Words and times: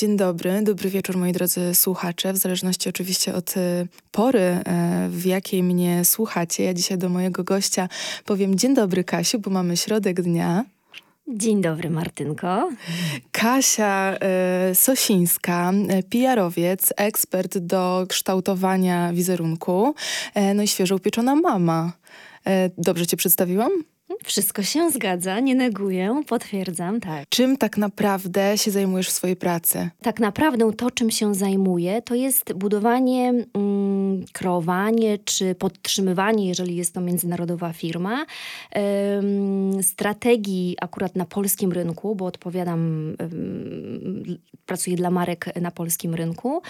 Dzień 0.00 0.16
dobry, 0.16 0.62
dobry 0.62 0.90
wieczór 0.90 1.16
moi 1.16 1.32
drodzy 1.32 1.74
słuchacze, 1.74 2.32
w 2.32 2.36
zależności 2.36 2.88
oczywiście 2.88 3.34
od 3.34 3.56
e, 3.56 3.86
pory, 4.12 4.40
e, 4.40 5.08
w 5.10 5.24
jakiej 5.26 5.62
mnie 5.62 6.04
słuchacie. 6.04 6.64
Ja 6.64 6.74
dzisiaj 6.74 6.98
do 6.98 7.08
mojego 7.08 7.44
gościa 7.44 7.88
powiem 8.24 8.58
dzień 8.58 8.74
dobry 8.74 9.04
Kasiu, 9.04 9.38
bo 9.38 9.50
mamy 9.50 9.76
środek 9.76 10.22
dnia. 10.22 10.64
Dzień 11.28 11.62
dobry, 11.62 11.90
Martynko. 11.90 12.70
Kasia 13.32 14.16
y, 14.70 14.74
Sosińska, 14.74 15.72
PR-owiec, 16.10 16.92
ekspert 16.96 17.58
do 17.58 18.06
kształtowania 18.08 19.12
wizerunku, 19.12 19.94
y, 20.36 20.54
no 20.54 20.62
i 20.62 20.68
świeżo 20.68 20.96
upieczona 20.96 21.34
mama. 21.34 21.92
Y, 22.46 22.50
dobrze 22.78 23.06
cię 23.06 23.16
przedstawiłam? 23.16 23.70
Wszystko 24.24 24.62
się 24.62 24.90
zgadza, 24.90 25.40
nie 25.40 25.54
neguję, 25.54 26.22
potwierdzam, 26.26 27.00
tak. 27.00 27.28
Czym 27.28 27.56
tak 27.56 27.76
naprawdę 27.76 28.58
się 28.58 28.70
zajmujesz 28.70 29.08
w 29.08 29.12
swojej 29.12 29.36
pracy? 29.36 29.90
Tak 30.02 30.20
naprawdę 30.20 30.72
to, 30.72 30.90
czym 30.90 31.10
się 31.10 31.34
zajmuję, 31.34 32.02
to 32.02 32.14
jest 32.14 32.52
budowanie, 32.52 33.32
mm, 33.54 34.24
kreowanie 34.32 35.18
czy 35.18 35.54
podtrzymywanie, 35.54 36.48
jeżeli 36.48 36.76
jest 36.76 36.94
to 36.94 37.00
międzynarodowa 37.00 37.72
firma, 37.72 38.26
ym, 39.18 39.82
strategii 39.82 40.76
akurat 40.80 41.16
na 41.16 41.24
polskim 41.24 41.72
rynku, 41.72 42.16
bo 42.16 42.24
odpowiadam, 42.24 42.80
ym, 43.22 44.38
pracuję 44.66 44.96
dla 44.96 45.10
marek 45.10 45.56
na 45.60 45.70
polskim 45.70 46.14
rynku, 46.14 46.62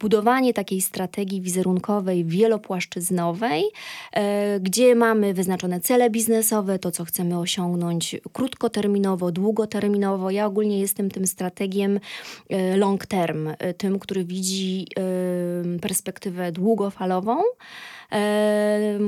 budowanie 0.00 0.54
takiej 0.54 0.80
strategii 0.80 1.40
wizerunkowej, 1.40 2.24
wielopłaszczyznowej, 2.24 3.62
yy, 3.62 4.22
gdzie 4.60 4.94
mamy 4.94 5.34
wyznaczone 5.34 5.80
cele 5.80 6.10
biznesowe, 6.10 6.78
to 6.78 6.87
co 6.90 7.04
chcemy 7.04 7.38
osiągnąć 7.38 8.16
krótkoterminowo, 8.32 9.32
długoterminowo. 9.32 10.30
Ja 10.30 10.46
ogólnie 10.46 10.80
jestem 10.80 11.10
tym 11.10 11.26
strategiem 11.26 12.00
e, 12.48 12.76
long 12.76 13.06
term, 13.06 13.48
e, 13.58 13.74
tym, 13.74 13.98
który 13.98 14.24
widzi 14.24 14.86
e, 14.96 15.78
perspektywę 15.78 16.52
długofalową 16.52 17.42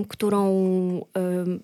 którą 0.09 0.51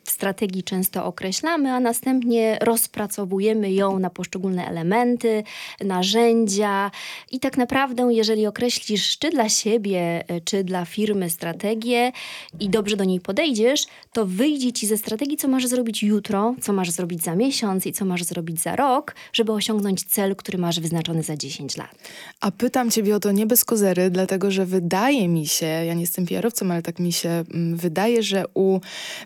w 0.05 0.11
strategii 0.11 0.63
często 0.63 1.05
określamy, 1.05 1.73
a 1.73 1.81
następnie 1.81 2.59
rozpracowujemy 2.61 3.73
ją 3.73 3.99
na 3.99 4.11
poszczególne 4.11 4.67
elementy, 4.67 5.43
narzędzia 5.85 6.91
i 7.33 7.41
tak 7.41 7.57
naprawdę, 7.57 8.09
jeżeli 8.11 8.47
określisz 8.47 9.19
czy 9.19 9.31
dla 9.31 9.49
siebie, 9.49 10.25
e, 10.29 10.41
czy 10.41 10.65
dla 10.65 10.85
firmy 10.85 11.31
strategię 11.31 12.13
i 12.61 12.71
dobrze 12.71 12.97
do 12.97 13.05
niej 13.05 13.21
podejdziesz, 13.21 13.87
to 14.13 14.27
wyjdzie 14.27 14.73
ci 14.73 14.87
ze 14.87 14.99
strategii, 14.99 15.37
co 15.37 15.49
masz 15.49 15.67
zrobić 15.67 16.03
jutro, 16.03 16.55
co 16.63 16.73
masz 16.73 16.91
zrobić 16.91 17.23
za 17.23 17.35
miesiąc 17.35 17.87
i 17.87 17.93
co 17.93 18.05
masz 18.05 18.25
zrobić 18.25 18.63
za 18.63 18.77
rok, 18.77 19.15
żeby 19.33 19.53
osiągnąć 19.53 20.05
cel, 20.05 20.37
który 20.37 20.59
masz 20.59 20.81
wyznaczony 20.81 21.23
za 21.23 21.37
10 21.37 21.77
lat. 21.77 21.95
A 22.41 22.51
pytam 22.51 22.91
ciebie 22.91 23.17
o 23.17 23.21
to 23.21 23.33
nie 23.33 23.47
bez 23.47 23.65
kozery, 23.65 24.11
dlatego 24.11 24.51
że 24.51 24.67
wydaje 24.67 25.29
mi 25.29 25.47
się, 25.47 25.67
ja 25.67 25.95
nie 25.95 26.01
jestem 26.01 26.27
PR-owcem, 26.27 26.71
ale 26.73 26.83
tak 26.83 26.99
mi 26.99 27.13
się 27.13 27.26
się 27.27 27.45
mm, 27.55 27.77
wydaje, 27.77 28.23
że 28.23 28.45
u, 28.55 28.81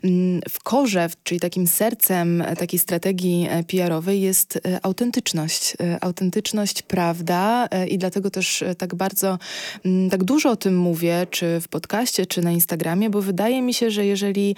mm, 0.04 0.40
w 0.48 0.62
korze, 0.62 1.08
czyli 1.22 1.40
takim 1.40 1.66
sercem 1.66 2.44
takiej 2.58 2.78
strategii 2.78 3.46
e, 3.50 3.64
PR-owej 3.64 4.20
jest 4.20 4.56
e, 4.56 4.80
autentyczność. 4.82 5.76
E, 5.80 6.04
autentyczność, 6.04 6.82
prawda 6.82 7.68
i 7.88 7.98
dlatego 7.98 8.30
też 8.30 8.64
tak 8.78 8.94
bardzo, 8.94 9.38
mm, 9.84 10.10
tak 10.10 10.24
dużo 10.24 10.50
o 10.50 10.56
tym 10.56 10.76
mówię, 10.78 11.26
czy 11.30 11.60
w 11.60 11.68
podcaście, 11.68 12.26
czy 12.26 12.42
na 12.42 12.52
Instagramie, 12.52 13.10
bo 13.10 13.22
wydaje 13.22 13.62
mi 13.62 13.74
się, 13.74 13.90
że 13.90 14.06
jeżeli 14.06 14.56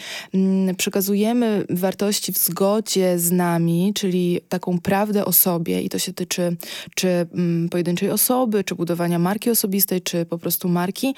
przekazujemy 0.77 1.65
wartości 1.71 2.33
w 2.33 2.39
zgodzie 2.39 3.19
z 3.19 3.33
nami, 3.33 3.93
czyli 3.95 4.41
taką 4.49 4.79
prawdę 4.79 5.25
o 5.25 5.33
sobie 5.33 5.83
i 5.83 5.89
to 5.89 5.99
się 5.99 6.13
tyczy 6.13 6.57
czy 6.95 7.27
pojedynczej 7.71 8.11
osoby, 8.11 8.65
czy 8.65 8.75
budowania 8.75 9.19
marki 9.19 9.51
osobistej, 9.51 10.03
czy 10.03 10.27
po 10.27 10.39
prostu 10.39 10.69
marki, 10.69 11.15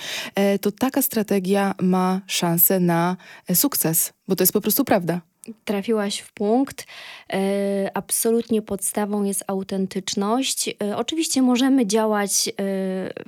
to 0.61 0.73
taka 0.73 1.03
strategia 1.03 1.75
ma 1.83 2.14
szansę 2.27 2.81
na 2.81 3.17
e, 3.49 3.55
sukces, 3.55 4.13
bo 4.29 4.37
to 4.37 4.43
jest 4.43 4.53
po 4.53 4.61
prostu 4.61 4.85
prawda. 4.85 5.21
Trafiłaś 5.65 6.19
w 6.19 6.33
punkt. 6.33 6.87
E, 7.33 7.91
absolutnie 7.95 8.63
podstawą 8.63 9.25
jest 9.25 9.45
autentyczność. 9.47 10.69
E, 10.83 10.97
oczywiście 10.97 11.43
możemy 11.43 11.87
działać 11.87 12.51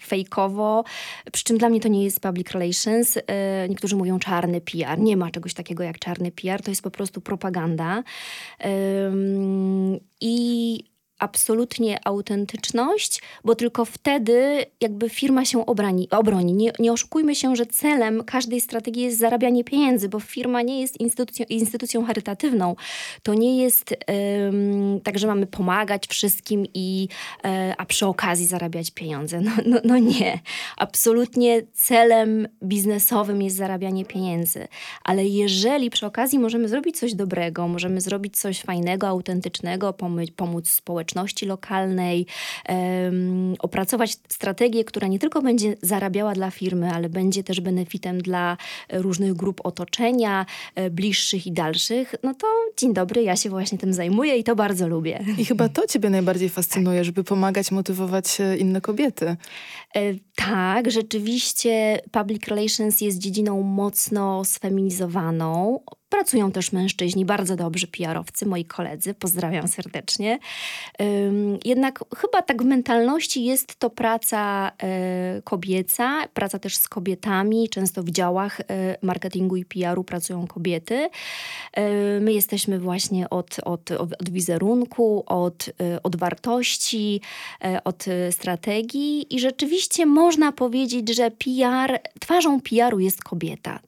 fejkowo, 0.00 0.84
przy 1.32 1.44
czym 1.44 1.58
dla 1.58 1.68
mnie 1.68 1.80
to 1.80 1.88
nie 1.88 2.04
jest 2.04 2.20
public 2.20 2.50
relations. 2.50 3.18
Niektórzy 3.68 3.96
mówią 3.96 4.18
czarny 4.18 4.60
PR. 4.60 4.98
Nie 4.98 5.16
ma 5.16 5.30
czegoś 5.30 5.54
takiego 5.54 5.82
jak 5.82 5.98
czarny 5.98 6.32
PR, 6.32 6.62
to 6.62 6.70
jest 6.70 6.82
po 6.82 6.90
prostu 6.90 7.20
propaganda. 7.20 8.02
I 10.20 10.84
absolutnie 11.18 12.06
autentyczność, 12.06 13.22
bo 13.44 13.54
tylko 13.54 13.84
wtedy 13.84 14.64
jakby 14.80 15.10
firma 15.10 15.44
się 15.44 15.66
obrani, 15.66 16.10
obroni. 16.10 16.52
Nie, 16.52 16.72
nie 16.78 16.92
oszukujmy 16.92 17.34
się, 17.34 17.56
że 17.56 17.66
celem 17.66 18.24
każdej 18.24 18.60
strategii 18.60 19.02
jest 19.02 19.18
zarabianie 19.18 19.64
pieniędzy, 19.64 20.08
bo 20.08 20.20
firma 20.20 20.62
nie 20.62 20.80
jest 20.80 21.00
instytucją, 21.00 21.46
instytucją 21.48 22.04
charytatywną. 22.04 22.76
To 23.22 23.34
nie 23.34 23.62
jest 23.62 23.90
um, 23.90 25.00
tak, 25.00 25.18
że 25.18 25.26
mamy 25.26 25.46
pomagać 25.46 26.06
wszystkim 26.06 26.66
i 26.74 27.08
um, 27.44 27.52
a 27.78 27.86
przy 27.86 28.06
okazji 28.06 28.46
zarabiać 28.46 28.90
pieniądze. 28.90 29.40
No, 29.40 29.52
no, 29.66 29.78
no 29.84 29.98
nie. 29.98 30.40
Absolutnie 30.76 31.62
celem 31.72 32.48
biznesowym 32.62 33.42
jest 33.42 33.56
zarabianie 33.56 34.04
pieniędzy. 34.04 34.68
Ale 35.04 35.24
jeżeli 35.24 35.90
przy 35.90 36.06
okazji 36.06 36.38
możemy 36.38 36.68
zrobić 36.68 36.98
coś 36.98 37.14
dobrego, 37.14 37.68
możemy 37.68 38.00
zrobić 38.00 38.36
coś 38.36 38.60
fajnego, 38.60 39.08
autentycznego, 39.08 39.92
pomóc 40.36 40.70
społeczeństwu, 40.70 41.05
społeczności 41.06 41.46
lokalnej, 41.46 42.26
opracować 43.58 44.16
strategię, 44.28 44.84
która 44.84 45.08
nie 45.08 45.18
tylko 45.18 45.42
będzie 45.42 45.76
zarabiała 45.82 46.34
dla 46.34 46.50
firmy, 46.50 46.90
ale 46.90 47.08
będzie 47.08 47.44
też 47.44 47.60
benefitem 47.60 48.22
dla 48.22 48.56
różnych 48.92 49.34
grup 49.34 49.60
otoczenia, 49.64 50.46
e, 50.74 50.90
bliższych 50.90 51.46
i 51.46 51.52
dalszych, 51.52 52.14
no 52.22 52.34
to 52.34 52.46
dzień 52.76 52.94
dobry, 52.94 53.22
ja 53.22 53.36
się 53.36 53.50
właśnie 53.50 53.78
tym 53.78 53.92
zajmuję 53.92 54.36
i 54.36 54.44
to 54.44 54.56
bardzo 54.56 54.88
lubię. 54.88 55.24
I 55.38 55.44
chyba 55.44 55.68
to 55.68 55.86
ciebie 55.86 56.10
najbardziej 56.10 56.48
fascynuje, 56.48 57.04
żeby 57.04 57.24
pomagać, 57.24 57.70
motywować 57.70 58.40
e, 58.40 58.56
inne 58.56 58.80
kobiety. 58.80 59.26
E, 59.26 60.00
tak, 60.34 60.90
rzeczywiście 60.90 62.00
public 62.12 62.46
relations 62.48 63.00
jest 63.00 63.18
dziedziną 63.18 63.62
mocno 63.62 64.44
sfeminizowaną. 64.44 65.80
Pracują 66.16 66.52
też 66.52 66.72
mężczyźni, 66.72 67.24
bardzo 67.24 67.56
dobrzy 67.56 67.86
PR-owcy, 67.86 68.46
moi 68.46 68.64
koledzy, 68.64 69.14
pozdrawiam 69.14 69.68
serdecznie. 69.68 70.38
Jednak 71.64 72.04
chyba 72.16 72.42
tak 72.42 72.62
w 72.62 72.66
mentalności 72.66 73.44
jest 73.44 73.76
to 73.76 73.90
praca 73.90 74.72
e, 74.82 75.42
kobieca, 75.44 76.28
praca 76.34 76.58
też 76.58 76.76
z 76.76 76.88
kobietami. 76.88 77.68
Często 77.68 78.02
w 78.02 78.10
działach 78.10 78.60
e, 78.60 78.64
marketingu 79.02 79.56
i 79.56 79.64
PR-u 79.64 80.04
pracują 80.04 80.46
kobiety. 80.46 81.08
E, 81.72 82.20
my 82.20 82.32
jesteśmy 82.32 82.78
właśnie 82.78 83.30
od, 83.30 83.56
od, 83.64 83.90
od 83.90 84.30
wizerunku, 84.30 85.22
od, 85.26 85.70
od 86.02 86.16
wartości, 86.16 87.20
od 87.84 88.04
strategii 88.30 89.34
i 89.34 89.40
rzeczywiście 89.40 90.06
można 90.06 90.52
powiedzieć, 90.52 91.16
że 91.16 91.30
PR, 91.30 91.98
twarzą 92.20 92.60
PR-u 92.60 92.98
jest 92.98 93.24
kobieta 93.24 93.80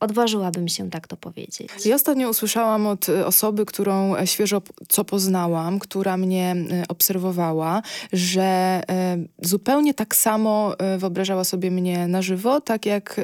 odważyłabym 0.00 0.68
się 0.68 0.90
tak 0.90 1.08
to 1.08 1.16
powiedzieć. 1.16 1.86
Ja 1.86 1.94
ostatnio 1.94 2.28
usłyszałam 2.30 2.86
od 2.86 3.08
y, 3.08 3.26
osoby, 3.26 3.66
którą 3.66 4.16
e, 4.16 4.26
świeżo 4.26 4.62
co 4.88 5.04
poznałam, 5.04 5.78
która 5.78 6.16
mnie 6.16 6.56
y, 6.82 6.88
obserwowała, 6.88 7.82
że 8.12 8.80
y, 9.42 9.46
zupełnie 9.48 9.94
tak 9.94 10.16
samo 10.16 10.74
wyobrażała 10.98 11.44
sobie 11.44 11.70
mnie 11.70 12.08
na 12.08 12.22
żywo, 12.22 12.60
tak 12.60 12.86
jak 12.86 13.20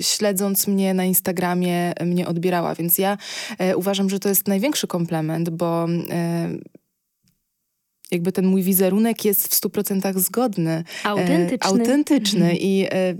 śledząc 0.00 0.66
mnie 0.66 0.94
na 0.94 1.04
Instagramie 1.04 1.92
mnie 2.04 2.28
odbierała. 2.28 2.74
Więc 2.74 2.98
ja 2.98 3.18
uważam, 3.76 4.10
że 4.10 4.18
to 4.18 4.28
jest 4.28 4.48
największy 4.48 4.86
komplement, 4.86 5.50
bo 5.50 5.86
jakby 8.12 8.32
ten 8.32 8.46
mój 8.46 8.62
wizerunek 8.62 9.24
jest 9.24 9.48
w 9.48 9.54
stu 9.54 9.70
procentach 9.70 10.18
zgodny. 10.18 10.84
Autentyczny. 11.04 11.56
E, 11.56 11.64
autentyczny 11.64 12.44
mhm. 12.44 12.58
i 12.60 12.86
e, 12.90 13.14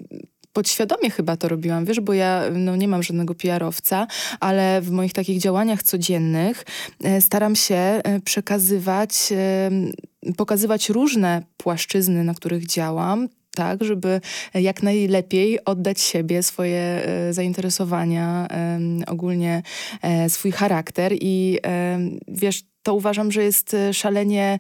podświadomie 0.52 1.10
chyba 1.10 1.36
to 1.36 1.48
robiłam, 1.48 1.84
wiesz, 1.84 2.00
bo 2.00 2.12
ja 2.12 2.42
no, 2.52 2.76
nie 2.76 2.88
mam 2.88 3.02
żadnego 3.02 3.34
PR-owca, 3.34 4.06
ale 4.40 4.80
w 4.80 4.90
moich 4.90 5.12
takich 5.12 5.38
działaniach 5.38 5.82
codziennych 5.82 6.64
e, 7.04 7.20
staram 7.20 7.56
się 7.56 7.74
e, 7.74 8.20
przekazywać, 8.24 9.32
e, 9.32 9.70
pokazywać 10.36 10.88
różne 10.88 11.42
płaszczyzny, 11.56 12.24
na 12.24 12.34
których 12.34 12.66
działam, 12.66 13.28
tak, 13.54 13.84
żeby 13.84 14.20
jak 14.54 14.82
najlepiej 14.82 15.64
oddać 15.64 16.00
siebie, 16.00 16.42
swoje 16.42 17.08
zainteresowania, 17.30 18.48
ogólnie 19.06 19.62
swój 20.28 20.52
charakter 20.52 21.12
i 21.20 21.58
wiesz, 22.28 22.62
to 22.82 22.94
uważam, 22.94 23.32
że 23.32 23.42
jest 23.42 23.74
e, 23.74 23.94
szalenie 23.94 24.58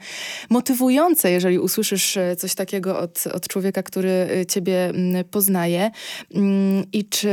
motywujące, 0.50 1.30
jeżeli 1.30 1.58
usłyszysz 1.58 2.16
e, 2.16 2.36
coś 2.36 2.54
takiego 2.54 2.98
od, 2.98 3.26
od 3.26 3.48
człowieka, 3.48 3.82
który 3.82 4.10
e, 4.10 4.46
ciebie 4.46 4.92
poznaje. 5.30 5.90
Mm, 6.34 6.84
I 6.92 7.04
czy 7.04 7.28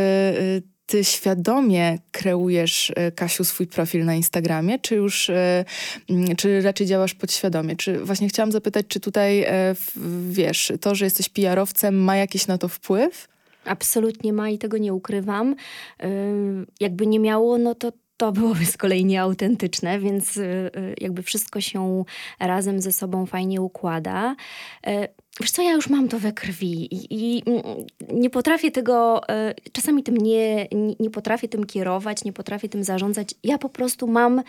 ty 0.85 1.03
świadomie 1.03 1.97
kreujesz, 2.11 2.91
Kasiu, 3.15 3.43
swój 3.43 3.67
profil 3.67 4.05
na 4.05 4.15
Instagramie, 4.15 4.79
czy 4.79 4.95
już, 4.95 5.29
e, 5.29 5.65
czy 6.37 6.61
raczej 6.61 6.87
działasz 6.87 7.13
podświadomie? 7.13 7.75
Czy 7.75 7.99
właśnie 7.99 8.29
chciałam 8.29 8.51
zapytać, 8.51 8.85
czy 8.87 8.99
tutaj, 8.99 9.45
wiesz, 10.29 10.71
to, 10.81 10.95
że 10.95 11.05
jesteś 11.05 11.29
PR-owcem 11.29 11.95
ma 11.95 12.15
jakiś 12.15 12.47
na 12.47 12.57
to 12.57 12.67
wpływ? 12.67 13.27
Absolutnie 13.65 14.33
ma 14.33 14.49
i 14.49 14.57
tego 14.57 14.77
nie 14.77 14.93
ukrywam. 14.93 15.55
Jakby 16.79 17.07
nie 17.07 17.19
miało, 17.19 17.57
no 17.57 17.75
to 17.75 17.91
to 18.19 18.31
byłoby 18.31 18.65
z 18.65 18.77
kolei 18.77 19.05
nieautentyczne, 19.05 19.99
więc 19.99 20.37
y, 20.37 20.41
y, 20.41 20.95
jakby 21.01 21.23
wszystko 21.23 21.61
się 21.61 22.03
razem 22.39 22.81
ze 22.81 22.91
sobą 22.91 23.25
fajnie 23.25 23.61
układa. 23.61 24.35
E, 24.87 25.07
wiesz 25.41 25.51
co, 25.51 25.61
ja 25.61 25.71
już 25.71 25.89
mam 25.89 26.07
to 26.07 26.19
we 26.19 26.31
krwi 26.31 26.95
i, 26.95 27.07
i 27.11 27.43
mm, 27.45 27.61
nie 28.13 28.29
potrafię 28.29 28.71
tego, 28.71 29.27
e, 29.29 29.55
czasami 29.71 30.03
tym 30.03 30.17
nie, 30.17 30.67
nie, 30.71 30.95
nie 30.99 31.09
potrafię 31.09 31.47
tym 31.47 31.65
kierować, 31.65 32.23
nie 32.23 32.33
potrafię 32.33 32.69
tym 32.69 32.83
zarządzać. 32.83 33.35
Ja 33.43 33.57
po 33.57 33.69
prostu 33.69 34.07
mam 34.07 34.43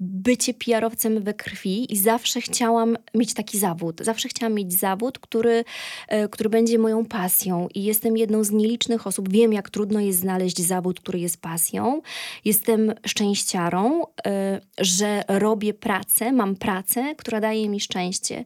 bycie 0.00 0.54
PR-owcem 0.54 1.22
we 1.22 1.34
krwi 1.34 1.92
i 1.92 1.96
zawsze 1.96 2.40
chciałam 2.40 2.96
mieć 3.14 3.34
taki 3.34 3.58
zawód. 3.58 4.00
Zawsze 4.04 4.28
chciałam 4.28 4.54
mieć 4.54 4.72
zawód, 4.72 5.18
który, 5.18 5.64
e, 6.08 6.28
który 6.28 6.50
będzie 6.50 6.78
moją 6.78 7.04
pasją 7.04 7.68
i 7.74 7.84
jestem 7.84 8.16
jedną 8.16 8.44
z 8.44 8.50
nielicznych 8.50 9.06
osób. 9.06 9.28
Wiem, 9.32 9.52
jak 9.52 9.70
trudno 9.70 10.00
jest 10.00 10.20
znaleźć 10.20 10.62
zawód, 10.62 11.00
który 11.00 11.18
jest 11.18 11.40
pasją. 11.40 12.02
Jestem 12.44 12.94
szczęściarą, 13.06 14.02
e, 14.26 14.60
że 14.78 15.24
robię 15.28 15.74
pracę, 15.74 16.32
mam 16.32 16.56
pracę, 16.56 17.14
która 17.18 17.40
daje 17.40 17.68
mi 17.68 17.80
szczęście. 17.80 18.44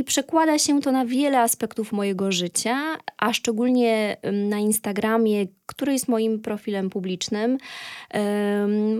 I 0.00 0.04
przekłada 0.04 0.58
się 0.58 0.80
to 0.80 0.92
na 0.92 1.06
wiele 1.06 1.40
aspektów 1.40 1.92
mojego 1.92 2.32
życia, 2.32 2.98
a 3.18 3.32
szczególnie 3.32 4.16
na 4.32 4.58
Instagramie, 4.58 5.46
który 5.66 5.92
jest 5.92 6.08
moim 6.08 6.40
profilem 6.40 6.90
publicznym. 6.90 7.58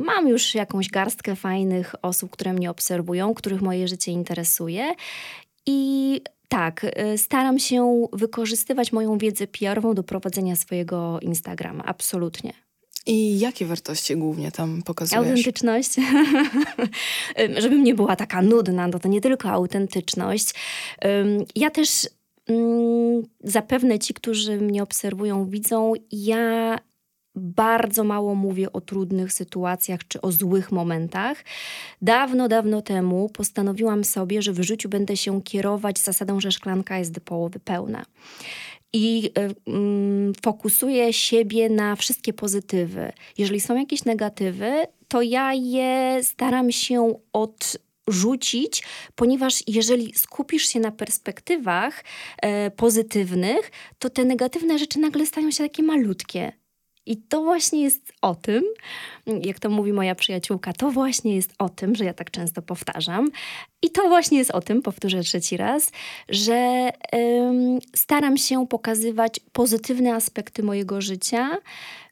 Mam 0.05 0.29
już 0.29 0.55
jakąś 0.55 0.89
garstkę 0.89 1.37
fajnych 1.37 1.95
osób, 2.03 2.31
które 2.31 2.53
mnie 2.53 2.71
obserwują, 2.71 3.35
których 3.35 3.63
moje 3.63 3.89
życie 3.89 4.13
interesuje. 4.13 4.95
I 5.67 6.21
tak, 6.49 6.85
y, 6.85 7.19
staram 7.19 7.59
się 7.59 8.07
wykorzystywać 8.13 8.93
moją 8.93 9.19
wiedzę 9.19 9.47
PR-ową 9.47 9.95
do 9.95 10.03
prowadzenia 10.03 10.57
swojego 10.57 11.21
Instagrama. 11.21 11.85
Absolutnie. 11.85 12.70
I 13.07 13.39
jakie 13.39 13.67
wartości 13.67 14.17
głównie 14.17 14.53
tam 14.53 14.83
pokazujesz? 14.83 15.27
Autentyczność. 15.27 15.91
Żebym 17.63 17.85
nie 17.85 17.95
była 17.95 18.17
taka 18.17 18.43
nudna, 18.43 18.89
no 18.89 18.99
to 18.99 19.09
nie 19.09 19.21
tylko 19.21 19.51
autentyczność. 19.51 20.55
Ja 21.55 21.71
też 21.71 22.09
mm, 22.47 23.23
zapewne 23.45 23.99
ci, 23.99 24.15
którzy 24.15 24.57
mnie 24.57 24.83
obserwują, 24.83 25.47
widzą, 25.47 25.93
ja 26.13 26.79
bardzo 27.35 28.05
mało 28.05 28.35
mówię 28.35 28.73
o 28.73 28.81
trudnych 28.81 29.33
sytuacjach 29.33 30.01
czy 30.09 30.21
o 30.21 30.33
złych 30.33 30.73
momentach. 30.73 31.45
Dawno, 32.03 32.49
dawno 32.49 32.83
temu 32.83 33.29
postanowiłam 33.29 34.05
sobie, 34.05 34.43
że 34.43 34.53
w 34.53 34.63
życiu 34.63 34.89
będę 34.89 35.17
się 35.17 35.43
kierować 35.43 35.99
zasadą, 35.99 36.41
że 36.41 36.53
szklanka 36.53 36.99
jest 36.99 37.13
do 37.13 37.21
połowy 37.21 37.61
pełna 37.61 38.05
i 38.93 39.31
y, 39.39 40.33
fokusuję 40.43 41.13
siebie 41.13 41.69
na 41.69 41.97
wszystkie 41.97 42.33
pozytywy. 42.33 43.13
Jeżeli 43.39 43.61
są 43.61 43.77
jakieś 43.77 44.05
negatywy, 44.05 44.73
to 45.09 45.23
ja 45.23 45.55
je 45.55 46.21
staram 46.23 46.73
się 46.73 47.19
odrzucić, 47.33 48.83
ponieważ 49.15 49.63
jeżeli 49.67 50.15
skupisz 50.15 50.67
się 50.67 50.81
na 50.81 50.91
perspektywach 50.91 52.05
e, 52.43 52.71
pozytywnych, 52.71 53.71
to 53.99 54.11
te 54.11 54.25
negatywne 54.25 54.79
rzeczy 54.79 54.99
nagle 54.99 55.27
stają 55.27 55.51
się 55.51 55.65
takie 55.65 55.83
malutkie. 55.83 56.53
I 57.07 57.17
to 57.17 57.43
właśnie 57.43 57.83
jest 57.83 58.13
o 58.23 58.35
tym, 58.35 58.65
jak 59.43 59.59
to 59.59 59.71
mówi 59.71 59.93
moja 59.93 60.15
przyjaciółka, 60.15 60.73
to 60.73 60.91
właśnie 60.91 61.35
jest 61.35 61.55
o 61.59 61.69
tym, 61.69 61.95
że 61.95 62.05
ja 62.05 62.15
tak 62.15 62.31
często 62.31 62.63
powtarzam. 62.63 63.31
I 63.83 63.91
to 63.91 64.09
właśnie 64.09 64.39
jest 64.39 64.51
o 64.51 64.61
tym, 64.61 64.83
powtórzę 64.83 65.21
trzeci 65.21 65.57
raz, 65.57 65.93
że 66.29 66.91
ym, 67.15 67.79
staram 67.97 68.37
się 68.37 68.67
pokazywać 68.67 69.41
pozytywne 69.53 70.15
aspekty 70.15 70.63
mojego 70.63 71.01
życia, 71.01 71.51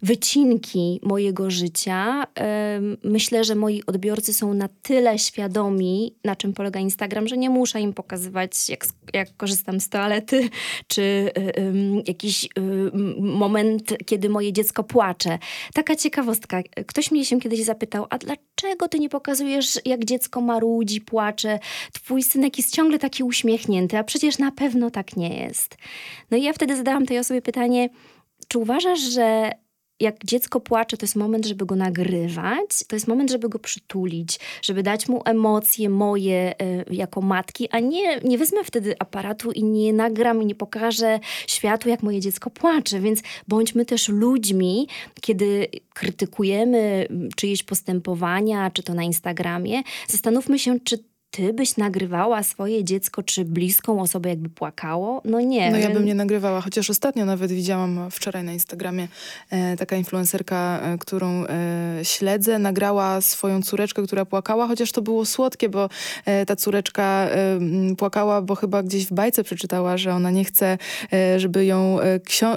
wycinki 0.02 1.00
mojego 1.02 1.50
życia. 1.50 2.26
Myślę, 3.04 3.44
że 3.44 3.54
moi 3.54 3.82
odbiorcy 3.86 4.32
są 4.32 4.54
na 4.54 4.68
tyle 4.82 5.18
świadomi, 5.18 6.14
na 6.24 6.36
czym 6.36 6.52
polega 6.52 6.80
Instagram, 6.80 7.28
że 7.28 7.36
nie 7.36 7.50
muszę 7.50 7.80
im 7.80 7.92
pokazywać, 7.92 8.68
jak, 8.68 8.86
jak 9.12 9.36
korzystam 9.36 9.80
z 9.80 9.88
toalety, 9.88 10.48
czy 10.88 11.30
jakiś 12.06 12.48
moment, 13.18 13.94
kiedy 14.06 14.28
moje 14.28 14.52
dziecko 14.52 14.84
płacze. 14.84 15.38
Taka 15.74 15.96
ciekawostka. 15.96 16.62
Ktoś 16.98 17.10
mnie 17.10 17.24
się 17.24 17.40
kiedyś 17.40 17.64
zapytał, 17.64 18.06
a 18.10 18.18
dlaczego 18.18 18.88
ty 18.88 18.98
nie 18.98 19.08
pokazujesz, 19.08 19.78
jak 19.84 20.04
dziecko 20.04 20.40
marudzi, 20.40 21.00
płacze? 21.00 21.58
Twój 21.92 22.22
synek 22.22 22.58
jest 22.58 22.74
ciągle 22.74 22.98
taki 22.98 23.22
uśmiechnięty, 23.22 23.98
a 23.98 24.04
przecież 24.04 24.38
na 24.38 24.52
pewno 24.52 24.90
tak 24.90 25.16
nie 25.16 25.38
jest. 25.40 25.76
No 26.30 26.36
i 26.36 26.42
ja 26.42 26.52
wtedy 26.52 26.76
zadałam 26.76 27.06
tej 27.06 27.18
osobie 27.18 27.42
pytanie, 27.42 27.88
czy 28.48 28.58
uważasz, 28.58 29.00
że 29.00 29.50
jak 30.00 30.24
dziecko 30.24 30.60
płacze, 30.60 30.96
to 30.96 31.04
jest 31.04 31.16
moment, 31.16 31.46
żeby 31.46 31.66
go 31.66 31.76
nagrywać, 31.76 32.84
to 32.88 32.96
jest 32.96 33.08
moment, 33.08 33.30
żeby 33.30 33.48
go 33.48 33.58
przytulić, 33.58 34.40
żeby 34.62 34.82
dać 34.82 35.08
mu 35.08 35.22
emocje 35.24 35.90
moje 35.90 36.54
y, 36.62 36.84
jako 36.90 37.20
matki, 37.20 37.68
a 37.70 37.80
nie, 37.80 38.20
nie 38.20 38.38
wezmę 38.38 38.64
wtedy 38.64 38.94
aparatu 38.98 39.52
i 39.52 39.64
nie 39.64 39.92
nagram 39.92 40.42
i 40.42 40.46
nie 40.46 40.54
pokażę 40.54 41.20
światu, 41.46 41.88
jak 41.88 42.02
moje 42.02 42.20
dziecko 42.20 42.50
płacze. 42.50 43.00
Więc 43.00 43.22
bądźmy 43.48 43.84
też 43.84 44.08
ludźmi, 44.08 44.88
kiedy 45.20 45.68
krytykujemy 45.94 47.08
czyjeś 47.36 47.62
postępowania, 47.62 48.70
czy 48.70 48.82
to 48.82 48.94
na 48.94 49.02
Instagramie, 49.02 49.82
zastanówmy 50.08 50.58
się, 50.58 50.80
czy 50.80 50.98
ty 51.30 51.52
byś 51.52 51.76
nagrywała 51.76 52.42
swoje 52.42 52.84
dziecko 52.84 53.22
czy 53.22 53.44
bliską 53.44 54.00
osobę, 54.00 54.28
jakby 54.28 54.48
płakało? 54.48 55.22
No 55.24 55.40
nie. 55.40 55.70
No 55.70 55.76
ja 55.76 55.90
bym 55.90 56.04
nie 56.04 56.14
nagrywała, 56.14 56.60
chociaż 56.60 56.90
ostatnio 56.90 57.24
nawet 57.24 57.52
widziałam 57.52 58.10
wczoraj 58.10 58.44
na 58.44 58.52
Instagramie 58.52 59.08
e, 59.50 59.76
taka 59.76 59.96
influencerka, 59.96 60.80
e, 60.82 60.98
którą 60.98 61.44
e, 61.44 62.00
śledzę, 62.02 62.58
nagrała 62.58 63.20
swoją 63.20 63.62
córeczkę, 63.62 64.02
która 64.02 64.24
płakała, 64.24 64.66
chociaż 64.66 64.92
to 64.92 65.02
było 65.02 65.26
słodkie, 65.26 65.68
bo 65.68 65.88
e, 66.24 66.46
ta 66.46 66.56
córeczka 66.56 67.28
e, 67.30 67.58
płakała, 67.96 68.42
bo 68.42 68.54
chyba 68.54 68.82
gdzieś 68.82 69.06
w 69.06 69.12
bajce 69.12 69.44
przeczytała, 69.44 69.96
że 69.96 70.14
ona 70.14 70.30
nie 70.30 70.44
chce, 70.44 70.78
e, 71.12 71.40
żeby 71.40 71.64
ją 71.64 71.98
ksio 72.24 72.56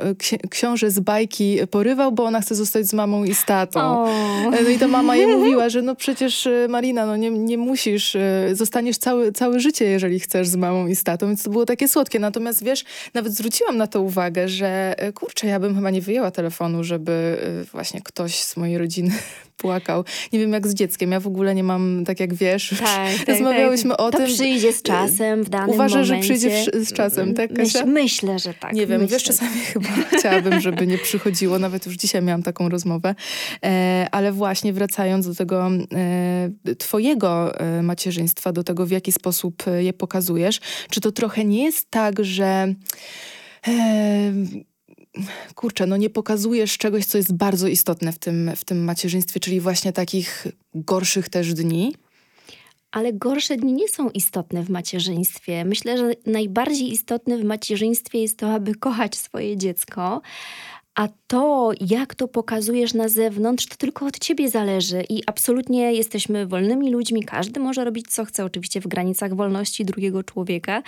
książę 0.49 0.91
z 0.91 0.99
bajki 0.99 1.57
porywał, 1.71 2.11
bo 2.11 2.25
ona 2.25 2.41
chce 2.41 2.55
zostać 2.55 2.87
z 2.87 2.93
mamą 2.93 3.23
i 3.23 3.33
z 3.33 3.45
tatą. 3.45 4.05
No 4.51 4.69
i 4.69 4.77
ta 4.77 4.87
mama 4.87 5.15
jej 5.15 5.27
mówiła, 5.27 5.69
że 5.69 5.81
no 5.81 5.95
przecież 5.95 6.47
Marina, 6.69 7.05
no 7.05 7.15
nie, 7.15 7.29
nie 7.29 7.57
musisz 7.57 8.17
zostaniesz 8.61 8.97
całe, 8.97 9.31
całe 9.31 9.59
życie, 9.59 9.85
jeżeli 9.85 10.19
chcesz 10.19 10.47
z 10.47 10.55
mamą 10.55 10.87
i 10.87 10.95
z 10.95 11.03
tatą, 11.03 11.27
więc 11.27 11.43
to 11.43 11.49
było 11.49 11.65
takie 11.65 11.87
słodkie. 11.87 12.19
Natomiast 12.19 12.63
wiesz, 12.63 12.83
nawet 13.13 13.33
zwróciłam 13.33 13.77
na 13.77 13.87
to 13.87 14.01
uwagę, 14.01 14.47
że 14.47 14.93
e, 14.97 15.13
kurczę, 15.13 15.47
ja 15.47 15.59
bym 15.59 15.75
chyba 15.75 15.89
nie 15.89 16.01
wyjęła 16.01 16.31
telefonu, 16.31 16.83
żeby 16.83 17.37
e, 17.61 17.63
właśnie 17.63 18.01
ktoś 18.01 18.43
z 18.43 18.57
mojej 18.57 18.77
rodziny 18.77 19.11
płakał. 19.61 20.03
Nie 20.33 20.39
wiem 20.39 20.53
jak 20.53 20.67
z 20.67 20.73
dzieckiem. 20.73 21.11
Ja 21.11 21.19
w 21.19 21.27
ogóle 21.27 21.55
nie 21.55 21.63
mam, 21.63 22.03
tak 22.05 22.19
jak 22.19 22.33
wiesz, 22.33 22.69
tak, 22.69 23.17
tak, 23.17 23.27
rozmawiałyśmy 23.27 23.89
tak. 23.89 24.01
o 24.01 24.11
to 24.11 24.17
tym. 24.17 24.27
przyjdzie 24.27 24.73
z 24.73 24.81
czasem 24.81 25.43
w 25.43 25.49
danym 25.49 25.69
Uważa, 25.69 25.99
momencie. 25.99 26.15
że 26.15 26.35
przyjdzie 26.35 26.85
z 26.85 26.93
czasem, 26.93 27.33
tak 27.33 27.53
Kasia? 27.53 27.85
Myślę, 27.85 28.39
że 28.39 28.53
tak. 28.53 28.73
Nie 28.73 28.87
wiem, 28.87 29.01
myślę. 29.01 29.15
wiesz, 29.15 29.23
czasami 29.23 29.59
chyba 29.73 29.89
chciałabym, 30.17 30.61
żeby 30.61 30.87
nie 30.87 30.97
przychodziło. 30.97 31.59
Nawet 31.59 31.85
już 31.85 31.95
dzisiaj 31.95 32.21
miałam 32.21 32.43
taką 32.43 32.69
rozmowę. 32.69 33.15
E, 33.63 34.07
ale 34.11 34.31
właśnie 34.31 34.73
wracając 34.73 35.27
do 35.27 35.35
tego 35.35 35.69
e, 35.93 36.75
twojego 36.75 37.59
e, 37.59 37.81
macierzyństwa, 37.81 38.51
do 38.51 38.63
tego 38.63 38.85
w 38.85 38.91
jaki 38.91 39.11
sposób 39.11 39.63
je 39.79 39.93
pokazujesz, 39.93 40.59
czy 40.89 41.01
to 41.01 41.11
trochę 41.11 41.45
nie 41.45 41.63
jest 41.63 41.91
tak, 41.91 42.23
że 42.23 42.73
e, 43.67 44.33
kurczę, 45.55 45.87
no 45.87 45.97
nie 45.97 46.09
pokazujesz 46.09 46.77
czegoś, 46.77 47.05
co 47.05 47.17
jest 47.17 47.33
bardzo 47.33 47.67
istotne 47.67 48.11
w 48.11 48.19
tym, 48.19 48.51
w 48.55 48.65
tym 48.65 48.83
macierzyństwie, 48.83 49.39
czyli 49.39 49.59
właśnie 49.59 49.93
takich 49.93 50.47
gorszych 50.75 51.29
też 51.29 51.53
dni. 51.53 51.95
Ale 52.91 53.13
gorsze 53.13 53.57
dni 53.57 53.73
nie 53.73 53.87
są 53.87 54.09
istotne 54.09 54.63
w 54.63 54.69
macierzyństwie. 54.69 55.65
Myślę, 55.65 55.97
że 55.97 56.11
najbardziej 56.25 56.91
istotne 56.91 57.37
w 57.37 57.43
macierzyństwie 57.43 58.21
jest 58.21 58.37
to, 58.37 58.53
aby 58.53 58.75
kochać 58.75 59.17
swoje 59.17 59.57
dziecko, 59.57 60.21
a 60.95 61.07
to, 61.27 61.71
jak 61.89 62.15
to 62.15 62.27
pokazujesz 62.27 62.93
na 62.93 63.09
zewnątrz, 63.09 63.65
to 63.65 63.75
tylko 63.75 64.05
od 64.05 64.19
ciebie 64.19 64.49
zależy 64.49 65.03
i 65.09 65.23
absolutnie 65.25 65.93
jesteśmy 65.93 66.47
wolnymi 66.47 66.91
ludźmi. 66.91 67.23
Każdy 67.23 67.59
może 67.59 67.85
robić 67.85 68.07
co 68.09 68.25
chce, 68.25 68.45
oczywiście 68.45 68.81
w 68.81 68.87
granicach 68.87 69.35
wolności 69.35 69.85
drugiego 69.85 70.23
człowieka. 70.23 70.83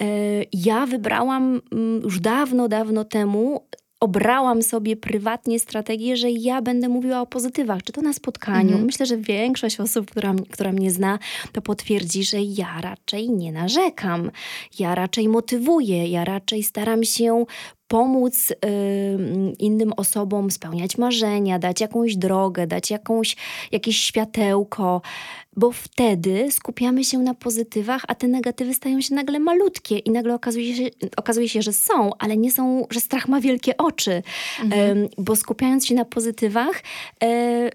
E, 0.00 0.06
ja 0.52 0.86
wybrałam 0.86 1.60
mm, 1.72 2.02
już 2.02 2.20
dawno, 2.20 2.68
dawno 2.68 3.04
temu 3.04 3.60
obrałam 4.00 4.62
sobie 4.62 4.96
prywatnie 4.96 5.58
strategię, 5.58 6.16
że 6.16 6.30
ja 6.30 6.62
będę 6.62 6.88
mówiła 6.88 7.20
o 7.20 7.26
pozytywach, 7.26 7.82
czy 7.82 7.92
to 7.92 8.00
na 8.00 8.12
spotkaniu. 8.12 8.68
Mhm. 8.68 8.84
Myślę, 8.84 9.06
że 9.06 9.16
większość 9.16 9.80
osób, 9.80 10.10
która, 10.10 10.34
która 10.50 10.72
mnie 10.72 10.90
zna, 10.90 11.18
to 11.52 11.62
potwierdzi, 11.62 12.24
że 12.24 12.40
ja 12.40 12.80
raczej 12.80 13.30
nie 13.30 13.52
narzekam. 13.52 14.30
Ja 14.78 14.94
raczej 14.94 15.28
motywuję, 15.28 16.08
ja 16.08 16.24
raczej 16.24 16.62
staram 16.62 17.04
się 17.04 17.44
pomóc 17.94 18.50
y, 18.50 18.54
innym 19.58 19.92
osobom 19.96 20.50
spełniać 20.50 20.98
marzenia, 20.98 21.58
dać 21.58 21.80
jakąś 21.80 22.16
drogę, 22.16 22.66
dać 22.66 22.90
jakąś, 22.90 23.36
jakieś 23.72 23.98
światełko 23.98 25.00
bo 25.56 25.72
wtedy 25.72 26.48
skupiamy 26.50 27.04
się 27.04 27.18
na 27.18 27.34
pozytywach, 27.34 28.02
a 28.08 28.14
te 28.14 28.28
negatywy 28.28 28.74
stają 28.74 29.00
się 29.00 29.14
nagle 29.14 29.38
malutkie 29.38 29.98
i 29.98 30.10
nagle 30.10 30.34
okazuje 30.34 30.76
się, 30.76 30.84
okazuje 31.16 31.48
się 31.48 31.62
że 31.62 31.72
są, 31.72 32.10
ale 32.18 32.36
nie 32.36 32.52
są, 32.52 32.86
że 32.90 33.00
strach 33.00 33.28
ma 33.28 33.40
wielkie 33.40 33.76
oczy, 33.76 34.22
mhm. 34.62 35.08
bo 35.18 35.36
skupiając 35.36 35.86
się 35.86 35.94
na 35.94 36.04
pozytywach, 36.04 36.82
e, 37.22 37.70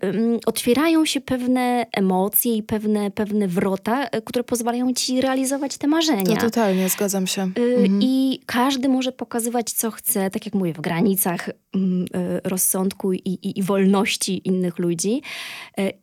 otwierają 0.46 1.06
się 1.06 1.22
pewne 1.22 1.86
emocje 1.92 2.56
i 2.56 2.64
pewne, 2.64 3.12
pewne 3.12 3.48
wrota, 3.48 4.04
e, 4.08 4.22
które 4.22 4.44
pozwalają 4.44 4.94
ci 4.94 5.22
realizować 5.22 5.78
te 5.78 5.88
marzenia. 5.88 6.36
To 6.36 6.42
totalnie, 6.42 6.90
zgadzam 6.90 7.28
się. 7.28 7.42
E, 7.42 7.46
mhm. 7.46 8.00
I 8.02 8.40
każdy 8.46 8.90
może 8.90 9.12
pokazywać, 9.12 9.72
co 9.72 9.92
chce, 9.92 10.09
tak 10.14 10.46
jak 10.46 10.56
mówię, 10.56 10.74
w 10.74 10.82
granicach 10.82 11.50
mm, 11.76 12.06
rozsądku 12.44 13.14
i, 13.14 13.18
i, 13.18 13.60
i 13.60 13.64
wolności 13.64 14.48
innych 14.48 14.80
ludzi. 14.80 15.22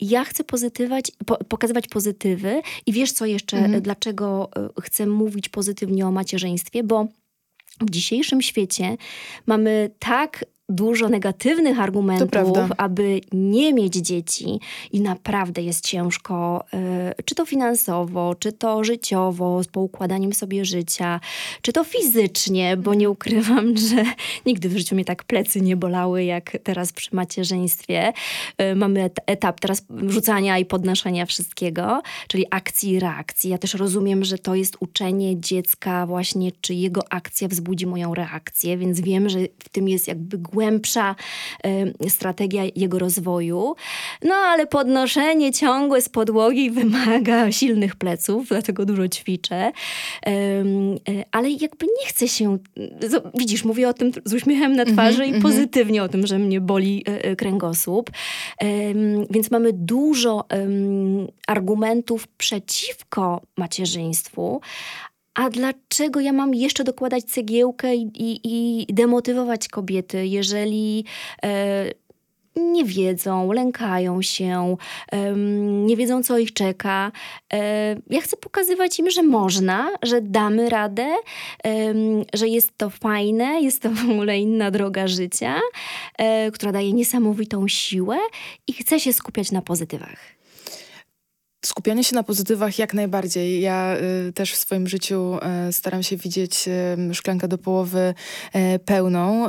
Ja 0.01 0.25
chcę 0.25 0.45
pozytywać, 0.45 1.13
po, 1.27 1.37
pokazywać 1.45 1.77
pokazywać 1.77 1.89
pozytywy. 1.89 2.63
I 2.87 2.93
wiesz 2.93 3.13
co 3.13 3.27
jeszcze, 3.27 3.57
mhm. 3.57 3.83
dlaczego 3.83 4.49
e, 4.57 4.69
chcę 4.83 5.07
mówić 5.07 5.49
pozytywnie 5.49 6.07
o 6.07 6.11
macierzyństwie? 6.11 6.85
Bo 6.85 7.07
w 7.81 7.91
dzisiejszym 7.91 8.43
świecie 8.43 8.97
mamy 9.47 9.91
tak 9.99 10.45
dużo 10.69 11.09
negatywnych 11.09 11.81
argumentów, 11.81 12.71
aby 12.77 13.21
nie 13.33 13.75
mieć 13.75 13.95
dzieci 13.95 14.61
i 14.93 15.01
naprawdę 15.01 15.63
jest 15.63 15.87
ciężko, 15.87 16.65
y, 17.19 17.23
czy 17.25 17.35
to 17.35 17.47
finansowo, 17.47 18.35
czy 18.35 18.53
to 18.53 18.85
życiowo, 18.85 19.63
z 19.63 19.67
poukładaniem 19.67 20.33
sobie 20.33 20.65
życia, 20.65 21.21
czy 21.63 21.73
to 21.73 21.85
fizycznie, 21.85 22.77
bo 22.77 22.95
nie 22.95 23.11
ukrywam, 23.11 23.77
że 23.91 24.05
nigdy 24.47 24.69
w 24.69 24.77
życiu 24.77 24.95
mnie 24.95 25.05
tak 25.05 25.25
plecy 25.25 25.61
nie 25.61 25.77
bolały, 25.77 26.25
jak 26.25 26.57
teraz 26.63 26.93
przy 26.93 27.17
macierzyństwie. 27.17 28.13
Y, 28.63 28.75
mamy 28.75 29.11
etap 29.27 29.61
teraz 29.61 29.83
rzucania 30.07 30.59
i 30.59 30.65
podnoszenia 30.65 31.27
wszystkiego, 31.27 32.03
czyli 32.29 32.45
akcji 32.51 32.91
i 32.91 33.01
reakcji. 33.01 33.51
Ja 33.51 33.59
też 33.59 33.75
rozumiem, 33.75 34.25
że 34.25 34.39
to 34.39 34.55
jest 34.55 34.77
uczenie 34.81 35.41
dziecka 35.41 36.07
właśnie, 36.07 36.53
czy 36.61 36.75
jego 36.75 37.01
akcja 37.11 37.49
wzbudzi 37.49 37.87
moją 37.87 38.15
reakcję, 38.15 38.77
więc 38.79 39.01
wiem, 39.01 39.29
że 39.29 39.39
w 39.59 39.69
tym 39.69 39.89
jest 39.89 40.09
jakby 40.09 40.39
głębsza 40.57 41.15
y, 42.07 42.11
strategia 42.11 42.63
jego 42.77 42.99
rozwoju. 42.99 43.75
No 44.23 44.35
ale 44.35 44.67
podnoszenie 44.67 45.53
ciągłe 45.53 46.03
z 46.03 46.09
podłogi 46.09 46.71
wymaga 46.81 47.53
silnych 47.53 47.97
pleców, 47.97 48.49
dlatego 48.49 48.87
dużo 48.87 49.09
ćwiczę. 49.09 49.73
Y, 50.29 50.31
y, 50.31 51.25
ale 51.33 51.51
jakby 51.51 51.87
nie 51.87 52.07
chcę 52.07 52.29
się, 52.29 52.59
widzisz, 53.35 53.65
mówię 53.65 53.89
o 53.89 53.95
tym 53.95 54.13
z 54.25 54.35
uśmiechem 54.35 54.77
na 54.77 54.85
twarzy 54.85 55.23
mm 55.25 55.31
-hmm, 55.31 55.35
i 55.35 55.37
mhm. 55.37 55.43
pozytywnie 55.43 56.03
o 56.03 56.09
tym, 56.09 56.27
że 56.27 56.39
mnie 56.39 56.61
boli 56.61 57.05
kręgosłup. 57.39 58.11
Więc 59.31 59.51
mamy 59.51 59.73
dużo 59.73 60.45
argumentów 61.47 62.29
przeciwko 62.29 63.41
macierzyństwu, 63.57 64.61
a 65.37 65.51
dlaczego 65.51 66.21
ja 66.21 66.33
mam 66.33 66.55
jeszcze 66.55 66.85
dokładać 66.85 67.25
cegiełkę 67.25 67.97
i, 67.97 68.11
i, 68.15 68.41
i 68.45 68.87
demotywować 68.95 69.69
kobiety, 69.69 70.27
jeżeli 70.27 71.05
e, 71.45 71.91
nie 72.57 72.85
wiedzą, 72.85 73.53
lękają 73.53 74.23
się, 74.23 74.77
e, 75.13 75.33
nie 75.87 75.97
wiedzą, 75.97 76.23
co 76.23 76.39
ich 76.39 76.53
czeka. 76.53 77.13
E, 77.53 77.97
ja 78.11 78.21
chcę 78.21 78.37
pokazywać 78.37 78.99
im, 78.99 79.11
że 79.11 79.23
można, 79.23 79.91
że 80.03 80.21
damy 80.21 80.71
radę, 80.71 81.07
że 82.35 82.49
jest 82.49 82.79
to 82.79 82.91
fajne, 82.91 83.61
jest 83.63 83.83
to 83.83 83.91
w 83.91 84.11
ogóle 84.11 84.39
inna 84.39 84.71
droga 84.71 85.09
życia, 85.09 85.61
e, 86.19 86.51
która 86.51 86.73
daje 86.73 86.93
niesamowitą 86.93 87.69
siłę 87.69 88.17
i 88.67 88.73
chcę 88.73 89.01
się 89.01 89.13
skupiać 89.13 89.53
na 89.53 89.63
pozytywach. 89.63 90.36
Skupianie 91.67 92.05
się 92.05 92.15
na 92.15 92.23
pozytywach 92.23 92.79
jak 92.79 92.95
najbardziej. 92.95 93.61
Ja 93.61 93.97
y, 94.29 94.33
też 94.33 94.53
w 94.53 94.57
swoim 94.57 94.89
życiu 94.89 95.39
y, 95.69 95.73
staram 95.73 96.03
się 96.03 96.17
widzieć 96.17 96.69
y, 97.11 97.15
szklankę 97.15 97.49
do 97.49 97.59
połowy 97.59 98.15
y, 98.57 98.79
pełną. 98.79 99.49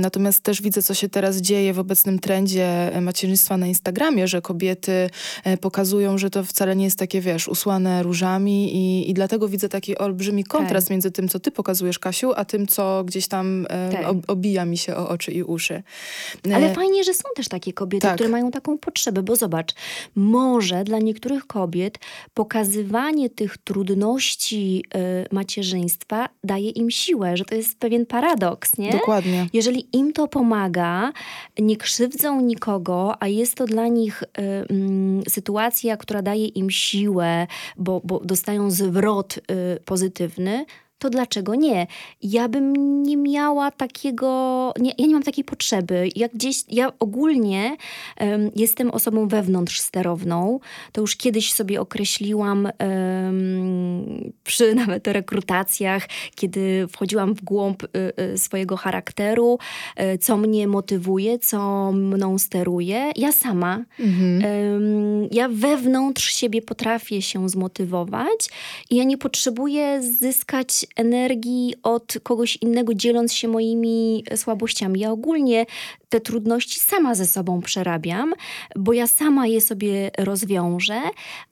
natomiast 0.00 0.40
też 0.40 0.62
widzę, 0.62 0.82
co 0.82 0.94
się 0.94 1.08
teraz 1.08 1.36
dzieje 1.36 1.72
w 1.72 1.78
obecnym 1.78 2.18
trendzie 2.18 2.90
macierzyństwa 3.00 3.56
na 3.56 3.66
Instagramie, 3.66 4.28
że 4.28 4.42
kobiety 4.42 5.10
y, 5.46 5.56
pokazują, 5.56 6.18
że 6.18 6.30
to 6.30 6.44
wcale 6.44 6.76
nie 6.76 6.84
jest 6.84 6.98
takie, 6.98 7.20
wiesz, 7.20 7.48
usłane 7.48 8.02
różami 8.02 8.76
i, 8.76 9.10
i 9.10 9.14
dlatego 9.14 9.48
widzę 9.48 9.68
taki 9.68 9.98
olbrzymi 9.98 10.44
kontrast 10.44 10.86
tak. 10.86 10.90
między 10.90 11.10
tym, 11.10 11.28
co 11.28 11.40
ty 11.40 11.50
pokazujesz, 11.50 11.98
Kasiu, 11.98 12.32
a 12.36 12.44
tym, 12.44 12.66
co 12.66 13.04
gdzieś 13.04 13.28
tam 13.28 13.64
y, 13.64 13.68
tak. 13.92 14.06
obija 14.26 14.64
mi 14.64 14.78
się 14.78 14.96
o 14.96 15.08
oczy 15.08 15.32
i 15.32 15.42
uszy. 15.42 15.82
Ale 16.54 16.74
fajnie, 16.74 17.04
że 17.04 17.14
są 17.14 17.24
też 17.36 17.48
takie 17.48 17.72
kobiety, 17.72 18.06
tak. 18.06 18.14
które 18.14 18.28
mają 18.28 18.50
taką 18.50 18.78
potrzebę, 18.78 19.22
bo 19.22 19.36
zobacz, 19.36 19.74
może 20.14 20.84
dla 20.84 20.98
niektórych 20.98 21.31
niektórych 21.32 21.46
kobiet 21.46 21.98
pokazywanie 22.34 23.30
tych 23.30 23.58
trudności 23.58 24.84
y, 25.30 25.34
macierzyństwa 25.34 26.28
daje 26.44 26.70
im 26.70 26.90
siłę, 26.90 27.36
że 27.36 27.44
to 27.44 27.54
jest 27.54 27.78
pewien 27.78 28.06
paradoks, 28.06 28.78
nie? 28.78 28.92
Dokładnie. 28.92 29.46
Jeżeli 29.52 29.88
im 29.92 30.12
to 30.12 30.28
pomaga, 30.28 31.12
nie 31.58 31.76
krzywdzą 31.76 32.40
nikogo, 32.40 33.14
a 33.20 33.28
jest 33.28 33.54
to 33.54 33.64
dla 33.64 33.88
nich 33.88 34.22
y, 34.22 34.26
y, 35.26 35.30
sytuacja, 35.30 35.96
która 35.96 36.22
daje 36.22 36.46
im 36.46 36.70
siłę, 36.70 37.46
bo, 37.76 38.00
bo 38.04 38.20
dostają 38.20 38.70
zwrot 38.70 39.36
y, 39.36 39.40
pozytywny, 39.84 40.64
to 41.02 41.10
dlaczego 41.10 41.54
nie? 41.54 41.86
Ja 42.22 42.48
bym 42.48 43.02
nie 43.02 43.16
miała 43.16 43.70
takiego, 43.70 44.72
nie, 44.80 44.92
ja 44.98 45.06
nie 45.06 45.14
mam 45.14 45.22
takiej 45.22 45.44
potrzeby. 45.44 46.08
Jak 46.16 46.32
gdzieś, 46.34 46.64
ja 46.68 46.92
ogólnie 46.98 47.76
um, 48.20 48.50
jestem 48.56 48.90
osobą 48.90 49.28
wewnątrz 49.28 49.80
sterowną. 49.80 50.60
To 50.92 51.00
już 51.00 51.16
kiedyś 51.16 51.52
sobie 51.52 51.80
określiłam 51.80 52.68
um, 52.78 54.32
przy 54.44 54.74
nawet 54.82 55.08
rekrutacjach, 55.08 56.08
kiedy 56.34 56.86
wchodziłam 56.88 57.34
w 57.34 57.44
głąb 57.44 57.82
y, 57.82 57.88
y, 58.34 58.38
swojego 58.38 58.76
charakteru, 58.76 59.58
y, 60.14 60.18
co 60.18 60.36
mnie 60.36 60.68
motywuje, 60.68 61.38
co 61.38 61.92
mną 61.92 62.38
steruje. 62.38 63.12
Ja 63.16 63.32
sama. 63.32 63.84
Mhm. 64.00 64.42
Um, 64.44 65.28
ja 65.30 65.48
wewnątrz 65.48 66.34
siebie 66.34 66.62
potrafię 66.62 67.22
się 67.22 67.48
zmotywować 67.48 68.48
i 68.90 68.96
ja 68.96 69.04
nie 69.04 69.18
potrzebuję 69.18 70.02
zyskać 70.02 70.86
energii 70.96 71.74
od 71.82 72.14
kogoś 72.22 72.58
innego, 72.60 72.94
dzieląc 72.94 73.32
się 73.32 73.48
moimi 73.48 74.24
słabościami. 74.36 75.00
Ja 75.00 75.10
ogólnie 75.10 75.66
te 76.08 76.20
trudności 76.20 76.80
sama 76.80 77.14
ze 77.14 77.26
sobą 77.26 77.60
przerabiam, 77.60 78.34
bo 78.76 78.92
ja 78.92 79.06
sama 79.06 79.46
je 79.46 79.60
sobie 79.60 80.10
rozwiążę, 80.18 81.00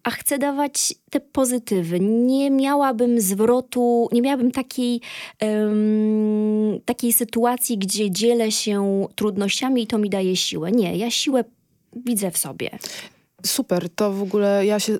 a 0.02 0.10
chcę 0.10 0.38
dawać 0.38 0.94
te 1.10 1.20
pozytywy. 1.20 2.00
Nie 2.00 2.50
miałabym 2.50 3.20
zwrotu, 3.20 4.08
nie 4.12 4.22
miałabym 4.22 4.50
takiej, 4.50 5.00
um, 5.42 6.80
takiej 6.84 7.12
sytuacji, 7.12 7.78
gdzie 7.78 8.10
dzielę 8.10 8.52
się 8.52 9.06
trudnościami 9.14 9.82
i 9.82 9.86
to 9.86 9.98
mi 9.98 10.10
daje 10.10 10.36
siłę. 10.36 10.72
Nie, 10.72 10.96
ja 10.96 11.10
siłę 11.10 11.44
widzę 11.96 12.30
w 12.30 12.38
sobie. 12.38 12.70
Super, 13.46 13.88
to 13.90 14.12
w 14.12 14.22
ogóle 14.22 14.66
ja 14.66 14.80
się 14.80 14.98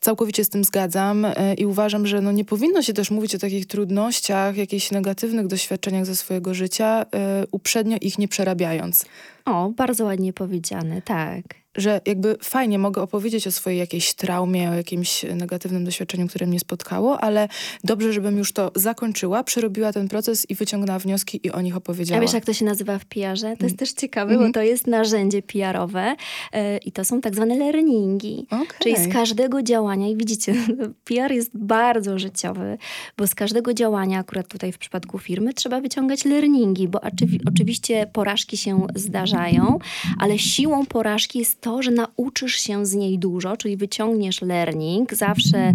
całkowicie 0.00 0.44
z 0.44 0.48
tym 0.48 0.64
zgadzam 0.64 1.24
e, 1.24 1.54
i 1.54 1.66
uważam, 1.66 2.06
że 2.06 2.20
no 2.20 2.32
nie 2.32 2.44
powinno 2.44 2.82
się 2.82 2.92
też 2.92 3.10
mówić 3.10 3.34
o 3.34 3.38
takich 3.38 3.66
trudnościach, 3.66 4.56
jakichś 4.56 4.90
negatywnych 4.90 5.46
doświadczeniach 5.46 6.06
ze 6.06 6.16
swojego 6.16 6.54
życia, 6.54 7.06
e, 7.14 7.44
uprzednio 7.50 7.96
ich 8.00 8.18
nie 8.18 8.28
przerabiając. 8.28 9.06
O, 9.44 9.70
bardzo 9.70 10.04
ładnie 10.04 10.32
powiedziane, 10.32 11.02
tak 11.02 11.42
że 11.76 12.00
jakby 12.06 12.36
fajnie 12.42 12.78
mogę 12.78 13.02
opowiedzieć 13.02 13.46
o 13.46 13.52
swojej 13.52 13.78
jakiejś 13.78 14.14
traumie, 14.14 14.70
o 14.70 14.74
jakimś 14.74 15.22
negatywnym 15.22 15.84
doświadczeniu, 15.84 16.28
które 16.28 16.46
mnie 16.46 16.60
spotkało, 16.60 17.20
ale 17.20 17.48
dobrze, 17.84 18.12
żebym 18.12 18.38
już 18.38 18.52
to 18.52 18.72
zakończyła, 18.74 19.44
przerobiła 19.44 19.92
ten 19.92 20.08
proces 20.08 20.50
i 20.50 20.54
wyciągnęła 20.54 20.98
wnioski 20.98 21.40
i 21.42 21.50
o 21.50 21.60
nich 21.60 21.76
opowiedziała. 21.76 22.18
A 22.18 22.22
wiesz, 22.22 22.32
jak 22.32 22.44
to 22.44 22.52
się 22.52 22.64
nazywa 22.64 22.98
w 22.98 23.04
PR-ze? 23.04 23.56
To 23.56 23.64
jest 23.64 23.72
mm. 23.72 23.76
też 23.76 23.92
ciekawe, 23.92 24.32
mm 24.32 24.44
-hmm. 24.44 24.46
bo 24.46 24.52
to 24.52 24.62
jest 24.62 24.86
narzędzie 24.86 25.42
PR-owe 25.42 26.16
yy, 26.52 26.60
i 26.78 26.92
to 26.92 27.04
są 27.04 27.20
tak 27.20 27.34
zwane 27.34 27.56
learningi. 27.56 28.46
Okay. 28.50 28.66
Czyli 28.78 28.96
z 28.96 29.12
każdego 29.12 29.62
działania, 29.62 30.08
i 30.08 30.16
widzicie, 30.16 30.54
PR 31.04 31.32
jest 31.32 31.50
bardzo 31.54 32.18
życiowy, 32.18 32.78
bo 33.16 33.26
z 33.26 33.34
każdego 33.34 33.74
działania, 33.74 34.18
akurat 34.18 34.48
tutaj 34.48 34.72
w 34.72 34.78
przypadku 34.78 35.18
firmy, 35.18 35.54
trzeba 35.54 35.80
wyciągać 35.80 36.24
learningi, 36.24 36.88
bo 36.88 37.00
oczywiście 37.46 38.06
porażki 38.12 38.56
się 38.56 38.86
zdarzają, 38.94 39.78
ale 40.18 40.38
siłą 40.38 40.86
porażki 40.86 41.38
jest 41.38 41.60
to, 41.66 41.82
że 41.82 41.90
nauczysz 41.90 42.54
się 42.54 42.86
z 42.86 42.94
niej 42.94 43.18
dużo, 43.18 43.56
czyli 43.56 43.76
wyciągniesz 43.76 44.42
learning. 44.42 45.14
Zawsze 45.14 45.74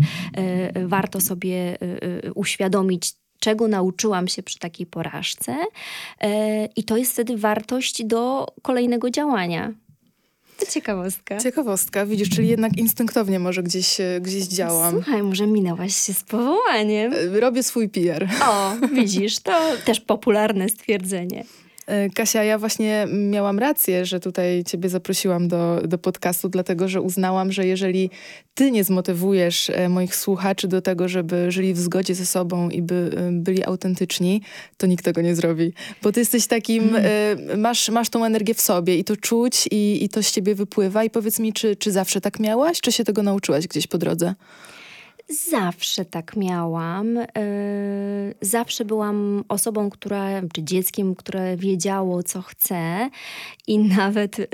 y, 0.76 0.88
warto 0.88 1.22
sobie 1.22 1.78
y, 1.84 2.34
uświadomić, 2.36 3.14
czego 3.40 3.68
nauczyłam 3.68 4.28
się 4.28 4.44
przy 4.44 4.60
takiej 4.60 4.86
porażce, 4.86 5.52
y, 5.54 6.28
i 6.76 6.84
to 6.84 6.98
jest 6.98 7.14
wtedy 7.14 7.38
wartość 7.38 8.06
do 8.06 8.48
kolejnego 8.62 9.10
działania. 9.10 9.74
To 10.58 10.66
ciekawostka. 10.66 11.38
Ciekawostka, 11.38 12.06
widzisz, 12.06 12.30
czyli 12.30 12.48
jednak 12.48 12.78
instynktownie 12.78 13.40
może 13.40 13.64
gdzieś, 13.64 13.98
gdzieś 14.22 14.44
działam. 14.44 14.94
Słuchaj, 14.94 15.24
może 15.24 15.48
minęłaś 15.48 15.96
się 15.96 16.14
z 16.14 16.24
powołaniem. 16.24 17.14
Robię 17.34 17.64
swój 17.64 17.90
PR. 17.90 18.28
O, 18.50 18.72
widzisz, 18.94 19.40
to 19.40 19.52
też 19.86 20.02
popularne 20.02 20.70
stwierdzenie. 20.70 21.46
E, 21.92 22.10
Kasia, 22.10 22.44
ja 22.44 22.58
właśnie 22.58 23.08
miałam 23.14 23.60
rację, 23.60 24.06
że 24.06 24.20
tutaj 24.20 24.64
ciebie 24.64 24.90
zaprosiłam 24.90 25.48
do, 25.48 25.82
do 25.88 25.98
podcastu, 25.98 26.50
dlatego 26.50 26.88
że 26.88 27.02
uznałam, 27.02 27.52
że 27.52 27.68
jeżeli 27.68 28.10
ty 28.54 28.72
nie 28.72 28.84
zmotywujesz 28.84 29.70
e, 29.70 29.90
moich 29.90 30.16
słuchaczy 30.16 30.68
do 30.68 30.82
tego, 30.82 31.08
żeby 31.08 31.52
żyli 31.52 31.74
w 31.74 31.80
zgodzie 31.80 32.16
ze 32.16 32.26
sobą 32.26 32.70
i 32.70 32.82
by 32.82 33.12
e, 33.18 33.32
byli 33.32 33.64
autentyczni, 33.64 34.42
to 34.78 34.88
nikt 34.88 35.06
tego 35.06 35.22
nie 35.22 35.36
zrobi. 35.36 35.74
Bo 36.04 36.12
ty 36.12 36.20
jesteś 36.20 36.48
takim, 36.48 36.90
hmm. 36.90 37.60
masz, 37.60 37.90
masz 37.90 38.10
tą 38.10 38.26
energię 38.26 38.54
w 38.54 38.62
sobie 38.62 38.98
i 38.98 39.04
to 39.04 39.18
czuć 39.18 39.68
i, 39.72 40.04
i 40.04 40.10
to 40.10 40.24
z 40.24 40.32
ciebie 40.32 40.56
wypływa. 40.56 41.04
I 41.04 41.10
powiedz 41.10 41.40
mi, 41.40 41.54
czy, 41.54 41.76
czy 41.76 41.92
zawsze 41.92 42.22
tak 42.22 42.40
miałaś, 42.40 42.82
czy 42.82 42.92
się 42.92 43.04
tego 43.04 43.24
nauczyłaś 43.24 43.68
gdzieś 43.68 43.88
po 43.88 43.98
drodze? 43.98 44.36
Zawsze 45.50 46.06
tak 46.06 46.36
miałam. 46.36 47.18
E, 47.18 47.28
zawsze 48.42 48.86
byłam 48.86 49.44
osobą, 49.50 49.90
która, 49.90 50.42
czy 50.54 50.64
dzieckiem, 50.64 51.16
które 51.16 51.58
wiedziało, 51.58 52.24
co 52.24 52.42
chce, 52.42 53.10
i 53.68 53.80
nawet 53.98 54.40
e, 54.40 54.46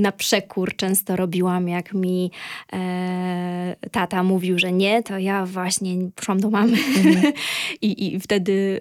na 0.00 0.12
przekór 0.12 0.76
często 0.76 1.16
robiłam, 1.16 1.68
jak 1.68 1.94
mi 1.94 2.30
e, 2.72 3.76
tata 3.90 4.22
mówił, 4.22 4.58
że 4.58 4.72
nie, 4.72 5.02
to 5.02 5.18
ja 5.18 5.46
właśnie 5.46 5.96
poszłam 6.14 6.40
do 6.40 6.50
mamy 6.50 6.76
mhm. 6.76 7.32
I, 7.82 8.14
i 8.14 8.20
wtedy 8.20 8.78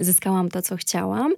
zyskałam 0.00 0.48
to, 0.48 0.62
co 0.62 0.76
chciałam 0.76 1.34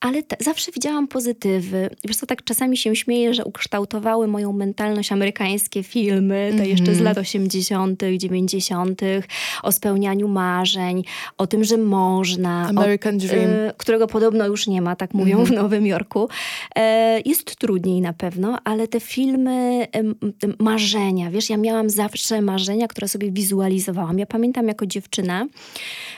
ale 0.00 0.22
zawsze 0.40 0.72
widziałam 0.72 1.08
pozytywy. 1.08 1.90
Wiesz 2.04 2.16
co, 2.16 2.26
tak 2.26 2.44
czasami 2.44 2.76
się 2.76 2.96
śmieję, 2.96 3.34
że 3.34 3.44
ukształtowały 3.44 4.28
moją 4.28 4.52
mentalność 4.52 5.12
amerykańskie 5.12 5.82
filmy, 5.82 6.52
te 6.58 6.68
jeszcze 6.68 6.94
z 6.94 7.00
lat 7.00 7.18
80., 7.18 8.02
90., 8.16 9.00
o 9.62 9.72
spełnianiu 9.72 10.28
marzeń, 10.28 11.04
o 11.38 11.46
tym, 11.46 11.64
że 11.64 11.76
można. 11.76 12.68
American 12.68 13.16
o, 13.16 13.18
Dream. 13.18 13.50
Y, 13.50 13.72
którego 13.76 14.06
podobno 14.06 14.46
już 14.46 14.66
nie 14.66 14.82
ma, 14.82 14.96
tak 14.96 15.14
mówią 15.14 15.44
w 15.44 15.50
Nowym 15.50 15.86
Jorku. 15.86 16.28
E, 16.76 17.20
jest 17.24 17.56
trudniej 17.56 18.00
na 18.00 18.12
pewno, 18.12 18.58
ale 18.64 18.88
te 18.88 19.00
filmy, 19.00 19.86
y, 20.44 20.54
marzenia, 20.58 21.30
wiesz, 21.30 21.50
ja 21.50 21.56
miałam 21.56 21.90
zawsze 21.90 22.42
marzenia, 22.42 22.88
które 22.88 23.08
sobie 23.08 23.30
wizualizowałam. 23.30 24.18
Ja 24.18 24.26
pamiętam 24.26 24.68
jako 24.68 24.86
dziewczyna, 24.86 25.46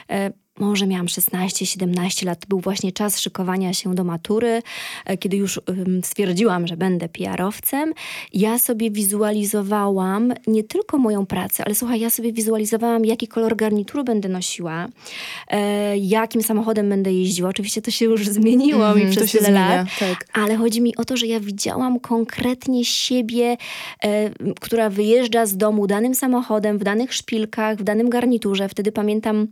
e, 0.09 0.42
może 0.59 0.87
miałam 0.87 1.05
16-17 1.05 2.25
lat, 2.25 2.45
był 2.49 2.59
właśnie 2.59 2.91
czas 2.91 3.19
szykowania 3.19 3.73
się 3.73 3.95
do 3.95 4.03
matury, 4.03 4.61
e, 5.05 5.17
kiedy 5.17 5.37
już 5.37 5.59
stwierdziłam, 6.03 6.67
że 6.67 6.77
będę 6.77 7.09
PR-owcem. 7.09 7.93
Ja 8.33 8.59
sobie 8.59 8.91
wizualizowałam 8.91 10.33
nie 10.47 10.63
tylko 10.63 10.97
moją 10.97 11.25
pracę, 11.25 11.63
ale 11.65 11.75
słuchaj, 11.75 11.99
ja 11.99 12.09
sobie 12.09 12.33
wizualizowałam, 12.33 13.05
jaki 13.05 13.27
kolor 13.27 13.55
garnitury 13.55 14.03
będę 14.03 14.29
nosiła, 14.29 14.87
e, 15.47 15.97
jakim 15.97 16.43
samochodem 16.43 16.89
będę 16.89 17.13
jeździła. 17.13 17.49
Oczywiście 17.49 17.81
to 17.81 17.91
się 17.91 18.05
już 18.05 18.27
zmieniło 18.27 18.91
mm, 18.91 19.05
mi 19.05 19.11
przez 19.11 19.31
tyle 19.31 19.43
zmienia, 19.43 19.75
lat, 19.75 19.87
tak. 19.99 20.25
ale 20.33 20.55
chodzi 20.55 20.81
mi 20.81 20.95
o 20.95 21.05
to, 21.05 21.17
że 21.17 21.27
ja 21.27 21.39
widziałam 21.39 21.99
konkretnie 21.99 22.85
siebie, 22.85 23.57
e, 24.03 24.29
która 24.61 24.89
wyjeżdża 24.89 25.45
z 25.45 25.57
domu 25.57 25.87
danym 25.87 26.15
samochodem, 26.15 26.77
w 26.77 26.83
danych 26.83 27.13
szpilkach, 27.13 27.77
w 27.77 27.83
danym 27.83 28.09
garniturze. 28.09 28.69
Wtedy 28.69 28.91
pamiętam, 28.91 29.47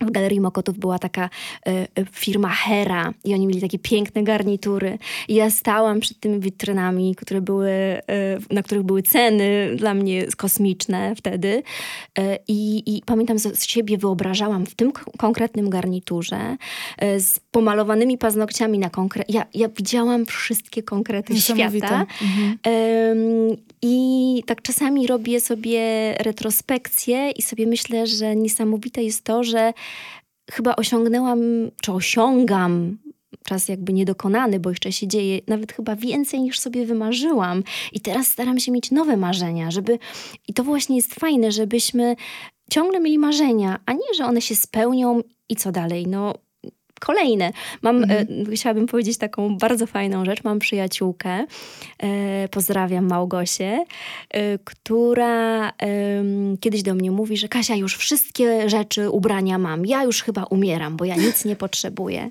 w 0.00 0.10
Galerii 0.10 0.40
Mokotów 0.40 0.78
była 0.78 0.98
taka 0.98 1.30
y, 1.68 2.06
firma 2.12 2.48
Hera 2.48 3.12
i 3.24 3.34
oni 3.34 3.46
mieli 3.46 3.60
takie 3.60 3.78
piękne 3.78 4.22
garnitury. 4.22 4.98
I 5.28 5.34
ja 5.34 5.50
stałam 5.50 6.00
przed 6.00 6.20
tymi 6.20 6.40
witrynami, 6.40 7.14
które 7.14 7.40
były, 7.40 7.70
y, 7.70 8.54
na 8.54 8.62
których 8.62 8.84
były 8.84 9.02
ceny 9.02 9.76
dla 9.76 9.94
mnie 9.94 10.26
kosmiczne 10.36 11.14
wtedy. 11.16 11.62
Y, 12.18 12.38
I 12.48 13.02
pamiętam, 13.06 13.38
z 13.38 13.64
siebie 13.64 13.98
wyobrażałam 13.98 14.66
w 14.66 14.74
tym 14.74 14.92
konkretnym 15.18 15.70
garniturze 15.70 16.56
z 17.18 17.40
pomalowanymi 17.50 18.18
paznokciami 18.18 18.78
na 18.78 18.90
konkret... 18.90 19.30
Ja, 19.30 19.46
ja 19.54 19.68
widziałam 19.68 20.26
wszystkie 20.26 20.82
konkrety 20.82 21.40
świata. 21.40 22.06
Mhm. 22.22 22.58
I 23.82 24.42
tak 24.46 24.62
czasami 24.62 25.06
robię 25.06 25.40
sobie 25.40 26.14
retrospekcję 26.18 27.30
i 27.30 27.42
sobie 27.42 27.66
myślę, 27.66 28.06
że 28.06 28.36
niesamowite 28.36 29.02
jest 29.02 29.24
to, 29.24 29.44
że 29.44 29.72
chyba 30.50 30.76
osiągnęłam, 30.76 31.40
czy 31.82 31.92
osiągam 31.92 32.98
czas 33.44 33.68
jakby 33.68 33.92
niedokonany, 33.92 34.60
bo 34.60 34.70
jeszcze 34.70 34.92
się 34.92 35.08
dzieje 35.08 35.40
nawet 35.48 35.72
chyba 35.72 35.96
więcej 35.96 36.40
niż 36.40 36.58
sobie 36.58 36.86
wymarzyłam. 36.86 37.62
I 37.92 38.00
teraz 38.00 38.26
staram 38.26 38.58
się 38.58 38.72
mieć 38.72 38.90
nowe 38.90 39.16
marzenia, 39.16 39.70
żeby. 39.70 39.98
I 40.48 40.54
to 40.54 40.64
właśnie 40.64 40.96
jest 40.96 41.14
fajne, 41.14 41.52
żebyśmy 41.52 42.16
ciągle 42.70 43.00
mieli 43.00 43.18
marzenia, 43.18 43.80
a 43.86 43.92
nie, 43.92 44.14
że 44.16 44.24
one 44.24 44.40
się 44.40 44.56
spełnią 44.56 45.20
i 45.48 45.56
co 45.56 45.72
dalej. 45.72 46.06
No, 46.06 46.34
kolejne. 47.00 47.52
Mam, 47.82 47.96
mhm. 47.96 48.26
e, 48.52 48.56
chciałabym 48.56 48.86
powiedzieć 48.86 49.18
taką 49.18 49.56
bardzo 49.56 49.86
fajną 49.86 50.24
rzecz. 50.24 50.44
Mam 50.44 50.58
przyjaciółkę, 50.58 51.46
e, 51.98 52.48
pozdrawiam 52.48 53.08
Małgosię, 53.08 53.84
e, 54.30 54.58
która 54.58 55.72
kiedyś 56.60 56.82
do 56.82 56.94
mnie 56.94 57.10
mówi, 57.10 57.36
że 57.36 57.48
Kasia, 57.48 57.74
już 57.74 57.96
wszystkie 57.96 58.70
rzeczy, 58.70 59.10
ubrania 59.10 59.58
mam. 59.58 59.86
Ja 59.86 60.04
już 60.04 60.22
chyba 60.22 60.44
umieram, 60.44 60.96
bo 60.96 61.04
ja 61.04 61.16
nic 61.16 61.44
nie 61.44 61.56
potrzebuję. 61.56 62.28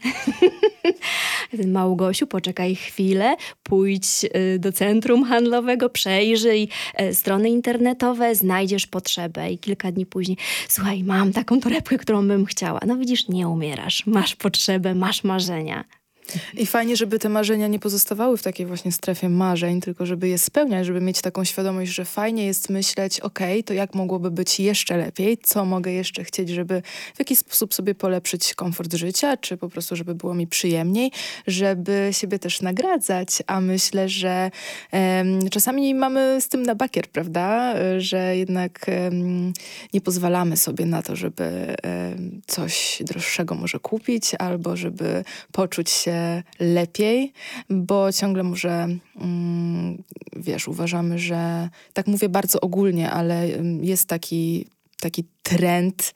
Małgosiu, 1.67 2.27
poczekaj 2.27 2.75
chwilę, 2.75 3.36
pójdź 3.63 4.05
e, 4.32 4.60
do 4.60 4.71
centrum 4.71 5.23
handlowego, 5.23 5.89
przejrzyj 5.89 6.69
e, 6.93 7.13
strony 7.13 7.49
internetowe, 7.49 8.36
znajdziesz 8.36 8.88
potrzebę. 8.88 9.51
I 9.51 9.58
kilka 9.58 9.91
dni 9.91 10.05
później, 10.05 10.38
słuchaj, 10.67 11.03
mam 11.03 11.34
taką 11.34 11.60
torebkę, 11.60 11.97
którą 11.97 12.27
bym 12.27 12.45
chciała. 12.45 12.79
No 12.88 12.97
widzisz, 12.97 13.27
nie 13.27 13.47
umierasz, 13.47 14.05
masz 14.05 14.36
potrzebę 14.36 14.59
potrzebę, 14.60 14.95
masz 14.95 15.24
marzenia. 15.24 15.84
I 16.57 16.65
fajnie, 16.65 16.95
żeby 16.95 17.19
te 17.19 17.29
marzenia 17.29 17.67
nie 17.67 17.79
pozostawały 17.79 18.37
w 18.37 18.43
takiej 18.43 18.65
właśnie 18.65 18.91
strefie 18.91 19.29
marzeń, 19.29 19.81
tylko 19.81 20.05
żeby 20.05 20.27
je 20.27 20.37
spełniać, 20.37 20.85
żeby 20.85 21.01
mieć 21.01 21.21
taką 21.21 21.43
świadomość, 21.43 21.91
że 21.91 22.05
fajnie 22.05 22.45
jest 22.45 22.69
myśleć, 22.69 23.19
ok, 23.19 23.39
to 23.65 23.73
jak 23.73 23.95
mogłoby 23.95 24.31
być 24.31 24.59
jeszcze 24.59 24.97
lepiej, 24.97 25.37
co 25.43 25.65
mogę 25.65 25.91
jeszcze 25.91 26.23
chcieć, 26.23 26.49
żeby 26.49 26.81
w 27.15 27.19
jakiś 27.19 27.39
sposób 27.39 27.73
sobie 27.73 27.95
polepszyć 27.95 28.53
komfort 28.53 28.93
życia, 28.93 29.37
czy 29.37 29.57
po 29.57 29.69
prostu, 29.69 29.95
żeby 29.95 30.15
było 30.15 30.33
mi 30.33 30.47
przyjemniej, 30.47 31.11
żeby 31.47 32.09
siebie 32.11 32.39
też 32.39 32.61
nagradzać, 32.61 33.29
a 33.47 33.61
myślę, 33.61 34.09
że 34.09 34.51
um, 34.91 35.49
czasami 35.49 35.95
mamy 35.95 36.41
z 36.41 36.49
tym 36.49 36.63
na 36.63 36.75
bakier, 36.75 37.07
prawda, 37.07 37.75
że 37.97 38.37
jednak 38.37 38.85
um, 38.87 39.53
nie 39.93 40.01
pozwalamy 40.01 40.57
sobie 40.57 40.85
na 40.85 41.01
to, 41.01 41.15
żeby 41.15 41.75
um, 41.83 42.41
coś 42.47 43.01
droższego 43.05 43.55
może 43.55 43.79
kupić, 43.79 44.35
albo 44.39 44.77
żeby 44.77 45.23
poczuć 45.51 45.89
się 45.89 46.18
lepiej, 46.60 47.34
bo 47.69 48.12
ciągle 48.13 48.43
może, 48.43 48.88
mm, 49.21 50.03
wiesz, 50.36 50.67
uważamy, 50.67 51.19
że, 51.19 51.69
tak 51.93 52.08
mówię 52.08 52.29
bardzo 52.29 52.62
ogólnie, 52.62 53.12
ale 53.12 53.43
mm, 53.43 53.84
jest 53.84 54.08
taki, 54.08 54.67
taki 54.99 55.23
trend 55.43 56.13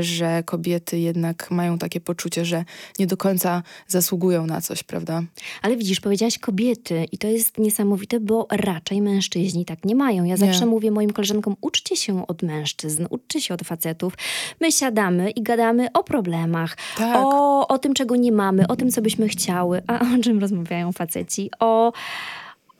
że 0.00 0.42
kobiety 0.42 0.98
jednak 0.98 1.50
mają 1.50 1.78
takie 1.78 2.00
poczucie, 2.00 2.44
że 2.44 2.64
nie 2.98 3.06
do 3.06 3.16
końca 3.16 3.62
zasługują 3.86 4.46
na 4.46 4.60
coś, 4.60 4.82
prawda? 4.82 5.22
Ale 5.62 5.76
widzisz, 5.76 6.00
powiedziałaś 6.00 6.38
kobiety 6.38 7.06
i 7.12 7.18
to 7.18 7.26
jest 7.26 7.58
niesamowite, 7.58 8.20
bo 8.20 8.46
raczej 8.50 9.02
mężczyźni 9.02 9.64
tak 9.64 9.84
nie 9.84 9.94
mają. 9.94 10.24
Ja 10.24 10.36
zawsze 10.36 10.60
nie. 10.60 10.66
mówię 10.66 10.90
moim 10.90 11.10
koleżankom, 11.10 11.56
uczcie 11.60 11.96
się 11.96 12.26
od 12.26 12.42
mężczyzn, 12.42 13.06
uczcie 13.10 13.40
się 13.40 13.54
od 13.54 13.62
facetów. 13.62 14.14
My 14.60 14.72
siadamy 14.72 15.30
i 15.30 15.42
gadamy 15.42 15.92
o 15.92 16.04
problemach, 16.04 16.76
tak. 16.96 17.16
o, 17.16 17.68
o 17.68 17.78
tym, 17.78 17.94
czego 17.94 18.16
nie 18.16 18.32
mamy, 18.32 18.66
o 18.66 18.76
tym, 18.76 18.90
co 18.90 19.02
byśmy 19.02 19.28
chciały. 19.28 19.82
A 19.86 20.00
o 20.00 20.22
czym 20.22 20.38
rozmawiają 20.38 20.92
faceci? 20.92 21.50
O 21.60 21.92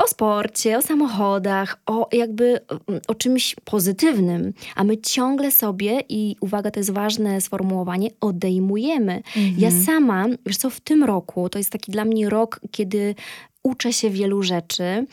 o 0.05 0.09
sporcie, 0.09 0.79
o 0.79 0.83
samochodach, 0.83 1.79
o 1.87 2.09
jakby 2.13 2.61
o 3.09 3.15
czymś 3.15 3.57
pozytywnym, 3.65 4.53
a 4.77 4.85
my 4.85 4.99
ciągle 4.99 5.51
sobie, 5.51 6.01
i 6.09 6.37
uwaga, 6.41 6.71
to 6.71 6.81
jest 6.81 6.91
ważne 6.91 7.41
sformułowanie, 7.41 8.11
odejmujemy. 8.21 9.17
Mhm. 9.37 9.55
Ja 9.59 9.71
sama, 9.71 10.27
wiesz 10.47 10.57
co, 10.57 10.71
w 10.71 10.81
tym 10.81 11.05
roku, 11.05 11.49
to 11.49 11.59
jest 11.59 11.71
taki 11.71 11.93
dla 11.93 12.05
mnie 12.05 12.31
rok, 12.31 12.61
kiedy 12.71 13.15
uczę 13.63 13.93
się 13.93 14.11
wielu 14.11 14.43
rzeczy. 14.43 15.07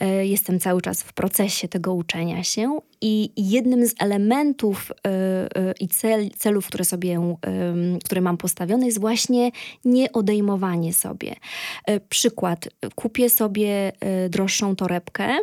E, 0.00 0.26
jestem 0.26 0.60
cały 0.60 0.82
czas 0.82 1.02
w 1.02 1.12
procesie 1.12 1.68
tego 1.68 1.94
uczenia 1.94 2.42
się 2.42 2.78
i 3.00 3.30
jednym 3.36 3.86
z 3.86 3.94
elementów 3.98 4.92
e, 4.92 5.10
e, 5.10 5.74
i 5.80 5.88
cel, 5.88 6.30
celów, 6.30 6.66
które 6.66 6.84
sobie, 6.84 7.38
które 8.04 8.20
mam 8.20 8.36
postawione 8.36 8.86
jest 8.86 9.00
właśnie 9.00 9.50
nieodejmowanie 9.84 10.94
sobie. 10.94 11.34
Przykład, 12.08 12.68
kupię 12.94 13.30
sobie 13.30 13.92
droższą 14.30 14.76
torebkę, 14.76 15.38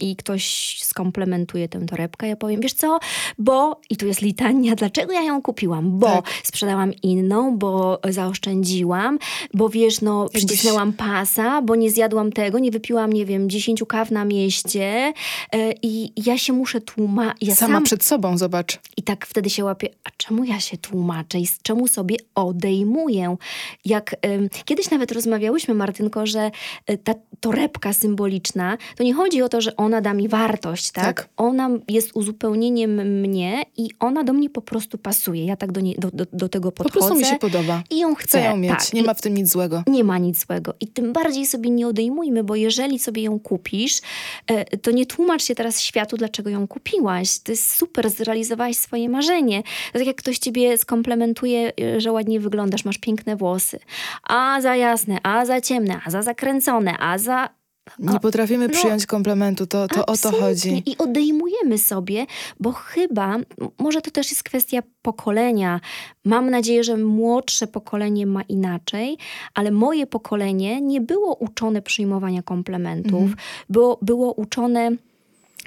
i 0.00 0.16
ktoś 0.16 0.76
skomplementuje 0.82 1.68
tę 1.68 1.86
torebkę, 1.86 2.28
ja 2.28 2.36
powiem, 2.36 2.60
wiesz 2.60 2.72
co, 2.72 2.98
bo, 3.38 3.80
i 3.90 3.96
tu 3.96 4.06
jest 4.06 4.22
litania, 4.22 4.74
dlaczego 4.74 5.12
ja 5.12 5.22
ją 5.22 5.42
kupiłam, 5.42 5.98
bo 5.98 6.06
tak. 6.06 6.24
sprzedałam 6.42 6.94
inną, 7.02 7.58
bo 7.58 8.00
zaoszczędziłam, 8.10 9.18
bo 9.54 9.68
wiesz, 9.68 10.00
no 10.00 10.28
przycisnęłam 10.28 10.92
pasa, 10.92 11.62
bo 11.62 11.76
nie 11.76 11.90
zjadłam 11.90 12.32
tego, 12.32 12.58
nie 12.58 12.70
wypiłam, 12.70 13.12
nie 13.12 13.26
wiem, 13.26 13.50
dziesięciu 13.50 13.86
kaw 13.86 14.10
na 14.10 14.24
mieście 14.24 15.12
yy, 15.52 15.74
i 15.82 16.12
ja 16.26 16.38
się 16.38 16.52
muszę 16.52 16.80
tłumaczyć. 16.80 17.48
Ja 17.48 17.54
Sama 17.54 17.74
sam... 17.74 17.84
przed 17.84 18.04
sobą, 18.04 18.38
zobacz. 18.38 18.80
I 18.96 19.02
tak 19.02 19.26
wtedy 19.26 19.50
się 19.50 19.64
łapię, 19.64 19.88
a 20.04 20.10
czemu 20.16 20.44
ja 20.44 20.60
się 20.60 20.76
tłumaczę 20.76 21.38
i 21.38 21.46
z 21.46 21.62
czemu 21.62 21.88
sobie 21.88 22.16
odejmuję? 22.34 23.36
Jak 23.84 24.16
yy, 24.24 24.48
kiedyś 24.64 24.90
nawet 24.90 25.12
rozmawiałyśmy, 25.12 25.74
Martynko, 25.74 26.26
że 26.26 26.50
yy, 26.88 26.98
ta 26.98 27.14
torebka 27.40 27.92
symboliczna, 27.92 28.78
to 28.96 29.04
nie 29.04 29.14
chodzi 29.14 29.42
o 29.42 29.48
to, 29.48 29.60
że 29.60 29.76
ona 29.90 30.00
da 30.00 30.14
mi 30.14 30.28
wartość, 30.28 30.90
tak? 30.90 31.04
tak? 31.04 31.28
Ona 31.36 31.70
jest 31.88 32.10
uzupełnieniem 32.14 33.20
mnie 33.20 33.62
i 33.76 33.88
ona 34.00 34.24
do 34.24 34.32
mnie 34.32 34.50
po 34.50 34.62
prostu 34.62 34.98
pasuje. 34.98 35.44
Ja 35.44 35.56
tak 35.56 35.72
do, 35.72 35.80
nie, 35.80 35.94
do, 35.94 36.10
do, 36.12 36.24
do 36.32 36.48
tego 36.48 36.72
podchodzę. 36.72 37.00
Po 37.00 37.06
prostu 37.06 37.18
mi 37.18 37.24
się 37.24 37.38
podoba. 37.38 37.82
I 37.90 37.98
ją 37.98 38.14
chcę. 38.14 38.28
chcę 38.28 38.44
ją 38.44 38.56
mieć. 38.56 38.70
Tak. 38.70 38.92
Nie 38.92 39.02
ma 39.02 39.14
w 39.14 39.20
tym 39.20 39.34
nic 39.34 39.48
złego. 39.48 39.82
Nie 39.86 40.04
ma 40.04 40.18
nic 40.18 40.46
złego. 40.46 40.74
I 40.80 40.88
tym 40.88 41.12
bardziej 41.12 41.46
sobie 41.46 41.70
nie 41.70 41.86
odejmujmy, 41.86 42.44
bo 42.44 42.56
jeżeli 42.56 42.98
sobie 42.98 43.22
ją 43.22 43.40
kupisz, 43.40 44.00
e, 44.46 44.76
to 44.76 44.90
nie 44.90 45.06
tłumacz 45.06 45.44
się 45.44 45.54
teraz 45.54 45.80
światu, 45.80 46.16
dlaczego 46.16 46.50
ją 46.50 46.68
kupiłaś. 46.68 47.38
To 47.38 47.52
jest 47.52 47.76
super, 47.76 48.10
zrealizowałaś 48.10 48.76
swoje 48.76 49.08
marzenie. 49.08 49.62
To 49.92 49.98
tak 49.98 50.06
jak 50.06 50.16
ktoś 50.16 50.38
ciebie 50.38 50.78
skomplementuje, 50.78 51.72
e, 51.80 52.00
że 52.00 52.12
ładnie 52.12 52.40
wyglądasz, 52.40 52.84
masz 52.84 52.98
piękne 52.98 53.36
włosy. 53.36 53.78
A 54.22 54.60
za 54.60 54.76
jasne, 54.76 55.18
a 55.22 55.46
za 55.46 55.60
ciemne, 55.60 56.00
a 56.04 56.10
za 56.10 56.22
zakręcone, 56.22 56.96
a 56.98 57.18
za 57.18 57.59
nie 57.98 58.20
potrafimy 58.20 58.68
no, 58.68 58.74
przyjąć 58.74 59.06
komplementu, 59.06 59.66
to, 59.66 59.88
to 59.88 60.06
o 60.06 60.16
to 60.16 60.32
chodzi. 60.32 60.82
I 60.86 60.98
odejmujemy 60.98 61.78
sobie, 61.78 62.26
bo 62.60 62.72
chyba, 62.72 63.38
może 63.78 64.02
to 64.02 64.10
też 64.10 64.30
jest 64.30 64.42
kwestia 64.42 64.82
pokolenia. 65.02 65.80
Mam 66.24 66.50
nadzieję, 66.50 66.84
że 66.84 66.96
młodsze 66.96 67.66
pokolenie 67.66 68.26
ma 68.26 68.42
inaczej, 68.42 69.18
ale 69.54 69.70
moje 69.70 70.06
pokolenie 70.06 70.80
nie 70.80 71.00
było 71.00 71.34
uczone 71.34 71.82
przyjmowania 71.82 72.42
komplementów, 72.42 73.20
mhm. 73.20 73.36
było, 73.68 73.98
było 74.02 74.32
uczone, 74.32 74.90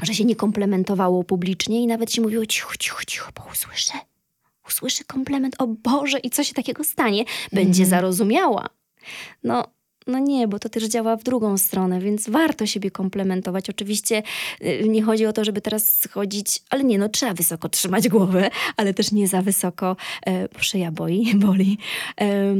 że 0.01 0.13
się 0.13 0.25
nie 0.25 0.35
komplementowało 0.35 1.23
publicznie 1.23 1.83
i 1.83 1.87
nawet 1.87 2.11
się 2.11 2.21
mówiło 2.21 2.45
cicho, 2.45 2.77
cicho, 2.79 3.05
cicho, 3.05 3.31
bo 3.35 3.51
usłyszę. 3.51 3.93
Usłyszę 4.67 5.03
komplement, 5.03 5.55
o 5.59 5.67
Boże, 5.67 6.19
i 6.19 6.29
co 6.29 6.43
się 6.43 6.53
takiego 6.53 6.83
stanie? 6.83 7.25
Będzie 7.53 7.83
mhm. 7.83 7.89
zarozumiała. 7.89 8.69
No, 9.43 9.63
no 10.07 10.19
nie, 10.19 10.47
bo 10.47 10.59
to 10.59 10.69
też 10.69 10.83
działa 10.83 11.15
w 11.15 11.23
drugą 11.23 11.57
stronę, 11.57 11.99
więc 11.99 12.29
warto 12.29 12.65
siebie 12.65 12.91
komplementować. 12.91 13.69
Oczywiście 13.69 14.23
y, 14.61 14.89
nie 14.89 15.03
chodzi 15.03 15.25
o 15.25 15.33
to, 15.33 15.45
żeby 15.45 15.61
teraz 15.61 15.99
schodzić, 15.99 16.61
ale 16.69 16.83
nie, 16.83 16.97
no 16.97 17.09
trzeba 17.09 17.33
wysoko 17.33 17.69
trzymać 17.69 18.09
głowę, 18.09 18.49
ale 18.77 18.93
też 18.93 19.11
nie 19.11 19.27
za 19.27 19.41
wysoko, 19.41 19.95
e, 20.27 20.47
szyja 20.57 20.91
boi, 20.91 21.35
boli. 21.35 21.77
E, 22.21 22.55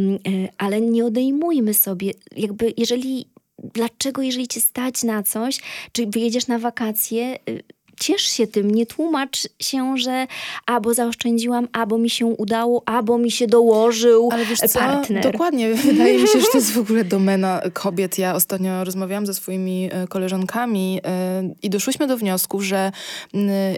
ale 0.57 0.81
nie 0.81 1.05
odejmujmy 1.05 1.73
sobie, 1.73 2.11
jakby 2.37 2.73
jeżeli, 2.77 3.25
dlaczego 3.73 4.21
jeżeli 4.21 4.47
cię 4.47 4.61
stać 4.61 5.03
na 5.03 5.23
coś, 5.23 5.59
czy 5.91 6.07
wyjedziesz 6.07 6.47
na 6.47 6.59
wakacje, 6.59 7.39
y, 7.49 7.63
ciesz 7.99 8.21
się 8.21 8.47
tym, 8.47 8.71
nie 8.71 8.85
tłumacz 8.85 9.47
się, 9.59 9.97
że 9.97 10.27
albo 10.65 10.93
zaoszczędziłam, 10.93 11.67
albo 11.73 11.97
mi 11.97 12.09
się 12.09 12.25
udało, 12.25 12.83
albo 12.85 13.17
mi 13.17 13.31
się 13.31 13.47
dołożył 13.47 14.29
Ale 14.31 14.45
wiesz 14.45 14.59
co? 14.59 14.79
partner. 14.79 15.31
Dokładnie. 15.31 15.73
Wydaje 15.85 16.21
mi 16.21 16.27
się, 16.27 16.39
że 16.39 16.47
to 16.51 16.57
jest 16.57 16.71
w 16.71 16.77
ogóle 16.77 17.03
domena 17.03 17.61
kobiet. 17.73 18.17
Ja 18.17 18.35
ostatnio 18.35 18.83
rozmawiałam 18.83 19.25
ze 19.25 19.33
swoimi 19.33 19.89
e, 19.91 20.07
koleżankami 20.07 20.99
e, 21.05 21.53
i 21.61 21.69
doszłyśmy 21.69 22.07
do 22.07 22.17
wniosku, 22.17 22.61
że 22.61 22.91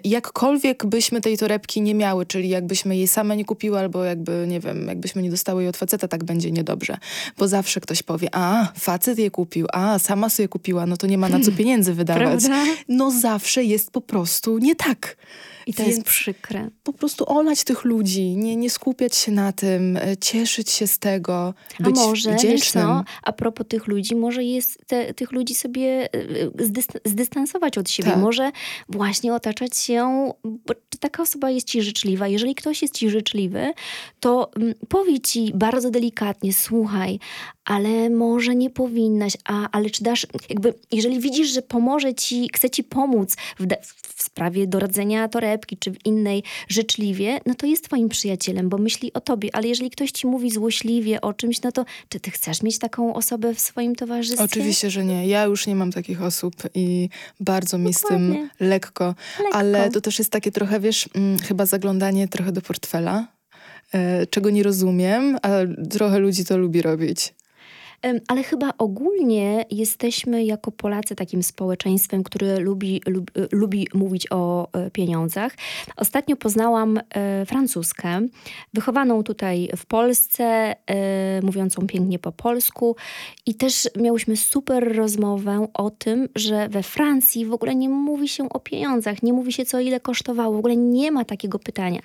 jakkolwiek 0.03 0.85
byśmy 0.85 1.21
tej 1.21 1.37
torebki 1.37 1.81
nie 1.81 1.95
miały, 1.95 2.25
czyli 2.25 2.49
jakbyśmy 2.49 2.97
jej 2.97 3.07
same 3.07 3.37
nie 3.37 3.45
kupiły, 3.45 3.79
albo 3.79 4.03
jakby, 4.03 4.45
nie 4.47 4.59
wiem, 4.59 4.87
jakbyśmy 4.87 5.21
nie 5.21 5.31
dostały 5.31 5.61
jej 5.61 5.69
od 5.69 5.77
faceta, 5.77 6.07
tak 6.07 6.23
będzie 6.23 6.51
niedobrze. 6.51 6.97
Bo 7.37 7.47
zawsze 7.47 7.81
ktoś 7.81 8.03
powie, 8.03 8.29
a, 8.31 8.67
facet 8.79 9.19
je 9.19 9.31
kupił, 9.31 9.67
a, 9.73 9.99
sama 9.99 10.29
sobie 10.29 10.47
kupiła, 10.47 10.85
no 10.85 10.97
to 10.97 11.07
nie 11.07 11.17
ma 11.17 11.29
na 11.29 11.39
co 11.39 11.51
pieniędzy 11.57 11.93
wydawać. 11.93 12.23
Prawda? 12.23 12.63
No 12.87 13.11
zawsze 13.11 13.63
jest 13.63 13.91
po 13.91 14.01
prostu 14.05 14.57
nie 14.57 14.75
tak. 14.75 15.17
I 15.67 15.73
to 15.73 15.83
Więc 15.83 15.95
jest 15.95 16.07
przykre. 16.07 16.69
Po 16.83 16.93
prostu 16.93 17.25
olać 17.27 17.63
tych 17.63 17.83
ludzi, 17.83 18.37
nie, 18.37 18.55
nie 18.55 18.69
skupiać 18.69 19.15
się 19.15 19.31
na 19.31 19.51
tym, 19.51 19.97
e, 19.97 20.17
cieszyć 20.17 20.69
się 20.69 20.87
z 20.87 20.99
tego, 20.99 21.53
a 21.79 21.83
być 21.83 21.95
może, 21.95 22.35
wdzięcznym. 22.35 22.85
Co, 22.85 23.03
a 23.23 23.33
propos 23.33 23.67
tych 23.67 23.87
ludzi, 23.87 24.15
może 24.15 24.43
jest 24.43 24.87
te, 24.87 25.13
tych 25.13 25.31
ludzi 25.31 25.55
sobie 25.55 26.09
e, 26.13 27.09
zdystansować 27.09 27.77
od 27.77 27.89
siebie. 27.89 28.11
Tak. 28.11 28.19
Może 28.19 28.51
właśnie 28.89 29.33
otaczać 29.33 29.77
się, 29.77 30.31
bo 30.43 30.73
taka 30.99 31.23
osoba 31.23 31.49
jest 31.49 31.67
ci 31.67 31.81
życzliwa. 31.81 32.27
Jeżeli 32.27 32.55
ktoś 32.55 32.81
jest 32.81 32.93
ci 32.93 33.09
życzliwy, 33.09 33.73
to 34.19 34.51
mm, 34.55 34.73
powie 34.89 35.19
ci 35.19 35.51
bardzo 35.55 35.91
delikatnie, 35.91 36.53
słuchaj, 36.53 37.19
ale 37.65 38.09
może 38.09 38.55
nie 38.55 38.69
powinnaś, 38.69 39.33
a, 39.43 39.69
ale 39.71 39.89
czy 39.89 40.03
dasz, 40.03 40.27
jakby, 40.49 40.73
jeżeli 40.91 41.19
widzisz, 41.19 41.53
że 41.53 41.61
pomoże 41.61 42.13
ci, 42.13 42.49
chce 42.53 42.69
ci 42.69 42.83
pomóc 42.83 43.35
w, 43.59 43.67
w 44.15 44.23
sprawie 44.23 44.67
doradzenia 44.67 45.27
torebki, 45.27 45.77
czy 45.77 45.91
w 45.91 46.05
innej 46.05 46.43
życzliwie, 46.67 47.39
no 47.45 47.55
to 47.55 47.65
jest 47.65 47.83
twoim 47.83 48.09
przyjacielem, 48.09 48.69
bo 48.69 48.77
myśli 48.77 49.13
o 49.13 49.21
tobie, 49.21 49.49
ale 49.53 49.67
jeżeli 49.67 49.89
ktoś 49.89 50.11
ci 50.11 50.27
mówi 50.27 50.51
złośliwie 50.51 51.21
o 51.21 51.33
czymś, 51.33 51.61
no 51.61 51.71
to 51.71 51.85
czy 52.09 52.19
ty 52.19 52.31
chcesz 52.31 52.63
mieć 52.63 52.79
taką 52.79 53.13
osobę 53.13 53.53
w 53.53 53.59
swoim 53.59 53.95
towarzystwie? 53.95 54.43
Oczywiście, 54.43 54.89
że 54.89 55.05
nie. 55.05 55.27
Ja 55.27 55.43
już 55.43 55.67
nie 55.67 55.75
mam 55.75 55.91
takich 55.91 56.21
osób 56.21 56.55
i 56.73 57.09
bardzo 57.39 57.77
mi 57.77 57.91
Dokładnie. 57.91 58.17
z 58.17 58.37
tym 58.37 58.49
lekko, 58.59 59.15
lekko, 59.39 59.57
ale 59.57 59.89
to 59.89 60.01
też 60.01 60.19
jest 60.19 60.31
takie 60.31 60.51
trochę, 60.51 60.79
wiesz, 60.79 61.09
mm, 61.15 61.39
chyba 61.39 61.65
zaglądanie 61.65 62.27
trochę 62.27 62.51
do 62.51 62.61
portfela, 62.61 63.27
e, 63.93 64.27
czego 64.27 64.49
nie 64.49 64.63
rozumiem, 64.63 65.37
a 65.41 65.49
trochę 65.89 66.19
ludzi 66.19 66.45
to 66.45 66.57
lubi 66.57 66.81
robić. 66.81 67.33
Ale 68.27 68.43
chyba 68.43 68.71
ogólnie 68.77 69.65
jesteśmy 69.71 70.43
jako 70.43 70.71
Polacy 70.71 71.15
takim 71.15 71.43
społeczeństwem, 71.43 72.23
które 72.23 72.59
lubi, 72.59 73.01
lubi, 73.07 73.31
lubi 73.51 73.87
mówić 73.93 74.27
o 74.31 74.67
e, 74.73 74.91
pieniądzach. 74.91 75.55
Ostatnio 75.97 76.35
poznałam 76.35 76.99
e, 77.09 77.45
francuskę, 77.45 78.21
wychowaną 78.73 79.23
tutaj 79.23 79.69
w 79.77 79.85
Polsce, 79.85 80.75
e, 80.87 81.41
mówiącą 81.41 81.87
pięknie 81.87 82.19
po 82.19 82.31
polsku 82.31 82.95
i 83.45 83.55
też 83.55 83.89
miałyśmy 83.97 84.37
super 84.37 84.95
rozmowę 84.95 85.67
o 85.73 85.89
tym, 85.89 86.29
że 86.35 86.69
we 86.69 86.83
Francji 86.83 87.45
w 87.45 87.53
ogóle 87.53 87.75
nie 87.75 87.89
mówi 87.89 88.27
się 88.27 88.49
o 88.49 88.59
pieniądzach, 88.59 89.23
nie 89.23 89.33
mówi 89.33 89.53
się 89.53 89.65
co 89.65 89.79
ile 89.79 89.99
kosztowało, 89.99 90.55
w 90.55 90.59
ogóle 90.59 90.75
nie 90.75 91.11
ma 91.11 91.25
takiego 91.25 91.59
pytania. 91.59 91.99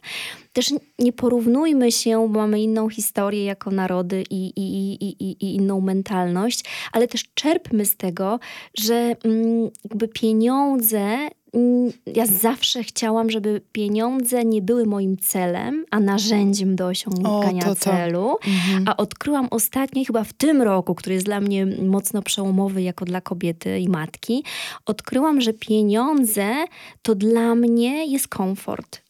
Też 0.53 0.75
nie 0.99 1.13
porównujmy 1.13 1.93
się, 1.93 2.29
bo 2.29 2.39
mamy 2.39 2.61
inną 2.61 2.89
historię 2.89 3.45
jako 3.45 3.71
narody 3.71 4.25
i, 4.31 4.53
i, 4.57 4.95
i, 5.05 5.25
i, 5.25 5.47
i 5.47 5.55
inną 5.55 5.80
mentalność, 5.81 6.65
ale 6.93 7.09
też 7.09 7.25
czerpmy 7.35 7.87
z 7.87 7.97
tego, 7.97 8.39
że 8.79 9.17
mm, 9.25 9.71
jakby 9.85 10.09
pieniądze 10.09 11.29
mm, 11.55 11.93
ja 12.07 12.27
zawsze 12.27 12.83
chciałam, 12.83 13.31
żeby 13.31 13.61
pieniądze 13.73 14.45
nie 14.45 14.63
były 14.63 14.87
moim 14.87 15.17
celem, 15.17 15.85
a 15.91 16.01
narzędziem 16.01 16.77
do 16.77 16.87
osiągania 16.87 17.63
o, 17.63 17.69
to, 17.69 17.75
to. 17.75 17.81
celu. 17.81 18.37
Mhm. 18.47 18.85
A 18.89 18.97
odkryłam 18.97 19.49
ostatnio, 19.51 20.05
chyba 20.05 20.25
w 20.25 20.33
tym 20.33 20.63
roku, 20.63 20.95
który 20.95 21.15
jest 21.15 21.27
dla 21.27 21.41
mnie 21.41 21.67
mocno 21.67 22.23
przełomowy 22.23 22.83
jako 22.83 23.05
dla 23.05 23.21
kobiety 23.21 23.79
i 23.79 23.89
matki, 23.89 24.45
odkryłam, 24.87 25.41
że 25.41 25.53
pieniądze 25.53 26.65
to 27.03 27.15
dla 27.15 27.55
mnie 27.55 28.07
jest 28.07 28.29
komfort 28.29 29.10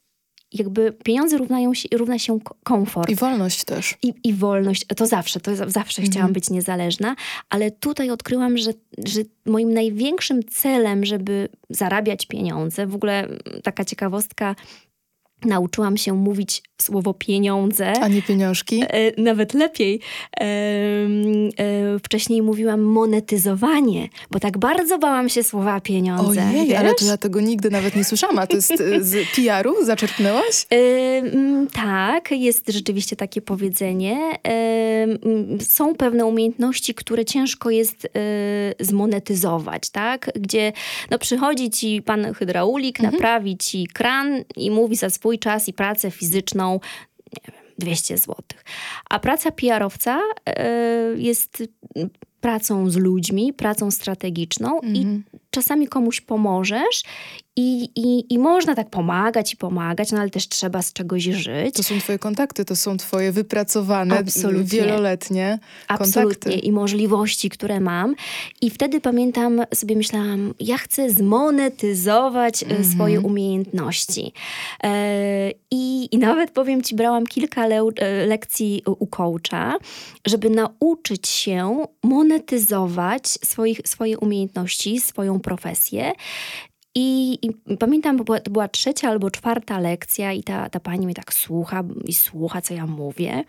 jakby 0.53 0.93
pieniądze 0.93 1.39
równają 1.39 1.75
się, 1.75 1.89
równa 1.93 2.19
się 2.19 2.39
komfort. 2.65 3.11
I 3.11 3.15
wolność 3.15 3.65
też. 3.65 3.99
I, 4.03 4.15
i 4.25 4.35
wolność, 4.35 4.85
to 4.97 5.07
zawsze, 5.07 5.41
to 5.41 5.57
zawsze 5.57 6.03
mhm. 6.03 6.13
chciałam 6.13 6.33
być 6.33 6.51
niezależna, 6.51 7.17
ale 7.51 7.71
tutaj 7.71 8.11
odkryłam, 8.11 8.59
że, 8.59 8.71
że 9.07 9.21
moim 9.47 9.75
największym 9.75 10.45
celem, 10.45 11.05
żeby 11.05 11.49
zarabiać 11.71 12.27
pieniądze, 12.27 12.87
w 12.87 12.95
ogóle 12.95 13.29
taka 13.63 13.85
ciekawostka, 13.85 14.55
nauczyłam 15.45 15.97
się 15.97 16.13
mówić 16.13 16.63
słowo 16.83 17.15
pieniądze. 17.15 17.93
A 17.93 18.09
nie 18.09 18.23
pieniążki? 18.23 18.83
E, 18.89 19.23
nawet 19.23 19.55
lepiej. 19.55 20.01
E, 20.41 20.45
e, 20.45 21.99
wcześniej 22.05 22.43
mówiłam 22.43 22.81
monetyzowanie, 22.81 24.09
bo 24.31 24.41
tak 24.41 24.59
bardzo 24.59 24.99
bałam 24.99 25.29
się 25.29 25.43
słowa 25.43 25.81
pieniądze. 25.81 26.49
Ojej, 26.51 26.67
wiesz? 26.67 26.79
ale 26.79 26.95
to 26.95 27.05
ja 27.05 27.17
tego 27.17 27.41
nigdy 27.41 27.71
nawet 27.71 27.97
nie 27.97 28.05
słyszałam. 28.05 28.39
A 28.39 28.47
to 28.47 28.57
jest 28.57 28.71
e, 28.71 29.05
z 29.05 29.17
PR-u? 29.37 29.85
Zaczerpnęłaś? 29.85 30.67
Tak, 31.73 32.31
jest 32.31 32.71
rzeczywiście 32.71 33.17
takie 33.17 33.41
powiedzenie. 33.41 34.19
Są 35.61 35.95
pewne 35.95 36.27
umiejętności, 36.27 36.95
które 36.95 37.25
ciężko 37.25 37.71
jest 37.71 38.09
zmonetyzować, 38.81 39.91
tak? 39.91 40.31
Gdzie 40.35 40.73
no, 41.11 41.19
przychodzi 41.19 41.71
ci 41.71 42.03
pan 42.03 42.35
hydraulik, 42.35 43.01
mhm. 43.01 43.15
naprawi 43.15 43.57
ci 43.57 43.87
kran 43.87 44.45
i 44.57 44.71
mówi 44.71 44.97
za 44.97 45.11
swój 45.11 45.30
czas 45.39 45.69
i 45.69 45.73
pracę 45.73 46.11
fizyczną 46.11 46.81
nie 47.33 47.53
wiem, 47.53 47.65
200 47.79 48.19
zł. 48.19 48.35
A 49.11 49.19
praca 49.19 49.51
PR-owca 49.51 50.21
y, 50.49 51.21
jest 51.21 51.63
pracą 52.41 52.91
z 52.91 52.97
ludźmi, 52.97 53.53
pracą 53.53 53.91
strategiczną 53.91 54.81
mhm. 54.81 54.95
i 54.97 55.23
czasami 55.51 55.89
komuś 55.89 56.21
pomożesz 56.21 57.03
i, 57.57 57.89
i, 57.97 58.35
I 58.35 58.39
można 58.39 58.75
tak 58.75 58.91
pomagać 58.91 59.53
i 59.53 59.57
pomagać, 59.57 60.13
no 60.13 60.21
ale 60.21 60.31
też 60.31 60.49
trzeba 60.49 60.83
z 60.83 60.93
czegoś 60.93 61.23
żyć. 61.23 61.75
To 61.75 61.83
są 61.83 61.99
twoje 61.99 62.19
kontakty, 62.19 62.65
to 62.65 62.77
są 62.77 62.97
twoje 62.97 63.33
wypracowane, 63.33 64.19
Absolutnie. 64.19 64.65
wieloletnie 64.65 65.59
kontakty. 65.89 66.05
Absolutnie. 66.05 66.59
I 66.59 66.73
możliwości, 66.73 67.51
które 67.51 67.81
mam. 67.81 68.15
I 68.61 68.71
wtedy 68.71 69.01
pamiętam, 69.01 69.63
sobie 69.75 69.97
myślałam, 69.97 70.55
ja 70.61 70.79
chcę 70.79 71.11
zmonetyzować 71.11 72.63
mm 72.63 72.83
-hmm. 72.83 72.95
swoje 72.95 73.21
umiejętności. 73.21 74.33
E, 74.85 75.51
i, 75.71 76.09
I 76.15 76.19
nawet 76.19 76.51
powiem 76.51 76.83
ci, 76.83 76.95
brałam 76.95 77.27
kilka 77.27 77.67
le 77.67 77.81
e, 77.97 78.27
lekcji 78.27 78.83
u 78.87 79.07
coacha, 79.07 79.79
żeby 80.27 80.51
nauczyć 80.51 81.29
się 81.29 81.85
monetyzować 82.03 83.29
swoich, 83.29 83.81
swoje 83.85 84.19
umiejętności, 84.19 85.01
swoją 85.01 85.40
profesję. 85.41 86.13
I, 86.95 87.39
I, 87.47 87.77
pamiętam, 87.77 88.17
bo 88.17 88.25
była, 88.25 88.41
to 88.41 88.51
była 88.51 88.69
trzecia 88.69 89.09
albo 89.09 89.31
czwarta 89.31 89.79
lekcja, 89.79 90.33
i 90.33 90.43
ta, 90.43 90.71
ta 90.71 90.81
pani 90.81 91.07
mnie 91.07 91.15
tak 91.15 91.35
słucha 91.35 91.85
i 92.05 92.15
słucha, 92.15 92.61
co 92.61 92.75
ja 92.75 92.87
mówię. 92.87 93.45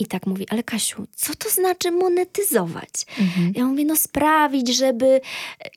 I 0.00 0.06
tak 0.06 0.26
mówi, 0.26 0.46
ale 0.50 0.62
Kasiu, 0.62 1.06
co 1.16 1.34
to 1.34 1.50
znaczy 1.50 1.90
monetyzować? 1.90 2.90
Mhm. 3.20 3.52
Ja 3.56 3.64
mówię, 3.64 3.84
no 3.84 3.96
sprawić, 3.96 4.76
żeby... 4.76 5.20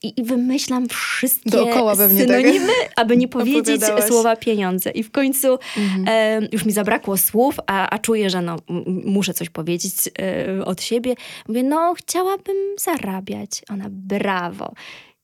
I, 0.02 0.20
i 0.20 0.24
wymyślam 0.24 0.88
wszystkie 0.88 1.50
Dookoła 1.50 1.96
synonimy, 1.96 2.66
tak? 2.66 2.92
aby 3.02 3.16
nie 3.16 3.28
powiedzieć 3.28 3.82
słowa 4.08 4.36
pieniądze. 4.36 4.90
I 4.90 5.02
w 5.02 5.10
końcu 5.10 5.58
mhm. 5.76 6.04
e, 6.08 6.48
już 6.52 6.64
mi 6.64 6.72
zabrakło 6.72 7.16
słów, 7.16 7.56
a, 7.66 7.90
a 7.90 7.98
czuję, 7.98 8.30
że 8.30 8.42
no, 8.42 8.56
muszę 9.04 9.34
coś 9.34 9.50
powiedzieć 9.50 9.94
e, 10.18 10.64
od 10.64 10.82
siebie. 10.82 11.14
Mówię, 11.48 11.62
no 11.62 11.94
chciałabym 11.94 12.56
zarabiać. 12.78 13.62
Ona, 13.70 13.86
brawo. 13.90 14.74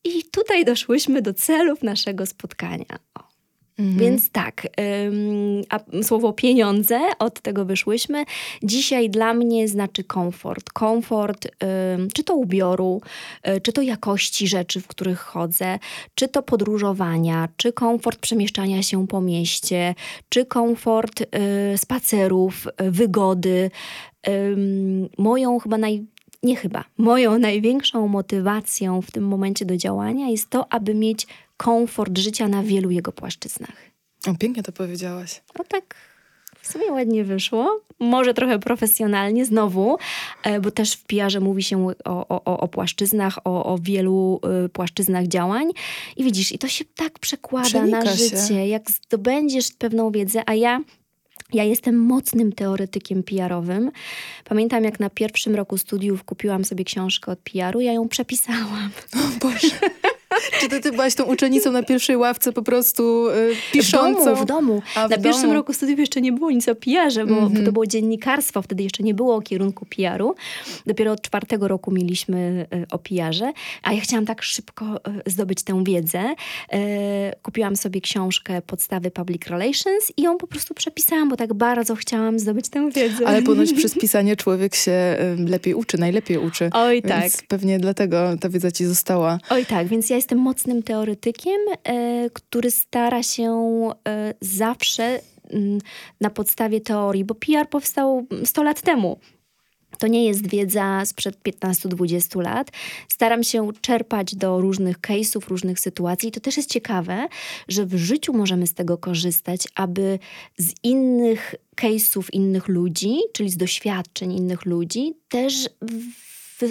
I 0.04 0.22
tutaj 0.30 0.64
doszłyśmy 0.64 1.22
do 1.22 1.34
celów 1.34 1.82
naszego 1.82 2.26
spotkania. 2.26 2.98
Mhm. 3.78 3.98
Więc 3.98 4.30
tak, 4.30 4.66
ym, 5.06 5.62
a 5.70 6.02
słowo 6.02 6.32
pieniądze, 6.32 7.00
od 7.18 7.40
tego 7.40 7.64
wyszłyśmy. 7.64 8.24
Dzisiaj 8.62 9.10
dla 9.10 9.34
mnie 9.34 9.68
znaczy 9.68 10.04
komfort. 10.04 10.70
Komfort, 10.70 11.46
ym, 11.96 12.08
czy 12.14 12.24
to 12.24 12.34
ubioru, 12.34 13.00
y, 13.48 13.60
czy 13.60 13.72
to 13.72 13.82
jakości 13.82 14.48
rzeczy, 14.48 14.80
w 14.80 14.86
których 14.86 15.18
chodzę, 15.18 15.78
czy 16.14 16.28
to 16.28 16.42
podróżowania, 16.42 17.48
czy 17.56 17.72
komfort 17.72 18.18
przemieszczania 18.18 18.82
się 18.82 19.06
po 19.06 19.20
mieście, 19.20 19.94
czy 20.28 20.46
komfort 20.46 21.20
y, 21.20 21.78
spacerów, 21.78 22.66
y, 22.66 22.90
wygody. 22.90 23.70
moją 25.18 25.58
chyba 25.58 25.78
naj, 25.78 26.06
nie 26.42 26.56
chyba, 26.56 26.84
moją 26.98 27.38
największą 27.38 28.08
motywacją 28.08 29.02
w 29.02 29.10
tym 29.10 29.24
momencie 29.24 29.64
do 29.64 29.76
działania 29.76 30.28
jest 30.28 30.50
to, 30.50 30.72
aby 30.72 30.94
mieć 30.94 31.26
komfort 31.56 32.18
życia 32.18 32.48
na 32.48 32.62
wielu 32.62 32.90
jego 32.90 33.12
płaszczyznach. 33.12 33.76
O, 34.26 34.34
pięknie 34.34 34.62
to 34.62 34.72
powiedziałaś. 34.72 35.42
O 35.58 35.64
tak 35.64 35.94
w 36.60 36.72
sumie 36.72 36.92
ładnie 36.92 37.24
wyszło. 37.24 37.80
Może 37.98 38.34
trochę 38.34 38.58
profesjonalnie 38.58 39.44
znowu, 39.44 39.98
e, 40.44 40.60
bo 40.60 40.70
też 40.70 40.92
w 40.92 41.04
PR 41.04 41.40
mówi 41.40 41.62
się 41.62 41.86
o, 42.04 42.28
o, 42.28 42.60
o 42.60 42.68
płaszczyznach, 42.68 43.38
o, 43.44 43.64
o 43.64 43.78
wielu 43.78 44.40
y, 44.64 44.68
płaszczyznach 44.68 45.26
działań. 45.26 45.70
I 46.16 46.24
widzisz, 46.24 46.52
i 46.52 46.58
to 46.58 46.68
się 46.68 46.84
tak 46.94 47.18
przekłada 47.18 47.68
Przenika 47.68 48.04
na 48.04 48.16
życie. 48.16 48.36
Się. 48.36 48.66
Jak 48.66 48.90
zdobędziesz 48.90 49.72
pewną 49.72 50.10
wiedzę, 50.10 50.42
a 50.46 50.54
ja 50.54 50.80
ja 51.52 51.64
jestem 51.64 51.98
mocnym 51.98 52.52
teoretykiem 52.52 53.22
PR-owym. 53.22 53.90
Pamiętam, 54.44 54.84
jak 54.84 55.00
na 55.00 55.10
pierwszym 55.10 55.54
roku 55.54 55.78
studiów 55.78 56.24
kupiłam 56.24 56.64
sobie 56.64 56.84
książkę 56.84 57.32
od 57.32 57.38
PR-u, 57.38 57.80
ja 57.80 57.92
ją 57.92 58.08
przepisałam. 58.08 58.90
O 59.14 59.38
Boże. 59.40 59.68
Czy 60.60 60.68
ty, 60.68 60.80
ty 60.80 60.92
byłaś 60.92 61.14
tą 61.14 61.24
uczennicą 61.24 61.72
na 61.72 61.82
pierwszej 61.82 62.16
ławce 62.16 62.52
po 62.52 62.62
prostu 62.62 63.28
y, 63.28 63.54
piszącą? 63.72 64.22
W 64.22 64.24
domu, 64.24 64.42
w 64.42 64.46
domu. 64.46 64.82
A, 64.94 65.06
w 65.06 65.10
na 65.10 65.16
domu. 65.16 65.22
pierwszym 65.22 65.52
roku 65.52 65.72
studiów 65.72 65.98
jeszcze 65.98 66.20
nie 66.20 66.32
było 66.32 66.50
nic 66.50 66.68
o 66.68 66.74
PR-ze, 66.74 67.26
bo 67.26 67.38
mm 67.38 67.48
-hmm. 67.48 67.64
to 67.64 67.72
było 67.72 67.86
dziennikarstwo, 67.86 68.62
wtedy 68.62 68.82
jeszcze 68.82 69.02
nie 69.02 69.14
było 69.14 69.40
kierunku 69.40 69.86
PR-u. 69.86 70.34
Dopiero 70.86 71.12
od 71.12 71.22
czwartego 71.22 71.68
roku 71.68 71.90
mieliśmy 71.90 72.66
y, 72.74 72.86
o 72.90 72.98
PR-ze, 72.98 73.52
a 73.82 73.92
ja 73.92 74.00
chciałam 74.00 74.26
tak 74.26 74.42
szybko 74.42 75.00
y, 75.26 75.30
zdobyć 75.30 75.62
tę 75.62 75.84
wiedzę. 75.84 76.34
Y, 76.74 76.76
kupiłam 77.42 77.76
sobie 77.76 78.00
książkę 78.00 78.62
Podstawy 78.62 79.10
Public 79.10 79.46
Relations 79.46 80.12
i 80.16 80.22
ją 80.22 80.38
po 80.38 80.46
prostu 80.46 80.74
przepisałam, 80.74 81.28
bo 81.28 81.36
tak 81.36 81.54
bardzo 81.54 81.94
chciałam 81.94 82.38
zdobyć 82.38 82.68
tę 82.68 82.90
wiedzę. 82.90 83.26
Ale 83.26 83.42
ponoć 83.42 83.72
przez 83.72 83.94
pisanie 84.02 84.36
człowiek 84.36 84.74
się 84.74 85.16
lepiej 85.46 85.74
uczy, 85.74 85.98
najlepiej 85.98 86.38
uczy. 86.38 86.70
Oj 86.72 87.02
tak. 87.02 87.20
Więc 87.20 87.42
pewnie 87.48 87.78
dlatego 87.78 88.36
ta 88.40 88.48
wiedza 88.48 88.70
ci 88.70 88.84
została. 88.84 89.38
Oj 89.50 89.66
tak, 89.66 89.86
więc 89.86 90.10
ja 90.10 90.16
jestem 90.16 90.27
mocnym 90.34 90.82
teoretykiem, 90.82 91.60
e, 91.84 92.30
który 92.30 92.70
stara 92.70 93.22
się 93.22 93.52
e, 94.08 94.34
zawsze 94.40 95.20
mm, 95.50 95.78
na 96.20 96.30
podstawie 96.30 96.80
teorii, 96.80 97.24
bo 97.24 97.34
PR 97.34 97.68
powstał 97.68 98.26
100 98.44 98.62
lat 98.62 98.82
temu. 98.82 99.18
To 99.98 100.06
nie 100.06 100.24
jest 100.24 100.46
wiedza 100.46 101.04
sprzed 101.04 101.36
15-20 101.42 102.42
lat. 102.42 102.70
Staram 103.08 103.44
się 103.44 103.68
czerpać 103.80 104.34
do 104.34 104.60
różnych 104.60 104.98
case'ów, 104.98 105.48
różnych 105.48 105.80
sytuacji. 105.80 106.28
I 106.28 106.32
to 106.32 106.40
też 106.40 106.56
jest 106.56 106.70
ciekawe, 106.70 107.28
że 107.68 107.86
w 107.86 107.96
życiu 107.96 108.32
możemy 108.32 108.66
z 108.66 108.74
tego 108.74 108.98
korzystać, 108.98 109.68
aby 109.74 110.18
z 110.58 110.74
innych 110.82 111.54
case'ów 111.76 112.24
innych 112.32 112.68
ludzi, 112.68 113.18
czyli 113.32 113.50
z 113.50 113.56
doświadczeń 113.56 114.32
innych 114.32 114.66
ludzi, 114.66 115.14
też 115.28 115.68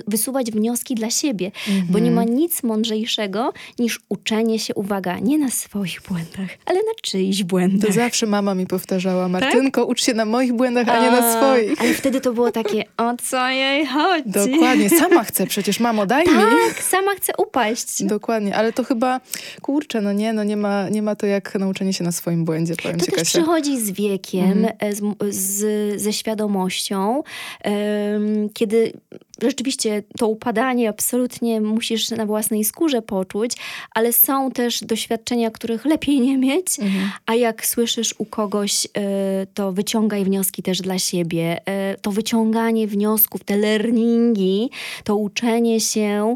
wysuwać 0.07 0.51
wnioski 0.51 0.95
dla 0.95 1.09
siebie, 1.09 1.51
bo 1.89 1.99
nie 1.99 2.11
ma 2.11 2.21
mhm. 2.21 2.39
nic 2.39 2.63
mądrzejszego 2.63 3.53
niż 3.79 3.99
uczenie 4.09 4.59
się, 4.59 4.75
uwaga, 4.75 5.19
nie 5.19 5.37
na 5.37 5.49
swoich 5.49 6.01
błędach, 6.01 6.57
ale 6.65 6.79
na 6.79 6.93
czyichś 7.01 7.43
błędach. 7.43 7.87
To 7.89 7.93
zawsze 7.93 8.25
mama 8.25 8.55
mi 8.55 8.67
powtarzała, 8.67 9.23
tak? 9.23 9.31
Martynko, 9.31 9.81
tak? 9.81 9.89
ucz 9.89 10.03
się 10.03 10.13
na 10.13 10.25
moich 10.25 10.53
błędach, 10.53 10.89
a, 10.89 10.91
a 10.91 11.03
nie 11.03 11.11
na 11.11 11.37
swoich. 11.37 11.81
Ale 11.81 11.93
wtedy 11.93 12.21
to 12.21 12.33
było 12.33 12.51
takie, 12.51 12.83
o 12.97 13.13
co 13.29 13.49
jej 13.49 13.85
chodzi? 13.85 14.51
Dokładnie, 14.51 14.89
sama 14.89 15.23
chcę 15.23 15.47
przecież, 15.47 15.79
mamo, 15.79 16.05
daj 16.05 16.25
tak, 16.25 16.35
mi. 16.35 16.41
Tak, 16.41 16.83
sama 16.83 17.11
chcę 17.15 17.33
upaść. 17.37 18.03
Dokładnie, 18.03 18.55
ale 18.55 18.73
to 18.73 18.83
chyba, 18.83 19.21
kurczę, 19.61 20.01
no 20.01 20.13
nie, 20.13 20.33
no 20.33 20.43
nie 20.43 20.57
ma, 20.57 20.89
nie 20.89 21.01
ma 21.01 21.15
to 21.15 21.25
jak 21.25 21.55
nauczenie 21.55 21.93
się 21.93 22.03
na 22.03 22.11
swoim 22.11 22.45
błędzie, 22.45 22.75
powiem 22.83 22.97
to 22.97 23.05
ci, 23.05 23.11
też 23.11 23.19
Kasia. 23.19 23.39
przychodzi 23.39 23.79
z 23.79 23.91
wiekiem, 23.91 24.67
mm. 24.81 25.13
z, 25.29 25.35
z, 25.35 26.01
ze 26.01 26.13
świadomością, 26.13 27.23
um, 27.65 28.49
kiedy 28.53 28.93
rzeczywiście 29.41 30.03
to 30.17 30.27
upadanie 30.27 30.89
absolutnie 30.89 31.61
musisz 31.61 32.09
na 32.09 32.25
własnej 32.25 32.63
skórze 32.63 33.01
poczuć, 33.01 33.51
ale 33.91 34.13
są 34.13 34.51
też 34.51 34.81
doświadczenia, 34.81 35.51
których 35.51 35.85
lepiej 35.85 36.21
nie 36.21 36.37
mieć, 36.37 36.79
mhm. 36.79 37.09
a 37.25 37.35
jak 37.35 37.65
słyszysz 37.65 38.15
u 38.17 38.25
kogoś, 38.25 38.85
y, 38.85 38.89
to 39.53 39.71
wyciągaj 39.71 40.25
wnioski 40.25 40.63
też 40.63 40.81
dla 40.81 40.99
siebie. 40.99 41.57
Y, 41.93 41.97
to 42.01 42.11
wyciąganie 42.11 42.87
wniosków, 42.87 43.43
te 43.43 43.57
learningi, 43.57 44.69
to 45.03 45.15
uczenie 45.15 45.79
się, 45.79 46.35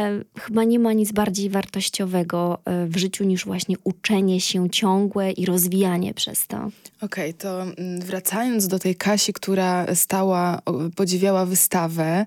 y, 0.00 0.40
chyba 0.40 0.64
nie 0.64 0.78
ma 0.78 0.92
nic 0.92 1.12
bardziej 1.12 1.50
wartościowego 1.50 2.58
w 2.86 2.96
życiu 2.96 3.24
niż 3.24 3.44
właśnie 3.44 3.76
uczenie 3.84 4.40
się 4.40 4.70
ciągłe 4.70 5.30
i 5.30 5.46
rozwijanie 5.46 6.14
przez 6.14 6.46
to. 6.46 6.56
Okej, 6.56 7.30
okay, 7.30 7.32
to 7.32 7.62
mm, 7.62 8.00
wracając 8.00 8.68
do 8.68 8.78
tej 8.78 8.96
Kasi, 8.96 9.32
która 9.32 9.94
stała, 9.94 10.62
podziwiała 10.96 11.46
wystawę, 11.46 12.26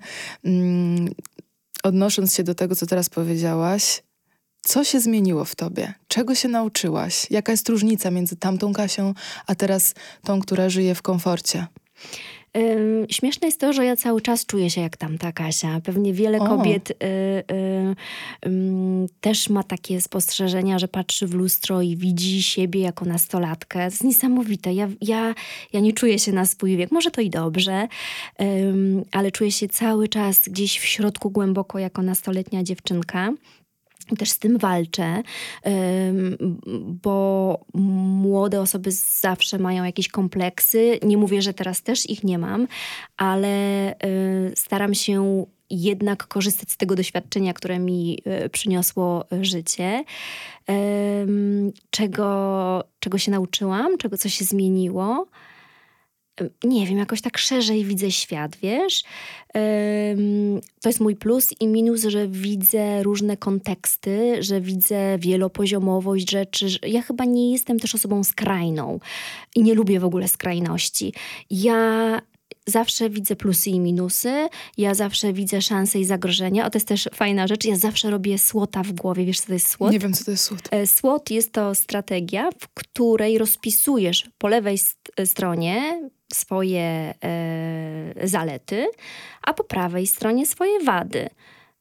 odnosząc 1.83 2.35
się 2.35 2.43
do 2.43 2.55
tego, 2.55 2.75
co 2.75 2.85
teraz 2.85 3.09
powiedziałaś, 3.09 4.03
co 4.61 4.83
się 4.83 4.99
zmieniło 4.99 5.45
w 5.45 5.55
tobie? 5.55 5.93
Czego 6.07 6.35
się 6.35 6.47
nauczyłaś? 6.47 7.27
Jaka 7.29 7.51
jest 7.51 7.69
różnica 7.69 8.11
między 8.11 8.35
tamtą 8.35 8.73
Kasią, 8.73 9.13
a 9.47 9.55
teraz 9.55 9.93
tą, 10.23 10.41
która 10.41 10.69
żyje 10.69 10.95
w 10.95 11.01
komforcie? 11.01 11.67
Śmieszne 13.09 13.47
jest 13.47 13.59
to, 13.59 13.73
że 13.73 13.85
ja 13.85 13.95
cały 13.95 14.21
czas 14.21 14.45
czuję 14.45 14.69
się 14.69 14.81
jak 14.81 14.97
tamta 14.97 15.31
Kasia. 15.31 15.81
Pewnie 15.83 16.13
wiele 16.13 16.39
o. 16.39 16.47
kobiet 16.47 16.91
y, 16.91 16.95
y, 16.95 18.49
y, 18.49 19.09
też 19.21 19.49
ma 19.49 19.63
takie 19.63 20.01
spostrzeżenia, 20.01 20.79
że 20.79 20.87
patrzy 20.87 21.27
w 21.27 21.33
lustro 21.33 21.81
i 21.81 21.97
widzi 21.97 22.43
siebie 22.43 22.81
jako 22.81 23.05
nastolatkę. 23.05 23.79
To 23.79 23.85
jest 23.85 24.03
niesamowite. 24.03 24.73
Ja, 24.73 24.89
ja, 25.01 25.35
ja 25.73 25.79
nie 25.79 25.93
czuję 25.93 26.19
się 26.19 26.31
na 26.31 26.45
swój 26.45 26.77
wiek. 26.77 26.91
Może 26.91 27.11
to 27.11 27.21
i 27.21 27.29
dobrze, 27.29 27.87
ale 29.11 29.31
czuję 29.31 29.51
się 29.51 29.67
cały 29.67 30.07
czas 30.07 30.39
gdzieś 30.39 30.79
w 30.79 30.85
środku 30.85 31.29
głęboko 31.29 31.79
jako 31.79 32.01
nastoletnia 32.01 32.63
dziewczynka 32.63 33.33
też 34.17 34.31
z 34.31 34.39
tym 34.39 34.57
walczę, 34.57 35.23
bo 37.03 37.59
młode 37.73 38.61
osoby 38.61 38.91
zawsze 39.21 39.59
mają 39.59 39.83
jakieś 39.83 40.07
kompleksy. 40.07 40.99
Nie 41.03 41.17
mówię, 41.17 41.41
że 41.41 41.53
teraz 41.53 41.81
też 41.81 42.09
ich 42.09 42.23
nie 42.23 42.37
mam, 42.37 42.67
ale 43.17 43.91
y, 43.91 43.95
staram 44.55 44.93
się 44.93 45.45
jednak 45.69 46.27
korzystać 46.27 46.71
z 46.71 46.77
tego 46.77 46.95
doświadczenia, 46.95 47.53
które 47.53 47.79
mi 47.79 48.17
y, 48.45 48.49
przyniosło 48.49 49.25
życie. 49.41 50.03
Czego, 51.89 52.83
czego 52.99 53.17
się 53.17 53.31
nauczyłam, 53.31 53.97
czego 53.97 54.17
co 54.17 54.29
się 54.29 54.45
zmieniło. 54.45 55.27
Nie 56.63 56.87
wiem, 56.87 56.97
jakoś 56.97 57.21
tak 57.21 57.37
szerzej 57.37 57.85
widzę 57.85 58.11
świat, 58.11 58.55
wiesz? 58.55 59.03
To 60.81 60.89
jest 60.89 60.99
mój 60.99 61.15
plus 61.15 61.49
i 61.59 61.67
minus, 61.67 62.03
że 62.03 62.27
widzę 62.27 63.03
różne 63.03 63.37
konteksty, 63.37 64.43
że 64.43 64.61
widzę 64.61 65.17
wielopoziomowość 65.17 66.31
rzeczy. 66.31 66.67
Ja 66.87 67.01
chyba 67.01 67.25
nie 67.25 67.51
jestem 67.51 67.79
też 67.79 67.95
osobą 67.95 68.23
skrajną 68.23 68.99
i 69.55 69.63
nie 69.63 69.73
lubię 69.73 69.99
w 69.99 70.05
ogóle 70.05 70.27
skrajności. 70.27 71.13
Ja 71.49 72.21
zawsze 72.67 73.09
widzę 73.09 73.35
plusy 73.35 73.69
i 73.69 73.79
minusy, 73.79 74.47
ja 74.77 74.93
zawsze 74.93 75.33
widzę 75.33 75.61
szanse 75.61 75.99
i 75.99 76.05
zagrożenia. 76.05 76.65
O, 76.65 76.69
to 76.69 76.77
jest 76.77 76.87
też 76.87 77.09
fajna 77.13 77.47
rzecz. 77.47 77.65
Ja 77.65 77.75
zawsze 77.75 78.09
robię 78.09 78.37
słota 78.37 78.83
w 78.83 78.91
głowie. 78.91 79.25
Wiesz, 79.25 79.39
co 79.39 79.47
to 79.47 79.53
jest 79.53 79.67
słot? 79.67 79.91
Nie 79.91 79.99
wiem, 79.99 80.13
co 80.13 80.25
to 80.25 80.31
jest 80.31 80.43
słot. 80.43 80.61
E, 80.71 80.87
słot 80.87 81.31
jest 81.31 81.51
to 81.51 81.75
strategia, 81.75 82.49
w 82.59 82.67
której 82.73 83.37
rozpisujesz 83.37 84.29
po 84.37 84.47
lewej 84.47 84.77
st 84.77 85.11
stronie 85.25 86.09
swoje 86.35 87.13
e, 87.23 88.27
zalety, 88.27 88.87
a 89.43 89.53
po 89.53 89.63
prawej 89.63 90.07
stronie 90.07 90.45
swoje 90.45 90.79
wady. 90.79 91.29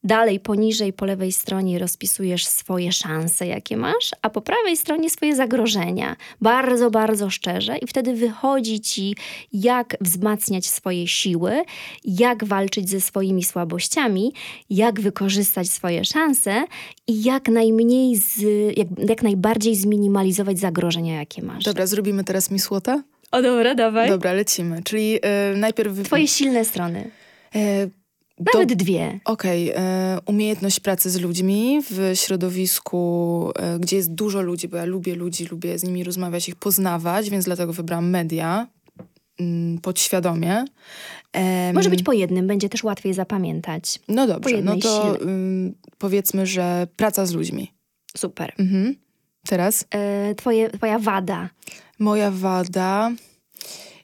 Dalej 0.03 0.39
poniżej 0.39 0.93
po 0.93 1.05
lewej 1.05 1.31
stronie 1.31 1.79
rozpisujesz 1.79 2.45
swoje 2.45 2.91
szanse, 2.91 3.47
jakie 3.47 3.77
masz, 3.77 4.11
a 4.21 4.29
po 4.29 4.41
prawej 4.41 4.77
stronie 4.77 5.09
swoje 5.09 5.35
zagrożenia. 5.35 6.15
Bardzo, 6.41 6.91
bardzo 6.91 7.29
szczerze, 7.29 7.77
i 7.77 7.87
wtedy 7.87 8.13
wychodzi 8.13 8.81
ci, 8.81 9.15
jak 9.53 9.97
wzmacniać 10.01 10.67
swoje 10.67 11.07
siły, 11.07 11.63
jak 12.05 12.43
walczyć 12.43 12.89
ze 12.89 13.01
swoimi 13.01 13.43
słabościami, 13.43 14.33
jak 14.69 15.01
wykorzystać 15.01 15.69
swoje 15.69 16.05
szanse 16.05 16.65
i 17.07 17.23
jak 17.23 17.49
najmniej, 17.49 18.15
z, 18.15 18.41
jak, 18.77 18.87
jak 19.09 19.23
najbardziej 19.23 19.75
zminimalizować 19.75 20.59
zagrożenia, 20.59 21.15
jakie 21.15 21.41
masz. 21.41 21.63
Dobra, 21.63 21.87
zrobimy 21.87 22.23
teraz 22.23 22.51
mi 22.51 22.59
słota? 22.59 23.03
O 23.31 23.41
dobra, 23.41 23.75
dawaj. 23.75 24.09
Dobra, 24.09 24.33
lecimy. 24.33 24.83
Czyli 24.83 25.11
yy, 25.11 25.19
najpierw... 25.55 26.03
Twoje 26.03 26.27
silne 26.27 26.65
strony. 26.65 27.11
Nawet 28.53 28.69
Do, 28.69 28.75
dwie. 28.75 29.19
Okej. 29.25 29.71
Okay. 29.71 30.19
Umiejętność 30.25 30.79
pracy 30.79 31.09
z 31.09 31.19
ludźmi 31.19 31.81
w 31.89 32.11
środowisku, 32.15 33.51
e, 33.55 33.79
gdzie 33.79 33.95
jest 33.95 34.13
dużo 34.13 34.41
ludzi, 34.41 34.67
bo 34.67 34.77
ja 34.77 34.85
lubię 34.85 35.15
ludzi, 35.15 35.45
lubię 35.45 35.79
z 35.79 35.83
nimi 35.83 36.03
rozmawiać, 36.03 36.49
ich 36.49 36.55
poznawać, 36.55 37.29
więc 37.29 37.45
dlatego 37.45 37.73
wybrałam 37.73 38.09
media 38.09 38.67
mm, 39.39 39.77
podświadomie. 39.77 40.65
Może 41.73 41.89
być 41.89 42.03
po 42.03 42.13
jednym, 42.13 42.47
będzie 42.47 42.69
też 42.69 42.83
łatwiej 42.83 43.13
zapamiętać. 43.13 43.99
No 44.07 44.27
dobrze, 44.27 44.61
no 44.61 44.77
to 44.77 45.17
powiedzmy, 45.97 46.45
że 46.45 46.87
praca 46.97 47.25
z 47.25 47.33
ludźmi. 47.33 47.71
Super. 48.17 48.53
Mhm. 48.59 48.95
Teraz? 49.47 49.85
E, 49.91 50.35
twoje, 50.35 50.69
twoja 50.69 50.99
wada. 50.99 51.49
Moja 52.01 52.31
wada 52.41 53.13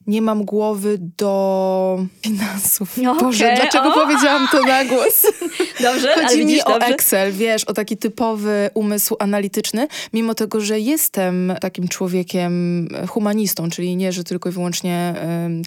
nie 0.08 0.22
mam 0.22 0.46
głowy 0.46 0.98
do 1.18 2.06
finansów. 2.22 2.98
Okay, 2.98 3.16
Boże, 3.16 3.54
dlaczego 3.56 3.90
o! 3.90 3.94
powiedziałam 3.94 4.48
to 4.52 4.64
na 4.64 4.86
głos? 4.86 5.26
Dobrze, 5.84 6.08
Chodzi 6.16 6.26
ale 6.26 6.46
mi 6.46 6.64
o 6.64 6.74
dobrze. 6.74 6.88
Excel, 6.88 7.34
wiesz, 7.34 7.64
o 7.64 7.74
taki 7.74 7.98
typowy 7.98 8.70
umysł 8.74 9.16
analityczny, 9.20 9.88
mimo 10.14 10.34
tego, 10.34 10.62
że 10.62 10.80
jestem 10.80 11.54
takim 11.62 11.88
człowiekiem 11.88 12.88
humanistą, 13.08 13.70
czyli 13.70 13.96
nie, 13.96 14.12
że 14.12 14.24
tylko 14.24 14.50
i 14.50 14.52
wyłącznie, 14.52 15.16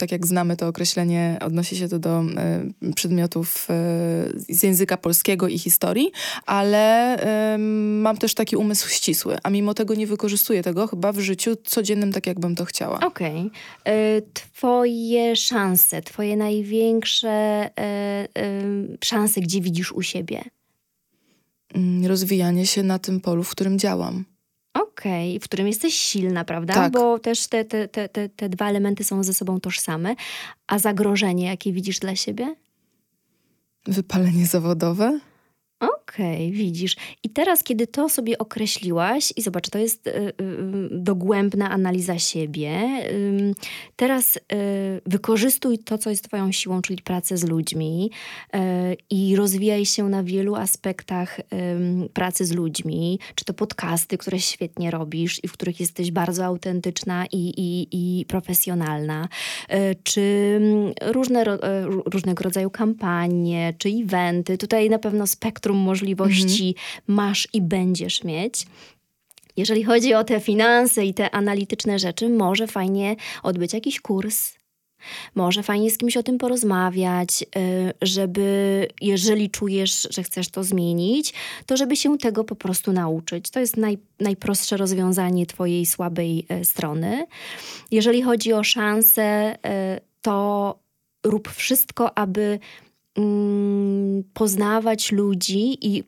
tak 0.00 0.12
jak 0.12 0.26
znamy 0.26 0.56
to 0.56 0.68
określenie, 0.68 1.38
odnosi 1.40 1.76
się 1.76 1.88
to 1.88 1.98
do 1.98 2.22
przedmiotów 2.94 3.66
e, 3.70 3.74
z 4.54 4.62
języka 4.62 4.96
polskiego 4.96 5.48
i 5.48 5.58
historii, 5.58 6.12
ale 6.46 7.16
mam 8.00 8.16
też 8.16 8.34
taki 8.34 8.56
umysł 8.56 8.88
ścisły, 8.88 9.38
a 9.42 9.50
mimo 9.50 9.74
tego 9.74 9.94
nie 9.94 10.06
wykorzystuję 10.06 10.62
tego 10.62 10.86
chyba 10.86 11.12
w 11.12 11.18
życiu 11.18 11.56
codziennym 11.64 12.12
tak, 12.12 12.26
jakbym 12.26 12.54
to 12.54 12.64
chciała. 12.64 13.00
Okej. 13.00 13.50
Okay. 13.84 14.29
Twoje 14.34 15.36
szanse, 15.36 16.02
Twoje 16.02 16.36
największe 16.36 17.28
e, 17.28 17.70
e, 17.78 18.28
szanse, 19.04 19.40
gdzie 19.40 19.60
widzisz 19.60 19.92
u 19.92 20.02
siebie? 20.02 20.42
Mm, 21.74 22.06
rozwijanie 22.06 22.66
się 22.66 22.82
na 22.82 22.98
tym 22.98 23.20
polu, 23.20 23.44
w 23.44 23.50
którym 23.50 23.78
działam. 23.78 24.24
Okej, 24.74 25.30
okay. 25.30 25.40
w 25.40 25.44
którym 25.44 25.66
jesteś 25.66 25.94
silna, 25.94 26.44
prawda? 26.44 26.74
Tak. 26.74 26.92
Bo 26.92 27.18
też 27.18 27.46
te, 27.46 27.64
te, 27.64 27.88
te, 27.88 28.08
te, 28.08 28.28
te 28.28 28.48
dwa 28.48 28.68
elementy 28.68 29.04
są 29.04 29.22
ze 29.24 29.34
sobą 29.34 29.60
tożsame. 29.60 30.14
A 30.66 30.78
zagrożenie, 30.78 31.44
jakie 31.44 31.72
widzisz 31.72 31.98
dla 31.98 32.16
siebie? 32.16 32.54
Wypalenie 33.86 34.46
zawodowe? 34.46 35.20
Okej, 35.80 36.46
okay, 36.46 36.50
widzisz. 36.50 36.96
I 37.22 37.30
teraz, 37.30 37.62
kiedy 37.62 37.86
to 37.86 38.08
sobie 38.08 38.38
określiłaś, 38.38 39.32
i 39.36 39.42
zobacz, 39.42 39.70
to 39.70 39.78
jest 39.78 40.06
y, 40.06 40.10
y, 40.10 40.32
dogłębna 40.90 41.70
analiza 41.70 42.18
siebie, 42.18 42.70
y, 43.10 43.54
teraz 43.96 44.38
wykorzystuj 45.06 45.78
to, 45.78 45.98
co 45.98 46.10
jest 46.10 46.24
Twoją 46.24 46.52
siłą, 46.52 46.82
czyli 46.82 47.02
pracę 47.02 47.36
z 47.36 47.44
ludźmi 47.44 48.10
y, 48.54 48.58
i 49.10 49.36
rozwijaj 49.36 49.86
się 49.86 50.08
na 50.08 50.22
wielu 50.22 50.54
aspektach 50.54 51.40
pracy 52.14 52.44
z 52.44 52.52
ludźmi, 52.52 53.18
czy 53.34 53.44
to 53.44 53.54
podcasty, 53.54 54.18
które 54.18 54.40
świetnie 54.40 54.90
robisz 54.90 55.44
i 55.44 55.48
w 55.48 55.52
których 55.52 55.80
jesteś 55.80 56.10
bardzo 56.10 56.44
autentyczna 56.44 57.26
i, 57.32 57.52
i, 57.56 57.88
i 57.92 58.26
profesjonalna, 58.26 59.28
y, 59.72 59.96
czy 60.02 60.20
różne, 61.02 61.42
y, 61.42 61.56
różnego 62.06 62.44
rodzaju 62.44 62.70
kampanie, 62.70 63.74
czy 63.78 63.88
eventy. 63.88 64.58
Tutaj 64.58 64.90
na 64.90 64.98
pewno 64.98 65.26
spektrum 65.26 65.69
spektrum 65.70 65.76
możliwości 65.78 66.68
mhm. 66.68 67.04
masz 67.06 67.48
i 67.52 67.62
będziesz 67.62 68.24
mieć. 68.24 68.66
Jeżeli 69.56 69.84
chodzi 69.84 70.14
o 70.14 70.24
te 70.24 70.40
finanse 70.40 71.04
i 71.04 71.14
te 71.14 71.30
analityczne 71.30 71.98
rzeczy, 71.98 72.28
może 72.28 72.66
fajnie 72.66 73.16
odbyć 73.42 73.72
jakiś 73.72 74.00
kurs, 74.00 74.52
może 75.34 75.62
fajnie 75.62 75.90
z 75.90 75.98
kimś 75.98 76.16
o 76.16 76.22
tym 76.22 76.38
porozmawiać, 76.38 77.42
y, 77.42 77.92
żeby 78.02 78.88
jeżeli 79.00 79.50
czujesz, 79.50 80.08
że 80.10 80.22
chcesz 80.22 80.48
to 80.48 80.64
zmienić, 80.64 81.32
to 81.66 81.76
żeby 81.76 81.96
się 81.96 82.18
tego 82.18 82.44
po 82.44 82.56
prostu 82.56 82.92
nauczyć. 82.92 83.50
To 83.50 83.60
jest 83.60 83.76
naj, 83.76 83.98
najprostsze 84.20 84.76
rozwiązanie 84.76 85.46
Twojej 85.46 85.86
słabej 85.86 86.46
y, 86.60 86.64
strony. 86.64 87.26
Jeżeli 87.90 88.22
chodzi 88.22 88.52
o 88.52 88.64
szanse, 88.64 89.54
y, 89.54 90.00
to 90.22 90.78
rób 91.24 91.48
wszystko, 91.48 92.18
aby 92.18 92.58
poznawać 94.34 95.12
ludzi 95.12 95.86
i 95.86 96.04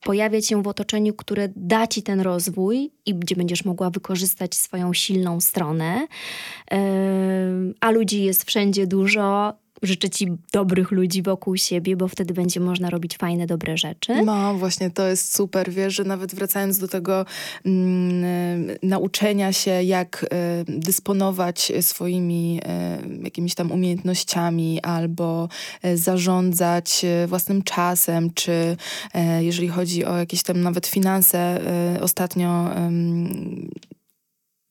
pojawiać 0.00 0.46
się 0.46 0.62
w 0.62 0.68
otoczeniu, 0.68 1.14
które 1.14 1.48
da 1.56 1.86
ci 1.86 2.02
ten 2.02 2.20
rozwój 2.20 2.90
i 3.06 3.14
gdzie 3.14 3.36
będziesz 3.36 3.64
mogła 3.64 3.90
wykorzystać 3.90 4.54
swoją 4.54 4.92
silną 4.92 5.40
stronę. 5.40 6.06
A 7.80 7.90
ludzi 7.90 8.24
jest 8.24 8.44
wszędzie 8.44 8.86
dużo, 8.86 9.52
życzę 9.82 10.10
Ci 10.10 10.28
dobrych 10.52 10.90
ludzi 10.90 11.22
wokół 11.22 11.56
siebie, 11.56 11.96
bo 11.96 12.08
wtedy 12.08 12.34
będzie 12.34 12.60
można 12.60 12.90
robić 12.90 13.16
fajne, 13.16 13.46
dobre 13.46 13.76
rzeczy. 13.76 14.22
No, 14.24 14.54
właśnie 14.54 14.90
to 14.90 15.06
jest 15.08 15.34
super, 15.34 15.70
wiesz, 15.70 15.94
że 15.94 16.04
nawet 16.04 16.34
wracając 16.34 16.78
do 16.78 16.88
tego 16.88 17.26
mm, 17.66 18.76
nauczenia 18.82 19.52
się, 19.52 19.82
jak 19.82 20.22
y, 20.22 20.26
dysponować 20.68 21.72
swoimi 21.80 22.60
y, 23.20 23.24
jakimiś 23.24 23.54
tam 23.54 23.72
umiejętnościami 23.72 24.82
albo 24.82 25.48
y, 25.84 25.96
zarządzać 25.96 27.06
własnym 27.26 27.62
czasem, 27.62 28.30
czy 28.34 28.76
jeżeli 29.40 29.68
chodzi 29.68 30.04
o 30.04 30.16
jakieś 30.16 30.42
tam 30.42 30.60
nawet 30.60 30.86
finanse, 30.86 31.60
ostatnio 32.00 32.70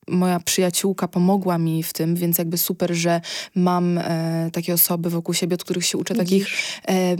moja 0.07 0.39
przyjaciółka 0.39 1.07
pomogła 1.07 1.57
mi 1.57 1.83
w 1.83 1.93
tym, 1.93 2.15
więc 2.15 2.37
jakby 2.37 2.57
super, 2.57 2.93
że 2.93 3.21
mam 3.55 3.97
e, 3.97 4.49
takie 4.53 4.73
osoby 4.73 5.09
wokół 5.09 5.33
siebie, 5.33 5.53
od 5.53 5.63
których 5.63 5.85
się 5.85 5.97
uczę 5.97 6.15
takich 6.15 6.47
e, 6.87 7.15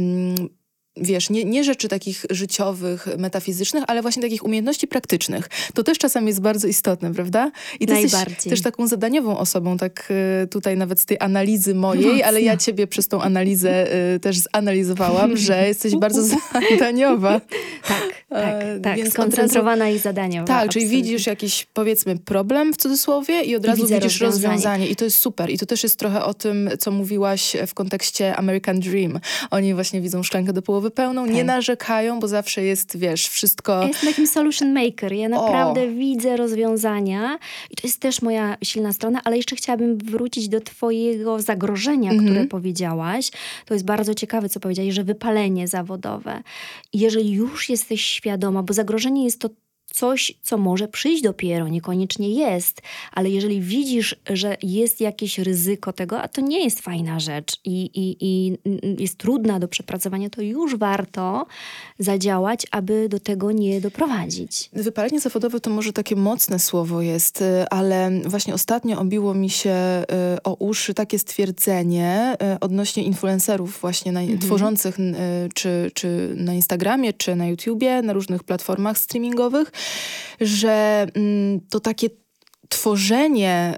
wiesz, 0.98 1.30
nie, 1.30 1.46
nie 1.46 1.64
rzeczy 1.64 1.88
takich 1.88 2.26
życiowych, 2.30 3.08
metafizycznych, 3.18 3.84
ale 3.88 4.02
właśnie 4.02 4.22
takich 4.22 4.46
umiejętności 4.46 4.88
praktycznych. 4.88 5.50
To 5.74 5.84
też 5.84 5.98
czasami 5.98 6.28
jest 6.28 6.42
bardzo 6.42 6.68
istotne, 6.68 7.14
prawda? 7.14 7.52
I 7.80 7.86
ty 7.86 8.02
jesteś 8.02 8.44
też 8.50 8.62
taką 8.62 8.88
zadaniową 8.88 9.38
osobą, 9.38 9.78
tak 9.78 10.12
y, 10.44 10.48
tutaj 10.48 10.78
nawet 10.78 11.00
z 11.00 11.06
tej 11.06 11.18
analizy 11.20 11.76
mojej, 11.76 12.06
Mocno. 12.06 12.26
ale 12.26 12.42
ja 12.42 12.58
ciebie 12.58 12.88
przez 12.88 13.08
tą 13.08 13.22
analizę 13.22 13.96
y, 14.16 14.20
też 14.20 14.38
zanalizowałam, 14.38 15.38
że 15.38 15.68
jesteś 15.68 15.96
bardzo 15.96 16.24
zadaniowa. 16.72 17.42
Tak, 17.88 18.26
tak, 18.30 18.64
tak. 18.84 18.98
Więc 18.98 19.14
Skoncentrowana 19.14 19.86
razu, 19.86 19.98
i 19.98 20.00
zadaniowa. 20.00 20.48
Tak, 20.48 20.56
absolutnie. 20.56 20.82
czyli 20.90 21.04
widzisz 21.04 21.28
jakiś, 21.28 21.68
powiedzmy, 21.74 22.18
problem 22.18 22.74
w 22.74 22.78
cudzysłowie 22.78 23.42
i 23.44 23.56
od 23.56 23.66
razu 23.66 23.82
widzisz 23.88 24.22
rozwiązanie. 24.22 24.54
rozwiązanie. 24.54 24.88
I 24.88 24.96
to 24.96 25.06
jest 25.06 25.18
super. 25.18 25.50
I 25.50 25.58
to 25.58 25.66
też 25.66 25.84
jest 25.84 26.00
trochę 26.00 26.24
o 26.24 26.34
tym, 26.34 26.70
co 26.80 26.92
mówiłaś 26.92 27.56
w 27.68 27.74
kontekście 27.74 28.36
American 28.36 28.80
Dream. 28.80 29.20
Oni 29.52 29.74
właśnie 29.74 30.02
widzą 30.02 30.24
szklankę 30.24 30.54
do 30.54 30.62
połowy 30.62 30.83
głowy 30.84 30.96
pełną, 30.96 31.26
tak. 31.26 31.36
nie 31.36 31.44
narzekają, 31.44 32.20
bo 32.20 32.28
zawsze 32.28 32.64
jest, 32.64 32.98
wiesz, 32.98 33.28
wszystko... 33.28 33.82
Ja 33.82 33.88
jestem 33.88 34.10
takim 34.10 34.28
solution 34.28 34.74
maker. 34.74 35.14
Ja 35.14 35.30
naprawdę 35.30 35.84
o. 35.84 35.88
widzę 35.88 36.38
rozwiązania 36.38 37.40
i 37.72 37.76
to 37.76 37.88
jest 37.88 38.00
też 38.00 38.22
moja 38.22 38.58
silna 38.64 38.94
strona, 38.94 39.22
ale 39.24 39.38
jeszcze 39.38 39.56
chciałabym 39.56 39.98
wrócić 39.98 40.50
do 40.50 40.62
twojego 40.62 41.42
zagrożenia, 41.42 42.12
mhm. 42.12 42.30
które 42.30 42.48
powiedziałaś. 42.48 43.32
To 43.66 43.74
jest 43.74 43.86
bardzo 43.86 44.14
ciekawe, 44.14 44.50
co 44.50 44.60
powiedziałaś, 44.60 44.94
że 44.94 45.04
wypalenie 45.04 45.68
zawodowe. 45.68 46.44
Jeżeli 46.94 47.32
już 47.32 47.70
jesteś 47.70 48.06
świadoma, 48.06 48.64
bo 48.64 48.74
zagrożenie 48.74 49.24
jest 49.26 49.40
to 49.40 49.50
coś, 49.94 50.34
co 50.42 50.58
może 50.58 50.88
przyjść 50.88 51.24
dopiero, 51.24 51.68
niekoniecznie 51.68 52.30
jest, 52.30 52.82
ale 53.12 53.30
jeżeli 53.30 53.62
widzisz, 53.62 54.16
że 54.30 54.58
jest 54.64 55.02
jakieś 55.02 55.40
ryzyko 55.40 55.94
tego, 55.94 56.22
a 56.22 56.28
to 56.28 56.42
nie 56.42 56.64
jest 56.64 56.82
fajna 56.82 57.20
rzecz 57.20 57.60
i, 57.66 57.90
i, 57.94 58.18
i 58.20 58.58
jest 59.04 59.18
trudna 59.18 59.60
do 59.60 59.68
przepracowania, 59.68 60.30
to 60.30 60.42
już 60.42 60.76
warto 60.76 61.46
zadziałać, 62.00 62.68
aby 62.72 63.10
do 63.10 63.20
tego 63.20 63.52
nie 63.52 63.82
doprowadzić. 63.82 64.70
Wypalenie 64.74 65.20
zawodowe 65.20 65.60
to 65.60 65.70
może 65.70 65.94
takie 65.94 66.16
mocne 66.16 66.60
słowo 66.60 67.02
jest, 67.02 67.42
y, 67.42 67.70
ale 67.70 68.12
właśnie 68.26 68.54
ostatnio 68.54 69.00
obiło 69.00 69.34
mi 69.34 69.50
się 69.50 69.76
y, 70.36 70.44
o 70.44 70.54
uszy 70.54 70.94
takie 70.94 71.20
stwierdzenie 71.20 72.38
y, 72.56 72.60
odnośnie 72.60 73.04
influencerów 73.04 73.80
właśnie 73.82 74.12
na, 74.12 74.22
mhm. 74.22 74.40
tworzących 74.40 74.98
czy, 75.54 75.92
czy 75.94 76.34
na 76.38 76.54
Instagramie, 76.54 77.14
czy 77.14 77.36
na 77.36 77.48
YouTubie, 77.48 78.02
na 78.02 78.14
różnych 78.14 78.44
platformach 78.44 78.98
streamingowych, 78.98 79.72
że 80.42 81.08
mm, 81.16 81.62
to 81.70 81.80
takie 81.80 82.10
tworzenie 82.70 83.78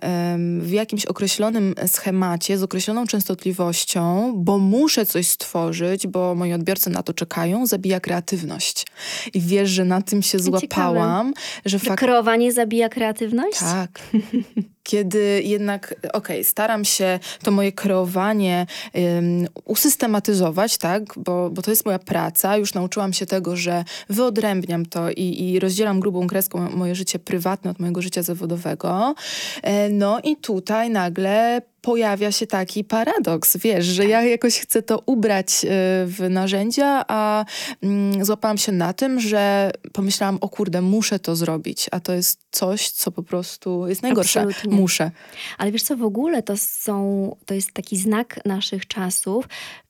w 0.60 0.72
jakimś 0.72 1.06
określonym 1.06 1.76
schemacie 1.88 2.58
z 2.58 2.64
określoną 2.64 3.08
częstotliwością, 3.08 4.34
bo 4.36 4.58
muszę 4.58 5.06
coś 5.06 5.28
stworzyć, 5.28 6.08
bo 6.08 6.36
moi 6.36 6.54
odbiorcy 6.54 6.90
na 6.90 7.04
to 7.04 7.14
czekają, 7.14 7.66
zabija 7.66 8.00
kreatywność. 8.00 8.86
I 9.34 9.42
wiesz, 9.42 9.70
że 9.70 9.86
na 9.86 10.02
tym 10.02 10.22
się 10.22 10.40
złapałam. 10.40 11.28
Ciekawe. 11.28 11.62
Że 11.66 11.80
fak... 11.80 12.00
Kreowanie 12.00 12.52
zabija 12.52 12.90
kreatywność? 12.90 13.60
Tak. 13.60 14.00
kiedy 14.86 15.42
jednak, 15.46 15.96
okej, 15.98 16.12
okay, 16.14 16.44
staram 16.44 16.86
się 16.86 17.20
to 17.44 17.52
moje 17.52 17.72
kreowanie 17.72 18.66
um, 18.94 19.48
usystematyzować, 19.66 20.78
tak, 20.78 21.04
bo, 21.18 21.50
bo 21.50 21.62
to 21.62 21.72
jest 21.72 21.86
moja 21.86 22.00
praca, 22.00 22.58
już 22.58 22.74
nauczyłam 22.74 23.14
się 23.14 23.26
tego, 23.26 23.56
że 23.56 23.84
wyodrębniam 24.10 24.86
to 24.86 25.10
i, 25.10 25.50
i 25.50 25.60
rozdzielam 25.60 26.00
grubą 26.00 26.28
kreską 26.28 26.70
moje 26.70 26.96
życie 26.96 27.20
prywatne 27.20 27.72
od 27.72 27.80
mojego 27.80 28.02
życia 28.02 28.24
zawodowego. 28.24 29.16
E, 29.64 29.90
no 29.90 30.20
i 30.24 30.38
tutaj 30.38 30.90
nagle 30.90 31.62
pojawia 31.86 32.32
się 32.32 32.48
taki 32.48 32.84
paradoks, 32.84 33.58
wiesz, 33.58 33.86
że 33.86 34.06
ja 34.06 34.22
jakoś 34.22 34.60
chcę 34.60 34.82
to 34.82 35.04
ubrać 35.06 35.50
y, 35.64 35.68
w 36.06 36.28
narzędzia, 36.30 37.06
a 37.08 37.46
mm, 37.82 38.26
złapałam 38.26 38.58
się 38.58 38.72
na 38.72 38.94
tym, 38.94 39.20
że 39.20 39.72
pomyślałam, 39.94 40.38
o 40.42 40.50
kurde, 40.50 40.82
muszę 40.82 41.20
to 41.20 41.36
zrobić, 41.36 41.88
a 41.92 42.00
to 42.00 42.14
jest 42.14 42.42
coś, 42.52 42.90
co 42.90 43.12
po 43.12 43.24
prostu 43.24 43.88
jest 43.88 44.02
najgorsze. 44.02 44.42
Absolutnie. 44.42 44.80
Muszę. 44.80 45.12
Ale 45.58 45.72
wiesz 45.72 45.84
co, 45.84 45.98
w 45.98 46.04
ogóle 46.04 46.44
to 46.44 46.58
są, 46.58 47.36
to 47.46 47.54
jest 47.54 47.72
taki 47.72 47.98
znak 47.98 48.40
naszych 48.46 48.88
czasów, 48.88 49.46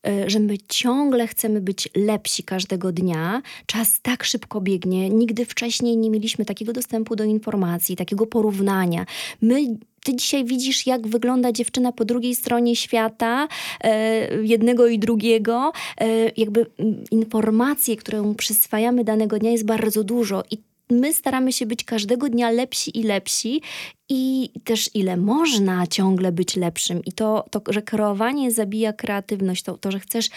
y, 0.08 0.30
że 0.30 0.38
my 0.38 0.58
ciągle 0.68 1.26
chcemy 1.26 1.60
być 1.60 1.88
lepsi 1.94 2.42
każdego 2.42 2.92
dnia. 2.92 3.42
Czas 3.66 4.00
tak 4.02 4.24
szybko 4.24 4.60
biegnie. 4.60 5.10
Nigdy 5.10 5.46
wcześniej 5.46 5.96
nie 5.96 6.10
mieliśmy 6.10 6.44
takiego 6.44 6.72
dostępu 6.72 7.16
do 7.16 7.24
informacji, 7.24 7.96
takiego 7.96 8.26
porównania. 8.26 9.06
My 9.42 9.60
ty 10.06 10.16
dzisiaj 10.16 10.44
widzisz, 10.44 10.86
jak 10.86 11.06
wygląda 11.06 11.52
dziewczyna 11.52 11.92
po 11.92 12.04
drugiej 12.04 12.34
stronie 12.34 12.76
świata, 12.76 13.48
e, 13.80 14.42
jednego 14.42 14.86
i 14.86 14.98
drugiego. 14.98 15.72
E, 16.00 16.06
jakby 16.36 16.66
informacje, 17.10 17.96
które 17.96 18.34
przyswajamy 18.34 19.04
danego 19.04 19.38
dnia 19.38 19.50
jest 19.50 19.66
bardzo 19.66 20.04
dużo 20.04 20.42
i 20.50 20.58
my 20.90 21.14
staramy 21.14 21.52
się 21.52 21.66
być 21.66 21.84
każdego 21.84 22.28
dnia 22.28 22.50
lepsi 22.50 22.98
i 22.98 23.02
lepsi 23.02 23.62
i 24.08 24.50
też 24.64 24.90
ile 24.94 25.16
można 25.16 25.86
ciągle 25.86 26.32
być 26.32 26.56
lepszym. 26.56 27.04
I 27.04 27.12
to, 27.12 27.44
to 27.50 27.62
że 27.68 27.82
kreowanie 27.82 28.50
zabija 28.50 28.92
kreatywność, 28.92 29.62
to, 29.62 29.78
to, 29.78 29.90
że 29.90 30.00
chcesz 30.00 30.30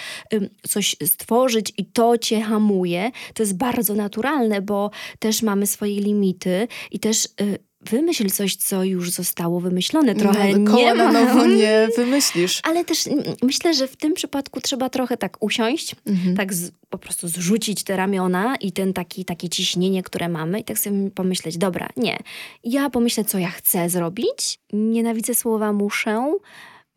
coś 0.67 0.95
stworzyć 1.05 1.73
i 1.77 1.85
to 1.85 2.17
cię 2.17 2.41
hamuje, 2.41 3.11
to 3.33 3.43
jest 3.43 3.57
bardzo 3.57 3.93
naturalne, 3.93 4.61
bo 4.61 4.91
też 5.19 5.41
mamy 5.41 5.67
swoje 5.67 6.01
limity 6.01 6.67
i 6.91 6.99
też 6.99 7.25
y, 7.25 7.68
wymyśl 7.81 8.29
coś, 8.29 8.55
co 8.55 8.83
już 8.83 9.11
zostało 9.11 9.59
wymyślone. 9.59 10.15
Trochę 10.15 10.57
no, 10.57 10.75
nie 10.75 10.93
na 10.93 11.11
nowo 11.11 11.45
nie 11.45 11.87
wymyślisz. 11.97 12.61
Ale 12.69 12.85
też 12.85 13.09
myślę, 13.41 13.73
że 13.73 13.87
w 13.87 13.95
tym 13.95 14.13
przypadku 14.13 14.61
trzeba 14.61 14.89
trochę 14.89 15.17
tak 15.17 15.37
usiąść, 15.39 15.95
mhm. 16.05 16.35
tak 16.35 16.53
z, 16.53 16.71
po 16.89 16.97
prostu 16.97 17.27
zrzucić 17.27 17.83
te 17.83 17.97
ramiona 17.97 18.55
i 18.55 18.71
ten 18.71 18.93
taki, 18.93 19.25
takie 19.25 19.49
ciśnienie, 19.49 20.03
które 20.03 20.29
mamy 20.29 20.59
i 20.59 20.63
tak 20.63 20.79
sobie 20.79 21.11
pomyśleć, 21.11 21.57
dobra, 21.57 21.89
nie. 21.97 22.17
Ja 22.63 22.89
pomyślę, 22.89 23.25
co 23.25 23.39
ja 23.39 23.49
chcę 23.49 23.89
zrobić. 23.89 24.59
Nienawidzę 24.73 25.35
słowa 25.35 25.73
muszę, 25.73 26.33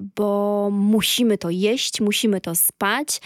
bo 0.01 0.68
musimy 0.72 1.38
to 1.38 1.51
jeść, 1.51 2.01
musimy 2.01 2.40
to 2.40 2.55
spać, 2.55 3.20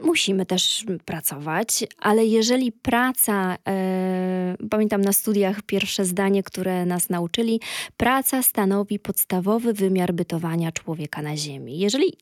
musimy 0.00 0.46
też 0.46 0.84
pracować, 1.04 1.84
ale 1.98 2.24
jeżeli 2.24 2.72
praca, 2.72 3.56
e, 3.68 4.56
pamiętam 4.70 5.00
na 5.00 5.12
studiach 5.12 5.62
pierwsze 5.62 6.04
zdanie, 6.04 6.42
które 6.42 6.86
nas 6.86 7.08
nauczyli, 7.08 7.60
praca 7.96 8.42
stanowi 8.42 8.98
podstawowy 8.98 9.72
wymiar 9.72 10.12
bytowania 10.12 10.72
człowieka 10.72 11.22
na 11.22 11.36
Ziemi. 11.36 11.78
Jeżeli 11.78 12.12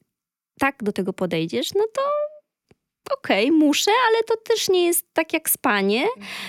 tak 0.58 0.82
do 0.82 0.92
tego 0.92 1.12
podejdziesz, 1.12 1.74
no 1.74 1.84
to 1.94 2.02
okej, 3.12 3.46
okay, 3.46 3.58
muszę, 3.58 3.90
ale 4.08 4.22
to 4.22 4.34
też 4.36 4.68
nie 4.68 4.86
jest 4.86 5.06
tak 5.12 5.32
jak 5.32 5.50
spanie. 5.50 6.04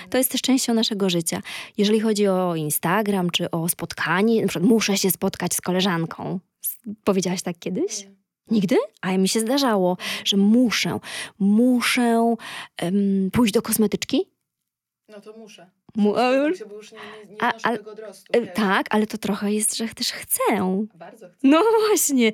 To 0.09 0.17
jest 0.17 0.31
też 0.31 0.41
częścią 0.41 0.73
naszego 0.73 1.09
życia. 1.09 1.41
Jeżeli 1.77 1.99
chodzi 1.99 2.27
o 2.27 2.55
Instagram 2.55 3.29
czy 3.29 3.51
o 3.51 3.69
spotkanie, 3.69 4.41
na 4.41 4.47
przykład 4.47 4.69
muszę 4.69 4.97
się 4.97 5.11
spotkać 5.11 5.53
z 5.53 5.61
koleżanką. 5.61 6.39
Powiedziałaś 7.03 7.41
tak 7.41 7.59
kiedyś? 7.59 8.07
Nigdy? 8.51 8.75
A 9.01 9.17
mi 9.17 9.27
się 9.27 9.39
zdarzało, 9.39 9.97
że 10.25 10.37
muszę, 10.37 10.99
muszę 11.39 12.35
um, 12.81 13.29
pójść 13.31 13.53
do 13.53 13.61
kosmetyczki. 13.61 14.32
No 15.09 15.21
to 15.21 15.37
muszę. 15.37 15.69
Mu, 15.95 16.15
a, 16.17 16.31
już, 16.31 16.63
bo 16.63 16.75
już 16.75 16.91
nie, 16.91 16.97
nie, 16.97 17.31
nie 17.31 17.43
a, 17.43 17.53
a, 17.63 17.77
tego 17.77 17.91
odrostu, 17.91 18.23
e, 18.33 18.47
tak, 18.47 18.85
ale 18.89 19.07
to 19.07 19.17
trochę 19.17 19.51
jest, 19.51 19.77
że 19.77 19.87
też 19.87 20.11
chcę. 20.11 20.41
Bardzo 20.95 21.29
chcę. 21.29 21.37
No 21.43 21.63
właśnie. 21.87 22.31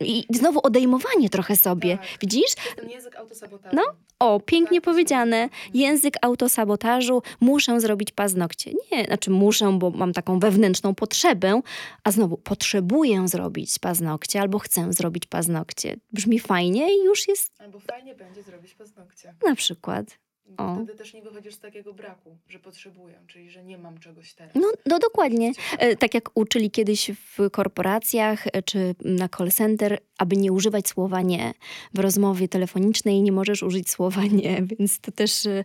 I 0.00 0.24
znowu 0.30 0.60
odejmowanie 0.62 1.30
trochę 1.30 1.56
sobie. 1.56 1.98
Tak. 1.98 2.06
Widzisz? 2.20 2.54
To 2.54 2.62
jest 2.62 2.76
ten 2.76 2.90
język 2.90 3.16
autosabotażu. 3.16 3.76
No, 3.76 3.82
o, 4.18 4.40
pięknie 4.40 4.80
tak, 4.80 4.84
powiedziane. 4.84 5.42
Mhm. 5.42 5.60
Język 5.74 6.14
autosabotażu. 6.22 7.22
Muszę 7.40 7.80
zrobić 7.80 8.12
paznokcie. 8.12 8.72
Nie, 8.92 9.04
znaczy 9.04 9.30
muszę, 9.30 9.78
bo 9.78 9.90
mam 9.90 10.12
taką 10.12 10.38
wewnętrzną 10.38 10.94
potrzebę, 10.94 11.60
a 12.04 12.10
znowu 12.10 12.36
potrzebuję 12.36 13.28
zrobić 13.28 13.78
paznokcie 13.78 14.40
albo 14.40 14.58
chcę 14.58 14.92
zrobić 14.92 15.26
paznokcie. 15.26 15.96
Brzmi 16.12 16.38
fajnie 16.38 16.94
i 16.96 17.04
już 17.04 17.28
jest... 17.28 17.52
Albo 17.58 17.80
fajnie 17.80 18.14
będzie 18.14 18.42
zrobić 18.42 18.74
paznokcie. 18.74 19.34
Na 19.46 19.54
przykład. 19.54 20.25
O. 20.56 20.74
Wtedy 20.74 20.94
też 20.94 21.14
nie 21.14 21.22
wychodzisz 21.22 21.54
z 21.54 21.60
takiego 21.60 21.94
braku, 21.94 22.36
że 22.48 22.58
potrzebuję, 22.58 23.14
czyli 23.26 23.50
że 23.50 23.64
nie 23.64 23.78
mam 23.78 23.98
czegoś 23.98 24.34
teraz. 24.34 24.54
No, 24.54 24.72
no 24.86 24.98
dokładnie. 24.98 25.52
E, 25.78 25.96
tak 25.96 26.14
jak 26.14 26.30
uczyli 26.34 26.70
kiedyś 26.70 27.10
w 27.36 27.50
korporacjach 27.50 28.46
e, 28.46 28.62
czy 28.62 28.94
na 29.04 29.28
call 29.28 29.50
center, 29.50 29.98
aby 30.18 30.36
nie 30.36 30.52
używać 30.52 30.88
słowa 30.88 31.22
nie. 31.22 31.54
W 31.94 31.98
rozmowie 31.98 32.48
telefonicznej 32.48 33.22
nie 33.22 33.32
możesz 33.32 33.62
użyć 33.62 33.90
słowa 33.90 34.22
nie, 34.24 34.62
więc 34.78 35.00
to 35.00 35.12
też 35.12 35.46
e, 35.46 35.64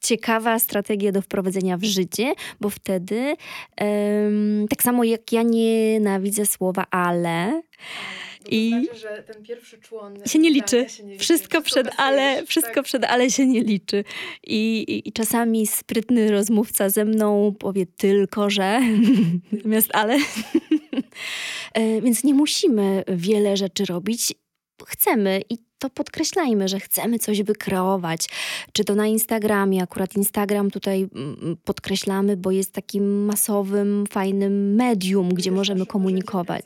ciekawa 0.00 0.58
strategia 0.58 1.12
do 1.12 1.22
wprowadzenia 1.22 1.76
w 1.76 1.84
życie, 1.84 2.34
bo 2.60 2.70
wtedy 2.70 3.36
tak 4.70 4.82
samo 4.82 5.04
jak 5.04 5.32
ja 5.32 5.42
nienawidzę 5.42 6.46
słowa 6.46 6.86
ale 6.90 7.62
i 8.48 8.70
znaczy, 8.70 8.98
że 8.98 9.22
ten 9.26 9.42
pierwszy 9.42 9.78
człon 9.78 10.18
się 10.26 10.38
nie 10.38 10.50
liczy. 10.50 10.86
Się 10.88 11.04
nie 11.04 11.12
liczy. 11.12 11.24
Wszystko, 11.24 11.62
przed 11.62 11.88
ale, 11.96 12.46
wszystko 12.46 12.74
tak. 12.74 12.84
przed 12.84 13.04
ale 13.04 13.30
się 13.30 13.46
nie 13.46 13.60
liczy. 13.60 14.04
I, 14.46 14.84
i, 14.88 15.08
I, 15.08 15.12
czasami 15.12 15.66
sprytny 15.66 16.30
rozmówca 16.30 16.90
ze 16.90 17.04
mną 17.04 17.54
powie 17.58 17.86
tylko, 17.86 18.50
że 18.50 18.80
zamiast 19.62 19.88
ale. 19.92 20.18
E, 21.74 22.00
więc 22.02 22.24
nie 22.24 22.34
musimy 22.34 23.04
wiele 23.08 23.56
rzeczy 23.56 23.84
robić. 23.84 24.34
Chcemy 24.86 25.42
i 25.50 25.58
to 25.80 25.90
podkreślajmy, 25.90 26.68
że 26.68 26.80
chcemy 26.80 27.18
coś 27.18 27.42
wykreować. 27.42 28.28
Czy 28.72 28.84
to 28.84 28.94
na 28.94 29.06
Instagramie, 29.06 29.82
akurat 29.82 30.16
Instagram 30.16 30.70
tutaj 30.70 31.08
mm, 31.14 31.56
podkreślamy, 31.64 32.36
bo 32.36 32.50
jest 32.50 32.72
takim 32.72 33.24
masowym, 33.24 34.04
fajnym 34.10 34.74
medium, 34.74 35.28
gdzie 35.28 35.52
możemy 35.52 35.86
komunikować. 35.86 36.64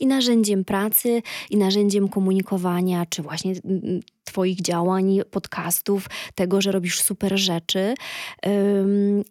I 0.00 0.06
narzędziem 0.06 0.64
pracy, 0.64 1.22
i 1.50 1.56
narzędziem 1.56 2.08
komunikowania, 2.08 3.06
czy 3.06 3.22
właśnie 3.22 3.52
mm, 3.64 3.80
mm, 3.84 4.00
Twoich 4.24 4.60
działań, 4.60 5.20
podcastów, 5.30 6.06
tego, 6.34 6.60
że 6.60 6.72
robisz 6.72 7.00
super 7.00 7.38
rzeczy. 7.38 7.94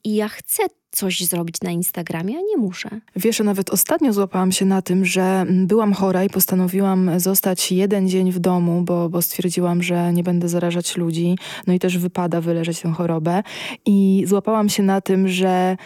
I 0.03 0.15
ja 0.15 0.27
chcę 0.27 0.63
coś 0.95 1.25
zrobić 1.25 1.55
na 1.61 1.71
Instagramie, 1.71 2.37
a 2.37 2.41
nie 2.41 2.57
muszę. 2.57 2.89
Wiesz, 3.15 3.39
nawet 3.39 3.69
ostatnio 3.69 4.13
złapałam 4.13 4.51
się 4.51 4.65
na 4.65 4.81
tym, 4.81 5.05
że 5.05 5.45
byłam 5.49 5.93
chora 5.93 6.23
i 6.23 6.29
postanowiłam 6.29 7.19
zostać 7.19 7.71
jeden 7.71 8.09
dzień 8.09 8.31
w 8.31 8.39
domu, 8.39 8.81
bo, 8.81 9.09
bo 9.09 9.21
stwierdziłam, 9.21 9.83
że 9.83 10.13
nie 10.13 10.23
będę 10.23 10.49
zarażać 10.49 10.97
ludzi, 10.97 11.37
no 11.67 11.73
i 11.73 11.79
też 11.79 11.97
wypada 11.97 12.41
wyleżeć 12.41 12.81
tę 12.81 12.91
chorobę. 12.91 13.43
I 13.85 14.23
złapałam 14.27 14.69
się 14.69 14.83
na 14.83 15.01
tym, 15.01 15.27
że 15.27 15.77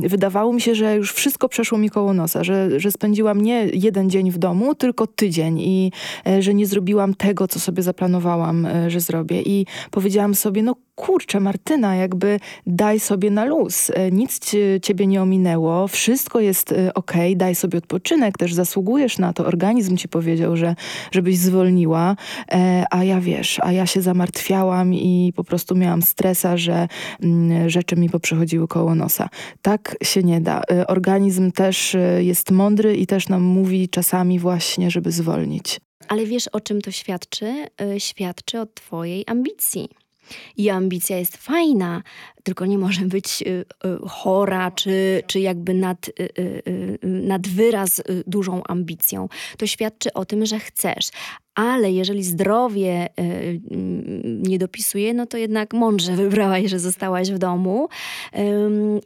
wydawało 0.00 0.52
mi 0.52 0.60
się, 0.60 0.74
że 0.74 0.96
już 0.96 1.12
wszystko 1.12 1.48
przeszło 1.48 1.78
mi 1.78 1.90
koło 1.90 2.12
nosa, 2.12 2.44
że, 2.44 2.80
że 2.80 2.92
spędziłam 2.92 3.40
nie 3.40 3.66
jeden 3.72 4.10
dzień 4.10 4.30
w 4.30 4.38
domu, 4.38 4.74
tylko 4.74 5.06
tydzień 5.06 5.58
i 5.60 5.92
e, 6.26 6.42
że 6.42 6.54
nie 6.54 6.66
zrobiłam 6.66 7.14
tego, 7.14 7.48
co 7.48 7.60
sobie 7.60 7.82
zaplanowałam 7.82 8.66
e, 8.66 8.90
że 8.90 9.00
zrobię. 9.00 9.42
I 9.42 9.66
powiedziałam 9.90 10.34
sobie, 10.34 10.62
no 10.62 10.76
kurczę, 10.96 11.40
Martyna, 11.40 11.96
jakby 11.96 12.40
daj 12.66 13.00
sobie 13.00 13.30
na 13.30 13.44
luz. 13.44 13.90
E, 13.94 14.10
nic 14.10 14.40
ciebie 14.82 15.06
nie 15.06 15.22
ominęło, 15.22 15.88
wszystko 15.88 16.40
jest 16.40 16.72
e, 16.72 16.94
ok, 16.94 17.12
daj 17.36 17.54
sobie 17.54 17.78
odpoczynek, 17.78 18.38
też 18.38 18.54
zasługujesz 18.54 19.18
na 19.18 19.32
to. 19.32 19.46
Organizm 19.46 19.96
ci 19.96 20.08
powiedział, 20.08 20.56
że 20.56 20.74
żebyś 21.12 21.38
zwolniła, 21.38 22.16
a 22.90 23.04
ja 23.04 23.20
wiesz, 23.20 23.60
a 23.62 23.72
ja 23.72 23.86
się 23.86 24.02
zamartwiałam 24.02 24.94
i 24.94 25.32
po 25.36 25.44
prostu 25.44 25.74
miałam 25.74 26.02
stresa, 26.02 26.56
że 26.56 26.88
mm, 27.22 27.70
rzeczy 27.70 27.96
mi 27.96 28.10
poprzechodziły 28.10 28.68
koło 28.68 28.94
nosa. 28.94 29.28
Tak 29.62 29.96
się 30.02 30.22
nie 30.22 30.40
da. 30.40 30.62
Organizm 30.88 31.52
też 31.52 31.96
jest 32.18 32.50
mądry 32.50 32.96
i 32.96 33.06
też 33.06 33.28
nam 33.28 33.42
mówi 33.42 33.88
czasami 33.88 34.38
właśnie, 34.38 34.90
żeby 34.90 35.12
zwolnić. 35.12 35.80
Ale 36.08 36.26
wiesz, 36.26 36.48
o 36.48 36.60
czym 36.60 36.80
to 36.80 36.90
świadczy? 36.90 37.66
Świadczy 37.98 38.60
o 38.60 38.66
Twojej 38.66 39.24
ambicji. 39.26 39.88
I 40.56 40.70
ambicja 40.70 41.18
jest 41.18 41.36
fajna, 41.36 42.02
tylko 42.42 42.66
nie 42.66 42.78
może 42.78 43.02
być 43.02 43.42
y, 43.42 43.46
y, 43.46 43.64
chora, 44.08 44.70
czy, 44.70 45.22
czy 45.26 45.40
jakby 45.40 45.74
nad, 45.74 46.10
nad 47.02 47.48
wyraz 47.48 48.02
dużą 48.26 48.62
ambicją. 48.64 49.28
To 49.58 49.66
świadczy 49.66 50.12
o 50.12 50.24
tym, 50.24 50.46
że 50.46 50.58
chcesz. 50.58 51.10
Ale 51.54 51.92
jeżeli 51.92 52.24
zdrowie 52.24 53.08
nie 54.24 54.58
dopisuje, 54.58 55.14
no 55.14 55.26
to 55.26 55.38
jednak 55.38 55.74
mądrze 55.74 56.16
wybrałaś, 56.16 56.70
że 56.70 56.78
zostałaś 56.78 57.30
w 57.30 57.38
domu. 57.38 57.88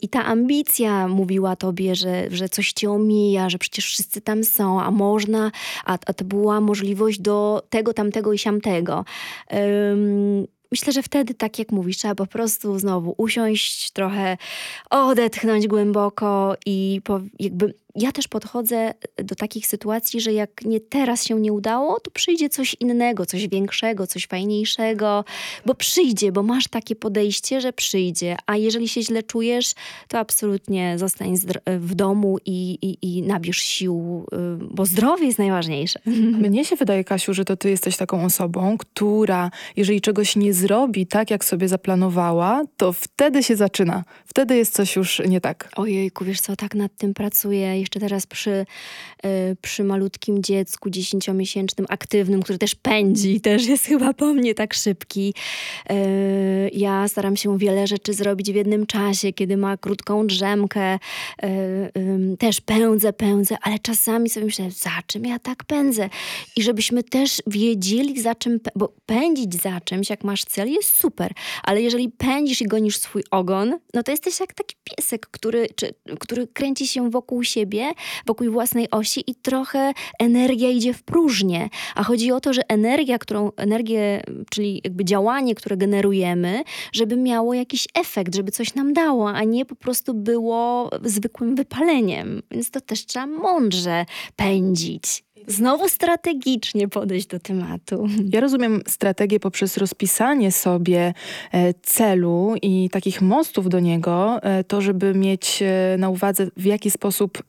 I 0.02 0.08
ta 0.08 0.24
ambicja 0.24 1.08
mówiła 1.08 1.56
tobie, 1.56 1.94
że, 1.94 2.26
że 2.30 2.48
coś 2.48 2.72
cię 2.72 2.90
omija, 2.90 3.50
że 3.50 3.58
przecież 3.58 3.86
wszyscy 3.86 4.20
tam 4.20 4.44
są, 4.44 4.82
a 4.82 4.90
można, 4.90 5.50
a, 5.84 5.98
a 6.06 6.12
to 6.12 6.24
była 6.24 6.60
możliwość 6.60 7.20
do 7.20 7.62
tego, 7.68 7.94
tamtego 7.94 8.32
i 8.32 8.38
siamtego. 8.38 9.04
Myślę, 10.70 10.92
że 10.92 11.02
wtedy, 11.02 11.34
tak 11.34 11.58
jak 11.58 11.72
mówisz, 11.72 11.96
trzeba 11.96 12.14
po 12.14 12.26
prostu 12.26 12.78
znowu 12.78 13.14
usiąść, 13.16 13.90
trochę 13.90 14.36
odetchnąć 14.90 15.66
głęboko 15.66 16.54
i 16.66 17.00
jakby 17.38 17.74
ja 17.94 18.12
też 18.12 18.28
podchodzę 18.28 18.94
do 19.24 19.34
takich 19.34 19.66
sytuacji, 19.66 20.20
że 20.20 20.32
jak 20.32 20.64
nie 20.64 20.80
teraz 20.80 21.24
się 21.24 21.40
nie 21.40 21.52
udało, 21.52 22.00
to 22.00 22.10
przyjdzie 22.10 22.48
coś 22.48 22.76
innego, 22.80 23.26
coś 23.26 23.48
większego, 23.48 24.06
coś 24.06 24.26
fajniejszego, 24.26 25.24
bo 25.66 25.74
przyjdzie, 25.74 26.32
bo 26.32 26.42
masz 26.42 26.68
takie 26.68 26.96
podejście, 26.96 27.60
że 27.60 27.72
przyjdzie. 27.72 28.36
A 28.46 28.56
jeżeli 28.56 28.88
się 28.88 29.02
źle 29.02 29.22
czujesz, 29.22 29.72
to 30.08 30.18
absolutnie 30.18 30.98
zostań 30.98 31.36
w 31.66 31.94
domu 31.94 32.38
i, 32.46 32.78
i, 32.82 33.16
i 33.16 33.22
nabierz 33.22 33.58
sił, 33.58 34.26
y, 34.32 34.36
bo 34.74 34.86
zdrowie 34.86 35.26
jest 35.26 35.38
najważniejsze. 35.38 36.00
Mnie 36.50 36.64
się 36.64 36.76
wydaje, 36.76 37.04
Kasiu, 37.04 37.34
że 37.34 37.44
to 37.44 37.56
ty 37.56 37.70
jesteś 37.70 37.96
taką 37.96 38.24
osobą, 38.24 38.78
która 38.78 39.50
jeżeli 39.76 40.00
czegoś 40.00 40.36
nie 40.36 40.54
zrobi 40.54 41.06
tak, 41.06 41.30
jak 41.30 41.44
sobie 41.44 41.68
zaplanowała, 41.68 42.62
to 42.76 42.92
wtedy 42.92 43.42
się 43.42 43.56
zaczyna. 43.56 44.04
Wtedy 44.26 44.56
jest 44.56 44.74
coś 44.74 44.96
już 44.96 45.22
nie 45.28 45.40
tak. 45.40 45.68
Ojejku, 45.76 46.24
wiesz 46.24 46.40
co, 46.40 46.56
tak 46.56 46.74
nad 46.74 46.96
tym 46.96 47.14
pracuję 47.14 47.79
jeszcze 47.80 48.00
teraz 48.00 48.26
przy, 48.26 48.50
y, 48.50 49.56
przy 49.62 49.84
malutkim 49.84 50.42
dziecku 50.42 50.90
dziesięciomiesięcznym, 50.90 51.86
aktywnym, 51.88 52.42
który 52.42 52.58
też 52.58 52.74
pędzi, 52.74 53.40
też 53.40 53.66
jest 53.66 53.84
chyba 53.84 54.14
po 54.14 54.34
mnie 54.34 54.54
tak 54.54 54.74
szybki. 54.74 55.34
Y, 55.90 56.70
ja 56.72 57.08
staram 57.08 57.36
się 57.36 57.58
wiele 57.58 57.86
rzeczy 57.86 58.12
zrobić 58.14 58.52
w 58.52 58.54
jednym 58.54 58.86
czasie, 58.86 59.32
kiedy 59.32 59.56
ma 59.56 59.76
krótką 59.76 60.26
drzemkę. 60.26 60.98
Y, 61.44 62.36
też 62.38 62.60
pędzę, 62.60 63.12
pędzę, 63.12 63.56
ale 63.62 63.78
czasami 63.78 64.30
sobie 64.30 64.46
myślę, 64.46 64.70
za 64.70 64.90
czym 65.06 65.24
ja 65.24 65.38
tak 65.38 65.64
pędzę? 65.64 66.10
I 66.56 66.62
żebyśmy 66.62 67.02
też 67.02 67.42
wiedzieli 67.46 68.22
za 68.22 68.34
czym, 68.34 68.60
bo 68.76 68.92
pędzić 69.06 69.62
za 69.62 69.80
czymś, 69.80 70.10
jak 70.10 70.24
masz 70.24 70.44
cel, 70.44 70.70
jest 70.70 70.96
super, 70.96 71.32
ale 71.62 71.82
jeżeli 71.82 72.08
pędzisz 72.08 72.60
i 72.60 72.66
gonisz 72.66 72.98
swój 72.98 73.24
ogon, 73.30 73.78
no 73.94 74.02
to 74.02 74.10
jesteś 74.10 74.40
jak 74.40 74.54
taki 74.54 74.76
piesek, 74.84 75.26
który, 75.30 75.66
czy, 75.76 75.94
który 76.20 76.46
kręci 76.46 76.86
się 76.86 77.10
wokół 77.10 77.44
siebie 77.44 77.69
siebie, 77.70 77.92
wokół 78.26 78.50
własnej 78.50 78.90
osi 78.90 79.24
i 79.26 79.34
trochę 79.34 79.92
energia 80.18 80.70
idzie 80.70 80.94
w 80.94 81.02
próżnię. 81.02 81.68
A 81.94 82.04
chodzi 82.04 82.32
o 82.32 82.40
to, 82.40 82.52
że 82.52 82.62
energia, 82.68 83.18
którą, 83.18 83.52
energię, 83.56 84.22
czyli 84.50 84.80
jakby 84.84 85.04
działanie, 85.04 85.54
które 85.54 85.76
generujemy, 85.76 86.62
żeby 86.92 87.16
miało 87.16 87.54
jakiś 87.54 87.86
efekt, 87.94 88.34
żeby 88.34 88.52
coś 88.52 88.74
nam 88.74 88.92
dało, 88.92 89.30
a 89.30 89.44
nie 89.44 89.64
po 89.64 89.76
prostu 89.76 90.14
było 90.14 90.90
zwykłym 91.04 91.56
wypaleniem. 91.56 92.42
Więc 92.50 92.70
to 92.70 92.80
też 92.80 93.06
trzeba 93.06 93.26
mądrze 93.26 94.06
pędzić. 94.36 95.29
Znowu 95.46 95.88
strategicznie 95.88 96.88
podejść 96.88 97.26
do 97.26 97.40
tematu. 97.40 98.06
Ja 98.32 98.40
rozumiem 98.40 98.80
strategię 98.88 99.40
poprzez 99.40 99.76
rozpisanie 99.76 100.52
sobie 100.52 101.14
e, 101.52 101.74
celu 101.74 102.54
i 102.62 102.90
takich 102.90 103.22
mostów 103.22 103.68
do 103.68 103.80
niego, 103.80 104.42
e, 104.42 104.64
to 104.64 104.80
żeby 104.80 105.14
mieć 105.14 105.62
e, 105.62 105.96
na 105.98 106.08
uwadze, 106.08 106.46
w 106.56 106.64
jaki 106.64 106.90
sposób 106.90 107.42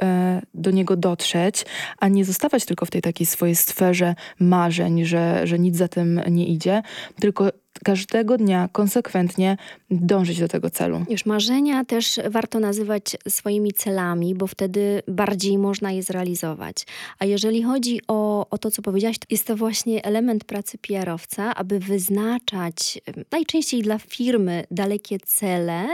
do 0.53 0.71
niego 0.71 0.95
dotrzeć, 0.95 1.65
a 1.99 2.07
nie 2.07 2.25
zostawać 2.25 2.65
tylko 2.65 2.85
w 2.85 2.91
tej 2.91 3.01
takiej 3.01 3.25
swojej 3.25 3.55
sferze 3.55 4.15
marzeń, 4.39 5.05
że, 5.05 5.47
że 5.47 5.59
nic 5.59 5.77
za 5.77 5.87
tym 5.87 6.21
nie 6.29 6.47
idzie, 6.47 6.81
tylko 7.19 7.49
każdego 7.83 8.37
dnia 8.37 8.69
konsekwentnie 8.71 9.57
dążyć 9.91 10.39
do 10.39 10.47
tego 10.47 10.69
celu. 10.69 11.05
Już 11.09 11.25
marzenia 11.25 11.85
też 11.85 12.19
warto 12.29 12.59
nazywać 12.59 13.17
swoimi 13.27 13.73
celami, 13.73 14.35
bo 14.35 14.47
wtedy 14.47 15.03
bardziej 15.07 15.57
można 15.57 15.91
je 15.91 16.03
zrealizować. 16.03 16.85
A 17.19 17.25
jeżeli 17.25 17.63
chodzi 17.63 18.01
o, 18.07 18.49
o 18.49 18.57
to, 18.57 18.71
co 18.71 18.81
powiedziałaś, 18.81 19.19
to 19.19 19.25
jest 19.29 19.47
to 19.47 19.55
właśnie 19.55 20.05
element 20.05 20.43
pracy 20.43 20.77
PR-owca, 20.77 21.55
aby 21.55 21.79
wyznaczać 21.79 23.01
najczęściej 23.31 23.81
dla 23.81 23.99
firmy 23.99 24.63
dalekie 24.71 25.19
cele, 25.19 25.87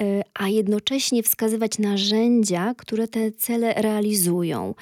e, 0.00 0.22
a 0.34 0.48
jednocześnie 0.48 1.22
wskazywać 1.22 1.78
narzędzia, 1.78 2.74
które 2.76 3.08
te 3.08 3.32
cele 3.32 3.74
realizują. 3.74 4.74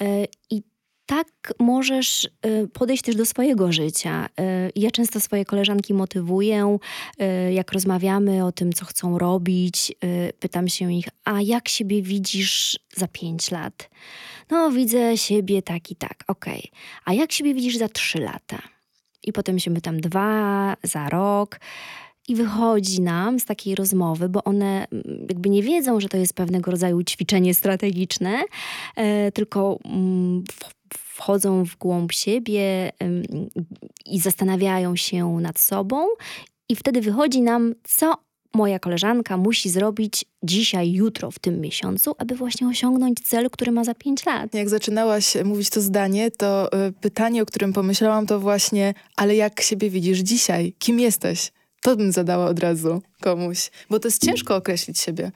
E, 0.00 0.24
I 0.50 0.62
tak 1.06 1.28
możesz 1.58 2.24
y, 2.24 2.68
podejść 2.72 3.02
też 3.02 3.16
do 3.16 3.26
swojego 3.26 3.72
życia. 3.72 4.26
Y, 4.26 4.72
ja 4.76 4.90
często 4.90 5.20
swoje 5.20 5.44
koleżanki 5.44 5.94
motywuję, 5.94 6.78
y, 7.48 7.52
jak 7.52 7.72
rozmawiamy 7.72 8.44
o 8.44 8.52
tym, 8.52 8.72
co 8.72 8.84
chcą 8.84 9.18
robić. 9.18 9.92
Pytam 10.40 10.68
się 10.68 10.92
ich, 10.92 11.08
a 11.24 11.40
jak 11.40 11.68
siebie 11.68 12.02
widzisz 12.02 12.78
za 12.96 13.08
pięć 13.08 13.50
lat? 13.50 13.90
No, 14.50 14.70
widzę 14.70 15.16
siebie 15.16 15.62
tak 15.62 15.90
i 15.90 15.96
tak, 15.96 16.24
okej. 16.28 16.58
Okay. 16.58 16.80
A 17.04 17.12
jak 17.12 17.32
siebie 17.32 17.54
widzisz 17.54 17.76
za 17.76 17.88
trzy 17.88 18.18
lata? 18.18 18.58
I 19.22 19.32
potem 19.32 19.58
się 19.58 19.80
tam 19.80 20.00
dwa, 20.00 20.76
za 20.82 21.08
rok. 21.08 21.60
I 22.28 22.34
wychodzi 22.34 23.00
nam 23.00 23.40
z 23.40 23.44
takiej 23.44 23.74
rozmowy, 23.74 24.28
bo 24.28 24.44
one 24.44 24.86
mm, 24.92 25.26
jakby 25.28 25.48
nie 25.48 25.62
wiedzą, 25.62 26.00
że 26.00 26.08
to 26.08 26.16
jest 26.16 26.34
pewnego 26.34 26.70
rodzaju 26.70 27.02
ćwiczenie 27.02 27.54
strategiczne, 27.54 28.42
tylko 29.34 29.78
mm, 29.84 30.44
wchodzą 30.94 31.64
w 31.64 31.76
głąb 31.76 32.12
siebie 32.12 32.92
i 34.06 34.20
zastanawiają 34.20 34.96
się 34.96 35.26
nad 35.40 35.58
sobą, 35.58 36.06
i 36.68 36.76
wtedy 36.76 37.00
wychodzi 37.00 37.42
nam, 37.42 37.74
co 37.84 38.14
moja 38.54 38.78
koleżanka 38.78 39.36
musi 39.36 39.70
zrobić 39.70 40.24
dzisiaj, 40.42 40.92
jutro, 40.92 41.30
w 41.30 41.38
tym 41.38 41.60
miesiącu, 41.60 42.14
aby 42.18 42.34
właśnie 42.34 42.68
osiągnąć 42.68 43.20
cel, 43.20 43.50
który 43.50 43.72
ma 43.72 43.84
za 43.84 43.94
pięć 43.94 44.26
lat. 44.26 44.54
Jak 44.54 44.68
zaczynałaś 44.68 45.36
mówić 45.44 45.70
to 45.70 45.80
zdanie, 45.80 46.30
to 46.30 46.72
y, 46.88 46.92
pytanie, 46.92 47.42
o 47.42 47.46
którym 47.46 47.72
pomyślałam, 47.72 48.26
to 48.26 48.40
właśnie, 48.40 48.94
ale 49.16 49.36
jak 49.36 49.60
siebie 49.60 49.90
widzisz 49.90 50.18
dzisiaj? 50.18 50.72
Kim 50.78 51.00
jesteś? 51.00 51.52
To 51.82 51.96
bym 51.96 52.12
zadała 52.12 52.46
od 52.46 52.58
razu 52.58 53.02
komuś, 53.20 53.70
bo 53.90 53.98
to 53.98 54.08
jest 54.08 54.24
ciężko 54.24 54.56
określić 54.56 54.98
siebie. 54.98 55.32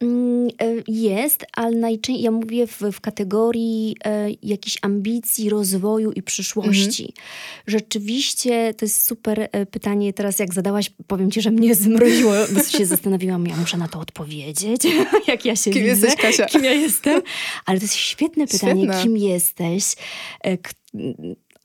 Mm, 0.00 0.48
e, 0.48 0.82
jest, 0.88 1.44
ale 1.52 1.76
najczęściej 1.76 2.24
ja 2.24 2.30
mówię 2.30 2.66
w, 2.66 2.80
w 2.92 3.00
kategorii 3.00 3.96
e, 4.04 4.30
jakiejś 4.42 4.78
ambicji, 4.82 5.50
rozwoju 5.50 6.12
i 6.12 6.22
przyszłości. 6.22 7.02
Mhm. 7.02 7.28
Rzeczywiście 7.66 8.74
to 8.74 8.84
jest 8.84 9.06
super 9.06 9.48
e, 9.52 9.66
pytanie. 9.66 10.12
Teraz 10.12 10.38
jak 10.38 10.54
zadałaś, 10.54 10.90
powiem 11.06 11.30
ci, 11.30 11.40
że 11.40 11.50
mnie 11.50 11.74
zmroziło, 11.74 12.32
bo 12.54 12.62
się 12.62 12.86
zastanowiłam, 12.86 13.46
ja 13.46 13.56
muszę 13.56 13.76
na 13.76 13.88
to 13.88 14.00
odpowiedzieć, 14.00 14.80
jak 15.28 15.44
ja 15.44 15.56
się 15.56 15.70
kim 15.70 15.84
widzę. 15.84 16.06
Jesteś, 16.06 16.16
Kasia? 16.16 16.46
Kim 16.46 16.64
ja 16.64 16.72
jestem? 16.72 17.22
Ale 17.66 17.78
to 17.78 17.84
jest 17.84 17.94
świetne 17.94 18.46
pytanie, 18.46 18.82
Świetne. 18.82 19.02
kim 19.02 19.16
jesteś? 19.16 19.84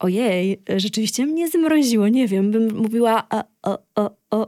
Ojej, 0.00 0.62
rzeczywiście 0.76 1.26
mnie 1.26 1.48
zmroziło, 1.48 2.08
nie 2.08 2.28
wiem, 2.28 2.50
bym 2.50 2.76
mówiła 2.76 3.26
o, 3.30 3.44
o, 3.62 3.78
o, 3.94 4.10
o. 4.30 4.46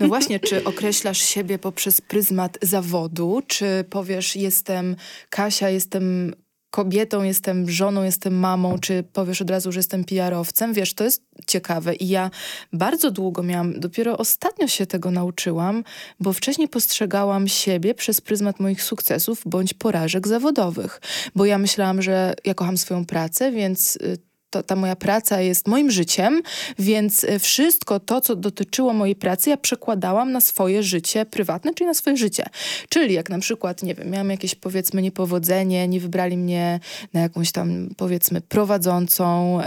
No 0.00 0.08
właśnie, 0.08 0.40
czy 0.40 0.64
określasz 0.64 1.18
siebie 1.18 1.58
poprzez 1.58 2.00
pryzmat 2.00 2.58
zawodu, 2.62 3.42
czy 3.46 3.84
powiesz 3.90 4.36
jestem 4.36 4.96
Kasia, 5.30 5.70
jestem 5.70 6.32
kobietą, 6.70 7.22
jestem 7.22 7.70
żoną, 7.70 8.02
jestem 8.02 8.38
mamą, 8.38 8.78
czy 8.78 9.02
powiesz 9.12 9.42
od 9.42 9.50
razu, 9.50 9.72
że 9.72 9.78
jestem 9.78 10.04
PR-owcem, 10.04 10.72
wiesz, 10.72 10.94
to 10.94 11.04
jest 11.04 11.24
ciekawe. 11.46 11.94
I 11.94 12.08
ja 12.08 12.30
bardzo 12.72 13.10
długo 13.10 13.42
miałam, 13.42 13.80
dopiero 13.80 14.18
ostatnio 14.18 14.68
się 14.68 14.86
tego 14.86 15.10
nauczyłam, 15.10 15.84
bo 16.20 16.32
wcześniej 16.32 16.68
postrzegałam 16.68 17.48
siebie 17.48 17.94
przez 17.94 18.20
pryzmat 18.20 18.60
moich 18.60 18.82
sukcesów 18.82 19.42
bądź 19.46 19.74
porażek 19.74 20.28
zawodowych. 20.28 21.00
Bo 21.34 21.44
ja 21.44 21.58
myślałam, 21.58 22.02
że 22.02 22.34
ja 22.44 22.54
kocham 22.54 22.78
swoją 22.78 23.04
pracę, 23.04 23.52
więc 23.52 23.96
y, 23.96 24.29
to, 24.50 24.62
ta 24.62 24.76
moja 24.76 24.96
praca 24.96 25.40
jest 25.40 25.68
moim 25.68 25.90
życiem, 25.90 26.42
więc 26.78 27.24
e, 27.24 27.38
wszystko 27.38 28.00
to, 28.00 28.20
co 28.20 28.36
dotyczyło 28.36 28.92
mojej 28.92 29.16
pracy, 29.16 29.50
ja 29.50 29.56
przekładałam 29.56 30.32
na 30.32 30.40
swoje 30.40 30.82
życie 30.82 31.26
prywatne, 31.26 31.74
czyli 31.74 31.88
na 31.88 31.94
swoje 31.94 32.16
życie. 32.16 32.46
Czyli 32.88 33.14
jak 33.14 33.30
na 33.30 33.38
przykład, 33.38 33.82
nie 33.82 33.94
wiem, 33.94 34.10
miałam 34.10 34.30
jakieś 34.30 34.54
powiedzmy 34.54 35.02
niepowodzenie, 35.02 35.88
nie 35.88 36.00
wybrali 36.00 36.36
mnie 36.36 36.80
na 37.12 37.20
jakąś 37.20 37.52
tam 37.52 37.88
powiedzmy 37.96 38.40
prowadzącą, 38.40 39.58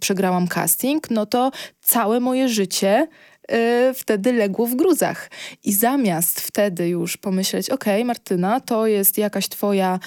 przegrałam 0.00 0.48
casting, 0.48 1.10
no 1.10 1.26
to 1.26 1.50
całe 1.80 2.20
moje 2.20 2.48
życie 2.48 3.08
y, 3.52 3.94
wtedy 3.94 4.32
legło 4.32 4.66
w 4.66 4.74
gruzach. 4.74 5.30
I 5.64 5.72
zamiast 5.72 6.40
wtedy 6.40 6.88
już 6.88 7.16
pomyśleć, 7.16 7.70
ok, 7.70 7.84
Martyna, 8.04 8.60
to 8.60 8.86
jest 8.86 9.18
jakaś 9.18 9.48
twoja 9.48 9.98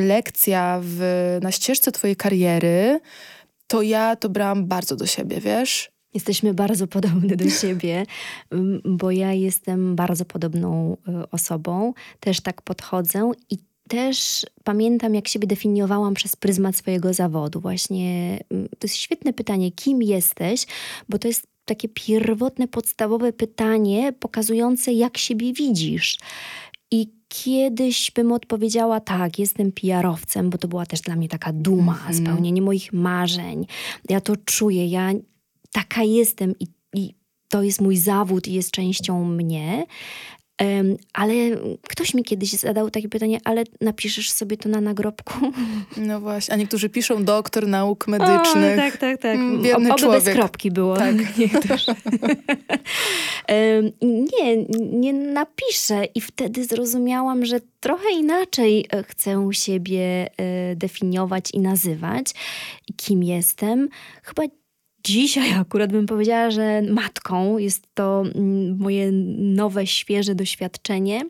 lekcja 0.00 0.80
w, 0.82 1.38
na 1.42 1.52
ścieżce 1.52 1.92
twojej 1.92 2.16
kariery, 2.16 3.00
to 3.66 3.82
ja 3.82 4.16
to 4.16 4.28
brałam 4.28 4.66
bardzo 4.66 4.96
do 4.96 5.06
siebie, 5.06 5.40
wiesz? 5.40 5.90
Jesteśmy 6.14 6.54
bardzo 6.54 6.86
podobne 6.86 7.36
do 7.36 7.50
siebie, 7.50 8.06
bo 8.84 9.10
ja 9.10 9.32
jestem 9.32 9.96
bardzo 9.96 10.24
podobną 10.24 10.96
y, 11.08 11.30
osobą. 11.30 11.94
Też 12.20 12.40
tak 12.40 12.62
podchodzę 12.62 13.32
i 13.50 13.58
też 13.88 14.46
pamiętam, 14.64 15.14
jak 15.14 15.28
siebie 15.28 15.46
definiowałam 15.46 16.14
przez 16.14 16.36
pryzmat 16.36 16.76
swojego 16.76 17.12
zawodu. 17.12 17.60
Właśnie 17.60 18.38
to 18.50 18.86
jest 18.86 18.96
świetne 18.96 19.32
pytanie, 19.32 19.72
kim 19.72 20.02
jesteś, 20.02 20.66
bo 21.08 21.18
to 21.18 21.28
jest 21.28 21.53
takie 21.64 21.88
pierwotne, 21.88 22.68
podstawowe 22.68 23.32
pytanie 23.32 24.12
pokazujące, 24.12 24.92
jak 24.92 25.18
siebie 25.18 25.52
widzisz. 25.52 26.18
I 26.90 27.08
kiedyś 27.28 28.10
bym 28.10 28.32
odpowiedziała 28.32 29.00
tak, 29.00 29.38
jestem 29.38 29.72
PR-owcem, 29.72 30.50
bo 30.50 30.58
to 30.58 30.68
była 30.68 30.86
też 30.86 31.00
dla 31.00 31.16
mnie 31.16 31.28
taka 31.28 31.52
duma, 31.52 31.98
mm 32.00 32.14
spełnienie 32.14 32.62
moich 32.62 32.92
marzeń. 32.92 33.66
Ja 34.10 34.20
to 34.20 34.36
czuję, 34.36 34.86
ja 34.86 35.12
taka 35.72 36.02
jestem 36.02 36.54
i, 36.60 36.66
i 36.94 37.14
to 37.48 37.62
jest 37.62 37.80
mój 37.80 37.96
zawód 37.96 38.48
i 38.48 38.52
jest 38.52 38.70
częścią 38.70 39.24
mnie. 39.24 39.86
Ale 41.12 41.34
ktoś 41.88 42.14
mi 42.14 42.24
kiedyś 42.24 42.50
zadał 42.50 42.90
takie 42.90 43.08
pytanie, 43.08 43.38
ale 43.44 43.64
napiszesz 43.80 44.30
sobie 44.30 44.56
to 44.56 44.68
na 44.68 44.80
nagrobku? 44.80 45.34
No 45.96 46.20
właśnie, 46.20 46.54
a 46.54 46.56
niektórzy 46.56 46.88
piszą 46.88 47.24
doktor 47.24 47.68
nauk 47.68 48.08
medycznych. 48.08 48.78
O, 48.78 48.82
tak, 48.82 48.96
tak, 48.96 49.20
tak. 49.20 49.38
Biedny 49.38 49.90
Oby 49.90 50.00
człowiek. 50.00 50.24
bez 50.24 50.34
kropki 50.34 50.70
było. 50.70 50.96
Tak. 50.96 51.14
nie, 54.02 54.56
nie 54.92 55.12
napiszę 55.12 56.04
i 56.14 56.20
wtedy 56.20 56.64
zrozumiałam, 56.64 57.44
że 57.44 57.60
trochę 57.80 58.10
inaczej 58.10 58.86
e, 58.92 59.02
chcę 59.02 59.48
siebie 59.52 60.30
e, 60.36 60.76
definiować 60.76 61.50
i 61.54 61.60
nazywać. 61.60 62.26
Kim 62.96 63.22
jestem? 63.22 63.88
Chyba 64.22 64.42
Dzisiaj 65.04 65.52
akurat 65.60 65.92
bym 65.92 66.06
powiedziała, 66.06 66.50
że 66.50 66.82
matką 66.82 67.58
jest 67.58 67.94
to 67.94 68.24
mm, 68.34 68.78
moje 68.78 69.12
nowe, 69.12 69.86
świeże 69.86 70.34
doświadczenie 70.34 71.22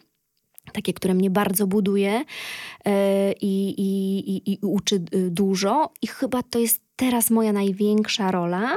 takie, 0.72 0.92
które 0.92 1.14
mnie 1.14 1.30
bardzo 1.30 1.66
buduje 1.66 2.24
e, 2.84 3.32
i, 3.32 3.68
i, 3.80 4.18
i, 4.30 4.52
i, 4.52 4.58
uczy 4.62 4.94
y, 5.14 5.30
dużo. 5.30 5.92
I 6.02 6.06
chyba 6.06 6.42
to 6.42 6.58
jest 6.58 6.80
teraz 6.96 7.30
moja 7.30 7.52
największa 7.52 8.30
rola, 8.30 8.74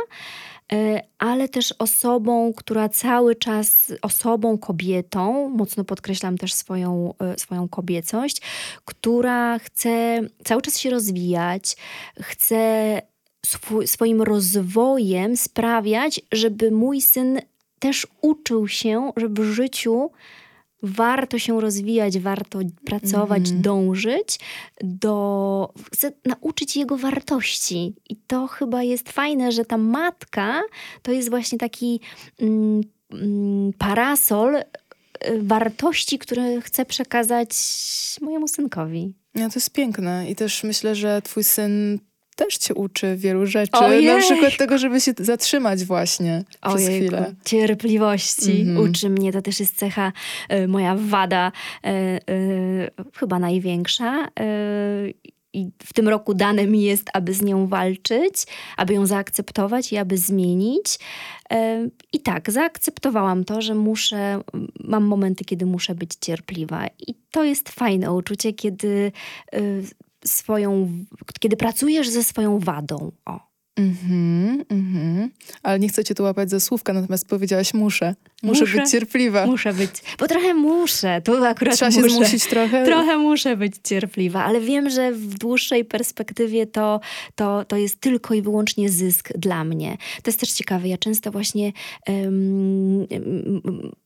e, 0.74 1.02
ale 1.18 1.50
też 1.50 1.74
osobą, 1.80 2.54
która 2.58 2.89
cały 2.89 3.36
czas, 3.36 3.93
osobą, 4.02 4.58
kobietą, 4.58 5.50
mocno 5.50 5.84
podkreślam 5.84 6.38
też 6.38 6.54
swoją, 6.54 7.14
e, 7.20 7.39
swoją 7.39 7.70
kobiecość, 7.70 8.41
która 8.86 9.60
chce 9.60 10.22
cały 10.43 10.62
czas 10.62 10.80
się 10.80 10.89
rozwijać, 10.89 11.78
chce 12.22 13.02
swój, 13.48 13.88
swoim 13.88 14.22
rozwojem 14.22 15.38
sprawiać, 15.38 16.22
żeby 16.32 16.72
mój 16.72 17.02
syn 17.02 17.39
też 17.80 18.08
uczył 18.22 18.68
się, 18.68 19.12
że 19.18 19.30
w 19.30 19.43
życiu 19.43 20.12
warto 20.84 21.39
się 21.39 21.62
rozwijać, 21.62 22.20
warto 22.20 22.60
pracować, 22.86 23.50
mm. 23.50 23.62
dążyć 23.62 24.39
do. 24.82 25.74
Chcę 25.93 26.12
nauczyć 26.26 26.78
jego 26.78 26.98
wartości. 26.98 27.95
I 28.10 28.16
to 28.16 28.48
chyba 28.48 28.84
jest 28.84 29.10
fajne, 29.10 29.52
że 29.52 29.66
ta 29.66 29.78
matka 29.78 30.62
to 31.02 31.12
jest 31.12 31.30
właśnie 31.30 31.58
taki 31.58 32.00
mm, 32.39 32.82
mm, 33.12 33.74
parasol 33.78 34.56
y, 34.56 34.64
wartości, 35.41 36.20
które 36.20 36.62
chcę 36.62 36.86
przekazać 36.86 37.50
mojemu 38.22 38.48
synkowi. 38.48 39.14
No 39.36 39.50
to 39.50 39.56
jest 39.56 39.72
piękne 39.74 40.30
i 40.30 40.36
też 40.36 40.64
myślę, 40.64 40.95
że 40.95 41.22
twój 41.22 41.43
syn 41.43 42.00
też 42.38 42.57
cię 42.57 42.73
uczy 42.73 43.15
wielu 43.15 43.45
rzeczy. 43.45 43.77
Ojej. 43.77 44.05
Na 44.05 44.19
przykład 44.19 44.57
tego, 44.57 44.77
żeby 44.77 45.01
się 45.01 45.11
zatrzymać 45.19 45.83
właśnie 45.83 46.43
Ojejku. 46.61 46.77
przez 46.77 46.95
chwilę. 46.95 47.35
Cierpliwości 47.45 48.61
mm 48.61 48.77
-hmm. 48.77 48.89
uczy 48.89 49.09
mnie. 49.09 49.31
To 49.31 49.41
też 49.41 49.59
jest 49.59 49.77
cecha, 49.77 50.11
y, 50.53 50.67
moja 50.67 50.95
wada, 50.95 51.51
y, 51.85 51.89
y, 52.33 52.91
chyba 53.19 53.39
największa. 53.39 54.27
I 55.53 55.69
w 55.83 55.93
tym 55.93 56.07
roku 56.07 56.33
dane 56.33 56.67
mi 56.67 56.83
jest, 56.83 57.09
aby 57.13 57.33
z 57.33 57.41
nią 57.41 57.67
walczyć, 57.67 58.43
aby 58.77 58.93
ją 58.93 59.05
zaakceptować 59.05 59.93
i 59.93 59.97
aby 59.97 60.17
zmienić. 60.17 60.99
I 62.13 62.19
tak, 62.19 62.51
zaakceptowałam 62.51 63.43
to, 63.43 63.61
że 63.61 63.75
muszę, 63.75 64.41
mam 64.79 65.03
momenty, 65.03 65.45
kiedy 65.45 65.65
muszę 65.65 65.95
być 65.95 66.11
cierpliwa. 66.21 66.88
I 67.07 67.15
to 67.31 67.43
jest 67.43 67.69
fajne 67.69 68.13
uczucie, 68.13 68.53
kiedy 68.53 69.11
swoją, 70.28 70.89
kiedy 71.39 71.57
pracujesz 71.57 72.09
ze 72.09 72.23
swoją 72.23 72.59
wadą. 72.59 73.11
O. 73.25 73.47
Mhm, 73.78 74.65
mhm. 74.69 75.32
Ale 75.63 75.80
nie 75.80 75.89
chcę 75.89 76.03
cię 76.03 76.15
tu 76.15 76.23
łapać 76.23 76.49
za 76.49 76.59
słówka, 76.59 76.93
natomiast 76.93 77.28
powiedziałaś 77.28 77.73
muszę. 77.73 78.15
Muszę, 78.43 78.61
muszę, 78.61 78.78
być 78.78 78.91
cierpliwa. 78.91 79.45
Muszę 79.45 79.73
być, 79.73 79.91
bo 80.19 80.28
trochę 80.28 80.53
muszę. 80.53 81.21
To 81.21 81.47
akurat 81.47 81.75
Trzeba 81.75 81.91
muszę. 81.91 82.01
się 82.01 82.15
zmusić 82.15 82.45
trochę. 82.45 82.86
Trochę 82.86 83.17
muszę 83.17 83.57
być 83.57 83.73
cierpliwa, 83.84 84.43
ale 84.45 84.61
wiem, 84.61 84.89
że 84.89 85.11
w 85.11 85.38
dłuższej 85.38 85.86
perspektywie 85.86 86.67
to, 86.67 86.99
to, 87.36 87.65
to 87.65 87.78
jest 87.78 88.01
tylko 88.01 88.34
i 88.34 88.41
wyłącznie 88.41 88.89
zysk 88.89 89.30
dla 89.38 89.63
mnie. 89.63 89.97
To 90.23 90.30
jest 90.30 90.39
też 90.39 90.51
ciekawe. 90.51 90.88
Ja 90.88 90.97
często 90.97 91.32
właśnie 91.32 91.73
um, 92.07 93.07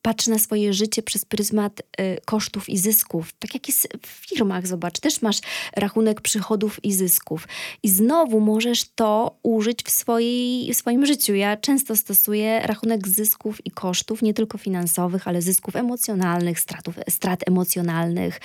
patrzę 0.02 0.32
na 0.32 0.40
swoje 0.40 0.74
życie 0.74 1.04
przez 1.04 1.26
pryzmat 1.26 1.80
y, 1.80 2.18
kosztów 2.26 2.70
i 2.70 2.78
zysków. 2.78 3.34
Tak 3.40 3.54
jak 3.54 3.68
jest 3.68 3.88
w 4.02 4.08
firmach, 4.08 4.68
zobacz, 4.68 5.00
też 5.00 5.22
masz 5.22 5.40
rachunek 5.76 6.22
przychodów 6.22 6.86
i 6.86 6.94
zysków. 6.94 7.48
I 7.84 7.90
znowu 7.90 8.40
możesz 8.40 8.84
to 8.96 9.36
użyć 9.44 9.61
w, 9.86 9.92
swojej, 9.92 10.74
w 10.74 10.78
swoim 10.78 11.06
życiu. 11.06 11.36
Ja 11.36 11.58
często 11.58 11.96
stosuję 11.96 12.62
rachunek 12.64 13.08
zysków 13.08 13.66
i 13.66 13.72
kosztów 13.72 14.22
nie 14.22 14.34
tylko 14.34 14.58
finansowych, 14.58 15.28
ale 15.28 15.42
zysków 15.42 15.76
emocjonalnych, 15.76 16.60
stratów, 16.60 16.96
strat 17.10 17.48
emocjonalnych. 17.48 18.40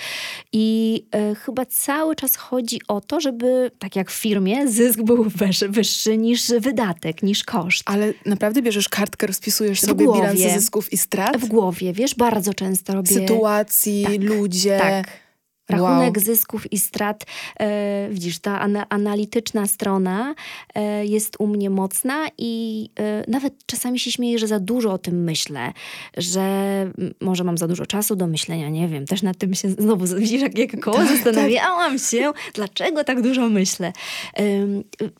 I 0.53 1.03
e, 1.11 1.35
chyba 1.35 1.65
cały 1.65 2.15
czas 2.15 2.35
chodzi 2.35 2.81
o 2.87 3.01
to, 3.01 3.21
żeby, 3.21 3.71
tak 3.79 3.95
jak 3.95 4.11
w 4.11 4.15
firmie, 4.15 4.67
zysk 4.67 5.01
był 5.01 5.25
wyższy 5.69 6.17
niż 6.17 6.51
wydatek, 6.59 7.23
niż 7.23 7.43
koszt. 7.43 7.83
Ale 7.85 8.13
naprawdę 8.25 8.61
bierzesz 8.61 8.89
kartkę, 8.89 9.27
rozpisujesz 9.27 9.81
w 9.81 9.85
sobie 9.85 10.05
głowie, 10.05 10.21
bilans 10.21 10.53
zysków 10.53 10.93
i 10.93 10.97
strat? 10.97 11.37
W 11.37 11.45
głowie, 11.45 11.93
wiesz, 11.93 12.15
bardzo 12.15 12.53
często 12.53 12.93
robię... 12.93 13.13
Sytuacji, 13.13 14.03
tak, 14.03 14.21
ludzie... 14.21 14.77
Tak 14.77 15.26
Rachunek 15.69 16.15
wow. 16.17 16.25
zysków 16.25 16.73
i 16.73 16.79
strat, 16.79 17.25
e, 17.59 18.09
widzisz, 18.11 18.39
ta 18.39 18.59
ana 18.59 18.89
analityczna 18.89 19.67
strona 19.67 20.35
e, 20.75 21.05
jest 21.05 21.35
u 21.39 21.47
mnie 21.47 21.69
mocna 21.69 22.27
i 22.37 22.89
e, 22.99 23.23
nawet 23.31 23.53
czasami 23.65 23.99
się 23.99 24.11
śmieję, 24.11 24.39
że 24.39 24.47
za 24.47 24.59
dużo 24.59 24.93
o 24.93 24.97
tym 24.97 25.23
myślę, 25.23 25.73
że 26.17 26.47
może 27.21 27.43
mam 27.43 27.57
za 27.57 27.67
dużo 27.67 27.85
czasu 27.85 28.15
do 28.15 28.27
myślenia, 28.27 28.69
nie 28.69 28.87
wiem, 28.87 29.05
też 29.05 29.21
nad 29.21 29.37
tym 29.37 29.53
się 29.53 29.69
znowu, 29.69 30.15
widzisz, 30.15 30.41
jak, 30.41 30.57
jak 30.57 30.79
koło 30.79 30.97
tak, 30.97 31.07
zastanawiałam 31.07 31.91
tak. 31.91 32.09
się, 32.09 32.31
dlaczego 32.53 33.03
tak 33.03 33.21
dużo 33.21 33.49
myślę. 33.49 33.93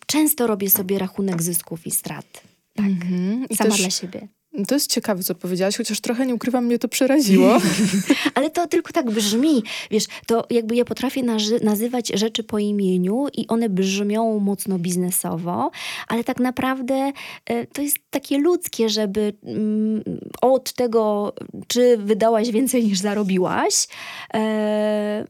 często 0.06 0.46
robię 0.46 0.70
sobie 0.70 0.98
rachunek 0.98 1.42
zysków 1.42 1.86
i 1.86 1.90
strat. 1.90 2.42
Tak, 2.74 2.86
-hmm. 2.86 3.56
sama 3.56 3.70
też... 3.70 3.80
dla 3.80 3.90
siebie. 3.90 4.28
To 4.66 4.74
jest 4.74 4.90
ciekawe, 4.90 5.22
co 5.22 5.34
powiedziałaś, 5.34 5.76
chociaż 5.76 6.00
trochę 6.00 6.26
nie 6.26 6.34
ukrywam, 6.34 6.64
mnie 6.64 6.78
to 6.78 6.88
przeraziło. 6.88 7.58
Ale 8.34 8.50
to 8.50 8.66
tylko 8.66 8.92
tak 8.92 9.10
brzmi. 9.10 9.62
Wiesz, 9.90 10.04
to 10.26 10.44
jakby 10.50 10.76
ja 10.76 10.84
potrafię 10.84 11.22
nazywać 11.62 12.08
rzeczy 12.14 12.44
po 12.44 12.58
imieniu 12.58 13.26
i 13.36 13.46
one 13.48 13.68
brzmią 13.68 14.38
mocno 14.38 14.78
biznesowo, 14.78 15.70
ale 16.08 16.24
tak 16.24 16.40
naprawdę 16.40 17.12
e, 17.46 17.66
to 17.66 17.82
jest 17.82 17.96
takie 18.10 18.38
ludzkie, 18.38 18.88
żeby 18.88 19.32
mm, 19.44 20.02
od 20.40 20.72
tego, 20.72 21.32
czy 21.66 21.96
wydałaś 21.96 22.50
więcej 22.50 22.84
niż 22.84 22.98
zarobiłaś, 22.98 23.88
e, 24.34 25.24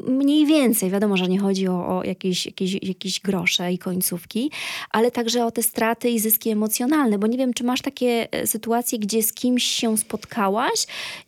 mniej 0.00 0.46
więcej, 0.46 0.90
wiadomo, 0.90 1.16
że 1.16 1.28
nie 1.28 1.38
chodzi 1.38 1.68
o, 1.68 1.98
o 1.98 2.04
jakieś, 2.04 2.46
jakieś, 2.46 2.72
jakieś 2.82 3.20
grosze 3.20 3.72
i 3.72 3.78
końcówki, 3.78 4.50
ale 4.90 5.10
także 5.10 5.44
o 5.46 5.50
te 5.50 5.62
straty 5.62 6.10
i 6.10 6.20
zyski 6.20 6.50
emocjonalne, 6.50 7.18
bo 7.18 7.26
nie 7.26 7.38
wiem, 7.38 7.54
czy 7.54 7.64
masz 7.64 7.82
takie 7.82 8.28
e, 8.32 8.46
sytuacje, 8.46 8.98
gdzie 8.98 9.22
z 9.22 9.32
kimś 9.32 9.64
się 9.64 9.98
spotkałaś 9.98 10.86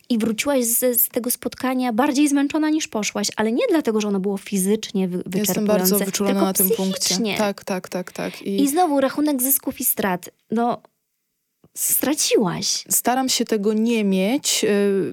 i 0.09 0.17
wróciłaś 0.17 0.65
z, 0.65 1.01
z 1.01 1.09
tego 1.09 1.31
spotkania 1.31 1.93
bardziej 1.93 2.27
zmęczona 2.27 2.69
niż 2.69 2.87
poszłaś, 2.87 3.27
ale 3.35 3.51
nie 3.51 3.63
dlatego, 3.69 4.01
że 4.01 4.07
ono 4.07 4.19
było 4.19 4.37
fizycznie 4.37 5.07
wy, 5.07 5.17
wyczerpujące, 5.17 5.39
Jestem 5.39 5.67
bardzo 5.67 5.99
wyczulona 5.99 6.33
tylko 6.33 6.45
na 6.45 6.53
tym 6.53 6.69
punkcie. 6.69 6.99
psychicznie. 6.99 7.37
Tak, 7.37 7.63
tak, 7.63 7.89
tak, 7.89 8.11
tak. 8.11 8.41
I, 8.41 8.61
I 8.61 8.67
znowu 8.69 9.01
rachunek 9.01 9.41
zysków 9.41 9.79
i 9.79 9.85
strat. 9.85 10.29
No, 10.51 10.81
straciłaś. 11.77 12.83
staram 12.89 13.29
się 13.29 13.45
tego 13.45 13.73
nie 13.73 14.03
mieć 14.03 14.63
y, 14.63 14.67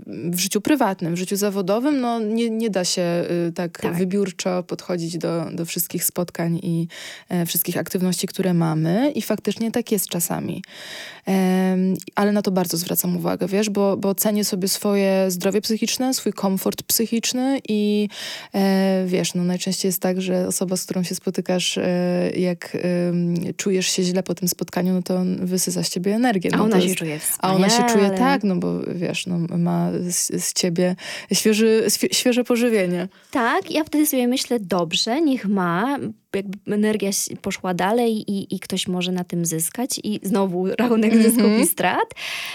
w 0.06 0.38
życiu 0.38 0.60
prywatnym, 0.60 1.14
w 1.14 1.18
życiu 1.18 1.36
zawodowym. 1.36 2.00
No, 2.00 2.20
nie, 2.20 2.50
nie 2.50 2.70
da 2.70 2.84
się 2.84 3.02
y, 3.48 3.52
tak, 3.52 3.80
Tak. 3.80 3.96
wybiórczo 3.96 4.62
podchodzić 4.62 5.18
do, 5.18 5.46
do 5.52 5.64
wszystkich 5.64 6.04
spotkań 6.04 6.60
i 6.62 6.88
e, 7.28 7.46
wszystkich 7.46 7.76
aktywności, 7.76 8.26
które 8.26 8.54
mamy. 8.54 9.12
I 9.14 9.22
faktycznie 9.22 9.70
tak 9.70 9.92
jest 9.92 10.08
czasami. 10.08 10.62
Ale 12.14 12.32
na 12.32 12.42
to 12.42 12.50
bardzo 12.50 12.76
zwracam 12.76 13.16
uwagę, 13.16 13.46
wiesz, 13.46 13.70
bo, 13.70 13.96
bo 13.96 14.14
cenię 14.14 14.44
sobie 14.44 14.68
swoje 14.68 15.30
zdrowie 15.30 15.60
psychiczne, 15.60 16.14
swój 16.14 16.32
komfort 16.32 16.82
psychiczny 16.82 17.60
i 17.68 18.08
e, 18.54 19.04
wiesz, 19.06 19.34
no 19.34 19.44
najczęściej 19.44 19.88
jest 19.88 20.00
tak, 20.00 20.20
że 20.20 20.46
osoba, 20.46 20.76
z 20.76 20.84
którą 20.84 21.02
się 21.02 21.14
spotykasz, 21.14 21.78
e, 21.78 22.30
jak 22.36 22.76
czujesz 23.56 23.86
się 23.86 24.02
źle 24.02 24.22
po 24.22 24.34
tym 24.34 24.48
spotkaniu, 24.48 24.92
no 24.92 25.02
to 25.02 25.22
wysysa 25.38 25.82
z 25.82 25.88
ciebie 25.90 26.14
energię. 26.14 26.50
A 26.58 26.62
ona 26.62 26.80
się 26.80 26.86
jest- 26.86 26.98
czuje 26.98 27.14
a 27.14 27.18
wspaniale. 27.18 27.58
ona 27.58 27.68
się 27.70 27.82
czuje 27.94 28.10
tak, 28.10 28.44
no 28.44 28.56
bo 28.56 28.80
wiesz, 28.94 29.26
no, 29.26 29.38
ma 29.58 29.90
z, 30.08 30.44
z 30.44 30.52
ciebie 30.52 30.96
świeży, 31.32 31.84
świe- 31.88 32.14
świeże 32.14 32.44
pożywienie. 32.44 33.08
Tak, 33.30 33.70
ja 33.70 33.84
wtedy 33.84 34.06
sobie 34.06 34.28
myślę, 34.28 34.60
dobrze, 34.60 35.20
niech 35.20 35.46
ma, 35.48 35.98
jakby 36.34 36.74
energia 36.74 37.10
poszła 37.42 37.74
dalej 37.74 38.30
i, 38.30 38.54
i 38.54 38.60
ktoś 38.60 38.88
może 38.88 39.12
na 39.12 39.24
tym 39.24 39.46
zyskać 39.46 40.00
i 40.04 40.20
znowu 40.22 40.66
rachunek 40.78 41.12
Mhm. 41.12 41.32
zysków 41.32 41.52
i 41.60 41.66
strat, 41.66 42.14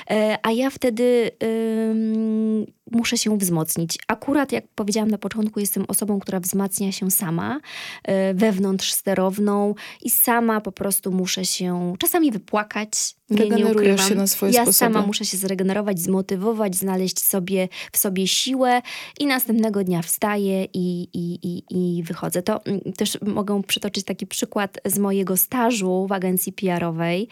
e, 0.09 0.37
a 0.43 0.51
ja 0.51 0.69
wtedy 0.69 1.31
ym, 1.43 2.65
muszę 2.91 3.17
się 3.17 3.37
wzmocnić. 3.37 3.97
Akurat, 4.07 4.51
jak 4.51 4.67
powiedziałam 4.75 5.11
na 5.11 5.17
początku, 5.17 5.59
jestem 5.59 5.85
osobą, 5.87 6.19
która 6.19 6.39
wzmacnia 6.39 6.91
się 6.91 7.11
sama, 7.11 7.59
e, 8.03 8.33
wewnątrz 8.33 8.91
sterowną 8.93 9.75
i 10.01 10.09
sama 10.09 10.61
po 10.61 10.71
prostu 10.71 11.11
muszę 11.11 11.45
się 11.45 11.93
czasami 11.99 12.31
wypłakać. 12.31 12.91
Nie, 13.29 13.35
nie 13.37 13.43
Regenerujesz 13.43 13.75
ukrywam. 13.75 14.09
się 14.09 14.15
na 14.15 14.27
swoje 14.27 14.51
ja 14.53 14.61
sposoby. 14.63 14.73
sama 14.93 15.07
muszę 15.07 15.25
się 15.25 15.37
zregenerować, 15.37 15.99
zmotywować, 15.99 16.75
znaleźć 16.75 17.23
sobie 17.23 17.67
w 17.91 17.97
sobie 17.97 18.27
siłę 18.27 18.81
i 19.19 19.25
następnego 19.25 19.83
dnia 19.83 20.01
wstaję 20.01 20.65
i, 20.73 21.07
i, 21.13 21.39
i, 21.43 21.63
i 21.69 22.03
wychodzę. 22.03 22.41
To 22.41 22.65
mm, 22.65 22.81
też 22.97 23.17
mogę 23.21 23.61
przytoczyć 23.69 24.05
taki 24.05 24.27
przykład 24.27 24.77
z 24.85 24.97
mojego 24.97 25.37
stażu 25.37 26.07
w 26.07 26.11
agencji 26.11 26.53
PR-owej. 26.53 27.27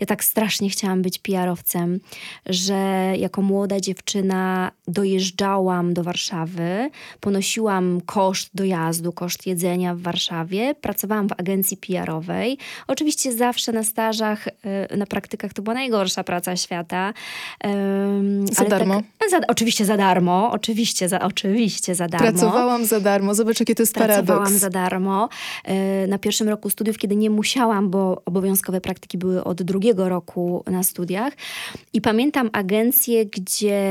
Ja 0.00 0.06
tak 0.06 0.24
strasznie 0.24 0.70
chciałam 0.70 1.02
być 1.02 1.18
PR-owcem, 1.18 2.00
że 2.46 3.12
jako 3.18 3.42
młoda 3.42 3.80
dziewczyna 3.80 4.72
dojeżdżałam 4.88 5.94
do 5.94 6.02
Warszawy, 6.02 6.90
ponosiłam 7.20 8.00
koszt 8.06 8.50
dojazdu, 8.54 9.12
koszt 9.12 9.46
jedzenia 9.46 9.94
w 9.94 10.00
Warszawie, 10.00 10.74
pracowałam 10.74 11.28
w 11.28 11.32
agencji 11.32 11.76
PR-owej. 11.76 12.58
Oczywiście 12.86 13.32
zawsze 13.32 13.72
na 13.72 13.84
stażach, 13.84 14.46
y, 14.92 14.96
na 14.96 15.06
praktykach 15.06 15.52
to 15.52 15.62
była 15.62 15.74
najgorsza 15.74 16.24
praca 16.24 16.56
świata. 16.56 17.12
Za 18.52 18.60
ale 18.60 18.68
darmo? 18.68 19.02
Tak, 19.18 19.30
za, 19.30 19.40
oczywiście 19.48 19.84
za 19.84 19.96
darmo, 19.96 20.50
oczywiście 20.52 21.08
za, 21.08 21.20
oczywiście 21.20 21.94
za 21.94 22.08
darmo. 22.08 22.30
Pracowałam 22.30 22.84
za 22.84 23.00
darmo. 23.00 23.34
Zobacz, 23.34 23.60
jaki 23.60 23.74
to 23.74 23.82
jest 23.82 23.94
Pracowałam 23.94 24.26
paradoks. 24.26 24.60
za 24.60 24.70
darmo. 24.70 25.28
E, 25.82 26.06
Na 26.06 26.18
pierwszym 26.18 26.48
roku 26.48 26.70
studiów, 26.70 26.98
kiedy 26.98 27.16
nie 27.16 27.30
musiałam, 27.30 27.90
bo 27.90 28.22
obowiązkowe 28.24 28.80
praktyki 28.80 29.18
były 29.18 29.44
od 29.44 29.62
drugiego 29.62 30.08
roku 30.08 30.64
na 30.66 30.82
studiach. 30.82 31.32
I 31.92 32.00
pamiętam 32.00 32.50
agencję, 32.52 33.26
gdzie 33.26 33.82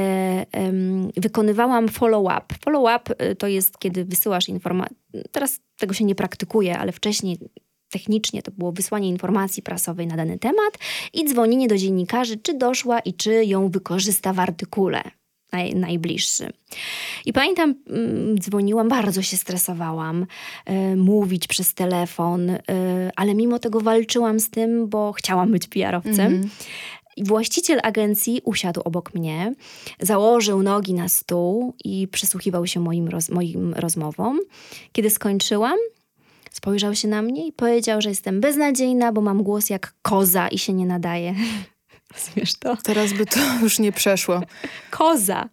wykonywałam 1.18 1.90
follow-up. 1.90 2.56
Follow-up 2.66 3.26
y, 3.32 3.36
to 3.36 3.48
jest, 3.48 3.78
kiedy 3.80 4.06
wysyłasz 4.06 4.50
informacje. 4.50 4.98
Teraz 5.32 5.60
tego 5.78 5.94
się 5.94 6.06
nie 6.06 6.16
praktykuje, 6.16 6.78
ale 6.78 6.92
wcześniej 6.92 7.38
technicznie 7.90 8.42
to 8.42 8.52
było 8.52 8.72
wysłanie 8.72 9.10
informacji 9.10 9.64
prasowej 9.64 10.08
na 10.08 10.16
dany 10.18 10.40
temat 10.40 10.78
i 11.14 11.26
dzwonienie 11.26 11.68
do 11.68 11.78
dziennikarzy, 11.78 12.38
czy 12.38 12.58
doszła 12.58 13.00
i 13.00 13.14
czy 13.14 13.46
ją 13.46 13.70
wykorzysta 13.70 14.34
w 14.34 14.40
artykule 14.40 15.02
naj, 15.52 15.76
najbliższy. 15.76 16.50
I 17.26 17.34
pamiętam, 17.34 17.76
mm, 17.88 18.40
dzwoniłam, 18.40 18.90
bardzo 18.90 19.22
się 19.22 19.38
stresowałam, 19.38 20.26
e, 20.66 20.96
mówić 20.96 21.48
przez 21.48 21.74
telefon, 21.74 22.50
e, 22.50 22.60
ale 23.16 23.36
mimo 23.36 23.60
tego 23.60 23.82
walczyłam 23.82 24.40
z 24.40 24.50
tym, 24.50 24.88
bo 24.88 25.14
chciałam 25.14 25.52
być 25.52 25.68
PR-owcem. 25.68 26.50
I 27.18 27.24
właściciel 27.24 27.80
agencji 27.84 28.42
usiadł 28.44 28.82
obok 28.82 29.14
mnie, 29.14 29.54
założył 30.00 30.64
nogi 30.64 30.94
na 30.94 31.10
stół 31.10 31.74
i 31.84 32.08
przysłuchiwał 32.08 32.68
się 32.68 32.80
moim, 32.80 33.08
roz, 33.08 33.30
moim 33.30 33.74
rozmowom. 33.74 34.40
Kiedy 34.92 35.10
skończyłam, 35.10 35.78
spojrzał 36.52 36.96
się 36.96 37.08
na 37.08 37.22
mnie 37.22 37.48
i 37.48 37.52
powiedział, 37.52 38.02
że 38.02 38.10
jestem 38.10 38.42
beznadziejna, 38.42 39.12
bo 39.12 39.22
mam 39.22 39.44
głos 39.44 39.70
jak 39.70 39.94
koza 40.02 40.48
i 40.48 40.58
się 40.58 40.74
nie 40.74 40.86
nadaje. 40.86 41.36
Rozumiesz 42.14 42.54
to? 42.60 42.78
Teraz 42.84 43.14
by 43.14 43.26
to 43.26 43.40
już 43.64 43.80
nie 43.80 43.92
przeszło. 43.92 44.42
Koza. 44.90 45.50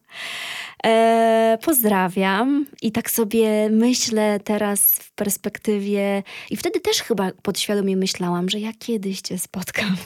E, 0.86 1.59
pozdrawiam 1.62 2.66
i 2.82 2.92
tak 2.92 3.11
sobie 3.11 3.70
myślę 3.70 4.40
teraz 4.44 4.80
w 4.82 5.12
perspektywie, 5.12 6.22
i 6.50 6.56
wtedy 6.56 6.80
też 6.80 7.02
chyba 7.02 7.30
podświadomie 7.42 7.96
myślałam, 7.96 8.48
że 8.48 8.59
ja 8.61 8.70
kiedyś 8.78 9.20
cię 9.20 9.38
spotkam 9.38 9.96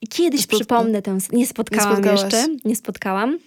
i 0.00 0.08
kiedyś 0.08 0.40
Spotka- 0.40 0.56
przypomnę 0.56 1.02
tę. 1.02 1.18
Nie 1.32 1.46
spotkałam 1.46 1.92
spotkałaś. 1.92 2.22
jeszcze, 2.22 2.46
nie 2.64 2.76
spotkałam. 2.76 3.38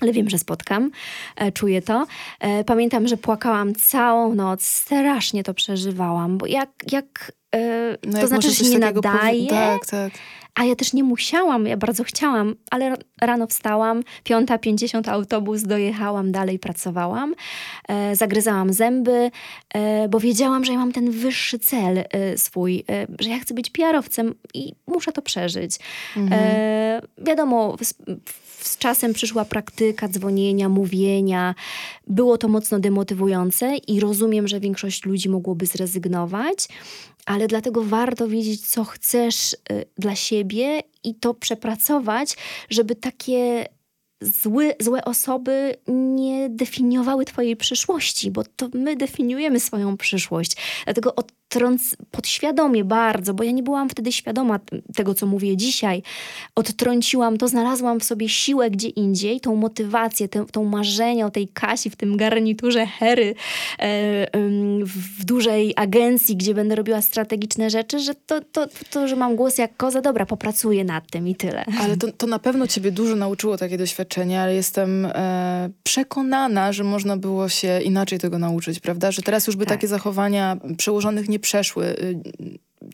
Ale 0.00 0.12
wiem, 0.12 0.30
że 0.30 0.38
spotkam, 0.38 0.90
e, 1.36 1.52
czuję 1.52 1.82
to. 1.82 2.06
E, 2.40 2.64
pamiętam, 2.64 3.08
że 3.08 3.16
płakałam 3.16 3.74
całą 3.74 4.34
noc, 4.34 4.64
strasznie 4.64 5.42
to 5.44 5.54
przeżywałam, 5.54 6.38
bo 6.38 6.46
jak, 6.46 6.70
jak 6.92 7.32
e, 7.54 7.96
No 8.06 8.12
to 8.12 8.18
jak 8.18 8.28
znaczy, 8.28 8.50
że 8.50 8.54
się 8.54 8.70
nie 8.70 8.78
nadaje, 8.78 9.46
Tak, 9.48 9.86
tak. 9.86 10.12
A 10.54 10.64
ja 10.64 10.76
też 10.76 10.92
nie 10.92 11.04
musiałam, 11.04 11.66
ja 11.66 11.76
bardzo 11.76 12.04
chciałam, 12.04 12.54
ale 12.70 12.96
rano 13.20 13.46
wstałam, 13.46 14.02
piąta, 14.24 14.58
pięćdziesiąt 14.58 15.08
autobus, 15.08 15.62
dojechałam, 15.62 16.32
dalej 16.32 16.58
pracowałam, 16.58 17.34
e, 17.88 18.16
zagryzałam 18.16 18.72
zęby, 18.72 19.30
e, 19.74 20.08
bo 20.08 20.20
wiedziałam, 20.20 20.64
że 20.64 20.72
ja 20.72 20.78
mam 20.78 20.92
ten 20.92 21.10
wyższy 21.10 21.58
cel 21.58 21.98
e, 21.98 22.38
swój, 22.38 22.84
e, 22.90 23.06
że 23.20 23.30
ja 23.30 23.38
chcę 23.38 23.54
być 23.54 23.70
PR-owcem 23.70 24.34
i 24.54 24.72
muszę 24.86 25.12
to 25.12 25.22
przeżyć. 25.22 25.78
E, 26.30 27.02
wiadomo, 27.18 27.76
z, 27.82 27.94
z 28.66 28.78
czasem 28.78 29.12
przyszła 29.12 29.44
praktyka 29.44 30.08
dzwonienia, 30.08 30.68
mówienia. 30.68 31.54
Było 32.06 32.38
to 32.38 32.48
mocno 32.48 32.78
demotywujące 32.78 33.76
i 33.76 34.00
rozumiem, 34.00 34.48
że 34.48 34.60
większość 34.60 35.04
ludzi 35.04 35.28
mogłoby 35.28 35.66
zrezygnować, 35.66 36.68
ale 37.26 37.46
dlatego 37.46 37.84
warto 37.84 38.28
wiedzieć, 38.28 38.68
co 38.68 38.84
chcesz 38.84 39.52
y, 39.52 39.56
dla 39.98 40.16
siebie 40.16 40.82
i 41.04 41.14
to 41.14 41.34
przepracować, 41.34 42.36
żeby 42.70 42.94
takie 42.94 43.66
zły, 44.24 44.74
złe 44.80 45.04
osoby 45.04 45.76
nie 45.88 46.50
definiowały 46.50 47.24
twojej 47.24 47.56
przyszłości, 47.56 48.30
bo 48.30 48.42
to 48.56 48.68
my 48.74 48.96
definiujemy 48.96 49.60
swoją 49.60 49.96
przyszłość. 49.96 50.56
Dlatego 50.84 51.14
odtrąc 51.14 51.96
podświadomie 52.10 52.84
bardzo, 52.84 53.34
bo 53.34 53.44
ja 53.44 53.50
nie 53.50 53.62
byłam 53.62 53.88
wtedy 53.88 54.12
świadoma 54.12 54.60
tego, 54.94 55.14
co 55.14 55.26
mówię 55.26 55.56
dzisiaj, 55.56 56.02
odtrąciłam 56.54 57.38
to, 57.38 57.48
znalazłam 57.48 58.00
w 58.00 58.04
sobie 58.04 58.28
siłę 58.28 58.70
gdzie 58.70 58.88
indziej, 58.88 59.40
tą 59.40 59.56
motywację, 59.56 60.28
tę, 60.28 60.44
tą 60.52 60.64
marzenie 60.64 61.26
o 61.26 61.30
tej 61.30 61.48
Kasi 61.48 61.90
w 61.90 61.96
tym 61.96 62.16
garniturze 62.16 62.86
hery 62.86 63.34
e, 63.78 64.26
w 64.84 65.24
dużej 65.24 65.72
agencji, 65.76 66.36
gdzie 66.36 66.54
będę 66.54 66.74
robiła 66.74 67.02
strategiczne 67.02 67.70
rzeczy, 67.70 67.98
że 67.98 68.14
to, 68.14 68.40
to, 68.40 68.66
to, 68.90 69.08
że 69.08 69.16
mam 69.16 69.36
głos 69.36 69.58
jak 69.58 69.76
koza, 69.76 70.00
dobra, 70.00 70.26
popracuję 70.26 70.84
nad 70.84 71.10
tym 71.10 71.28
i 71.28 71.34
tyle. 71.34 71.64
Ale 71.80 71.96
to, 71.96 72.12
to 72.12 72.26
na 72.26 72.38
pewno 72.38 72.66
ciebie 72.66 72.90
dużo 72.90 73.16
nauczyło 73.16 73.56
takie 73.56 73.78
doświadczenie, 73.78 74.13
ale 74.22 74.54
jestem 74.54 75.06
e, 75.06 75.70
przekonana, 75.82 76.72
że 76.72 76.84
można 76.84 77.16
było 77.16 77.48
się 77.48 77.80
inaczej 77.80 78.18
tego 78.18 78.38
nauczyć, 78.38 78.80
prawda? 78.80 79.10
Że 79.12 79.22
teraz 79.22 79.46
już 79.46 79.56
by 79.56 79.66
Tak. 79.66 79.74
takie 79.76 79.88
zachowania 79.88 80.56
przełożonych 80.76 81.28
nie 81.28 81.38
przeszły. 81.38 81.86
Y, 81.86 82.20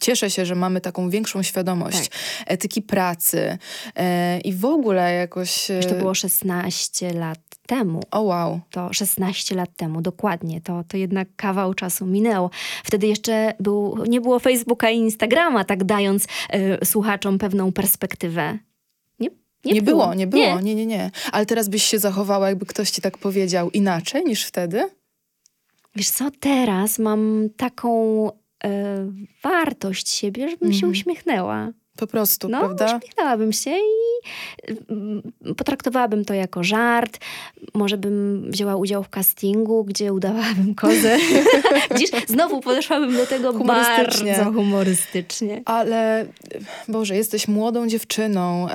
Cieszę 0.00 0.30
się, 0.30 0.46
że 0.46 0.54
mamy 0.54 0.80
taką 0.80 1.10
większą 1.10 1.42
świadomość 1.42 2.08
Tak. 2.08 2.18
etyki 2.46 2.82
pracy 2.82 3.58
e, 3.96 4.40
i 4.40 4.52
w 4.54 4.64
ogóle 4.64 5.14
jakoś... 5.14 5.70
e, 5.70 5.76
Już 5.76 5.86
to 5.86 5.94
było 5.94 6.14
16 6.14 7.12
lat 7.12 7.38
temu. 7.66 8.00
O 8.10 8.20
wow. 8.20 8.60
To 8.70 8.92
16 8.92 9.54
lat 9.54 9.70
temu, 9.76 10.02
dokładnie. 10.02 10.60
To, 10.60 10.84
to 10.88 10.96
jednak 10.96 11.28
kawał 11.36 11.74
czasu 11.74 12.06
minęło. 12.06 12.50
Wtedy 12.84 13.06
jeszcze 13.06 13.52
był, 13.60 14.04
nie 14.08 14.20
było 14.20 14.38
Facebooka 14.38 14.90
i 14.90 14.96
Instagrama, 14.96 15.64
tak 15.64 15.84
dając 15.84 16.26
e, 16.50 16.86
słuchaczom 16.86 17.38
pewną 17.38 17.72
perspektywę. 17.72 18.58
Nie, 19.64 19.72
nie, 19.72 19.82
było, 19.82 20.14
nie 20.14 20.26
było, 20.26 20.42
Nie. 20.42 20.62
nie. 20.62 20.74
nie, 20.74 20.86
nie, 20.86 21.10
Ale 21.32 21.46
teraz 21.46 21.68
byś 21.68 21.82
się 21.82 21.98
zachowała, 21.98 22.48
jakby 22.48 22.66
ktoś 22.66 22.90
ci 22.90 23.02
tak 23.02 23.18
powiedział 23.18 23.70
inaczej 23.70 24.24
niż 24.24 24.44
wtedy? 24.44 24.88
Wiesz 25.96 26.10
co, 26.10 26.30
teraz 26.40 26.98
mam 26.98 27.48
taką 27.56 28.26
e, 28.64 28.70
wartość 29.42 30.08
siebie, 30.08 30.48
żebym 30.50 30.72
się 30.72 30.76
Mhm. 30.76 30.92
uśmiechnęła. 30.92 31.68
Po 31.96 32.06
prostu, 32.06 32.48
No, 32.48 32.58
prawda? 32.58 32.86
uśmiechnęłabym 32.96 33.52
się 33.52 33.70
i 33.70 34.72
mm, 34.90 35.22
potraktowałabym 35.56 36.24
to 36.24 36.34
jako 36.34 36.64
żart. 36.64 37.18
Może 37.74 37.98
bym 37.98 38.44
wzięła 38.50 38.76
udział 38.76 39.02
w 39.04 39.08
castingu, 39.08 39.84
gdzie 39.84 40.12
udawałabym 40.12 40.74
kozę. 40.74 41.18
Widzisz, 41.90 42.10
znowu 42.28 42.60
podeszłabym 42.60 43.16
do 43.16 43.26
tego 43.26 43.52
Humorystycznie. 43.52 44.32
bardzo 44.36 44.52
humorystycznie. 44.52 45.62
Ale 45.64 46.26
Boże, 46.88 47.16
jesteś 47.16 47.48
młodą 47.48 47.88
dziewczyną, 47.88 48.66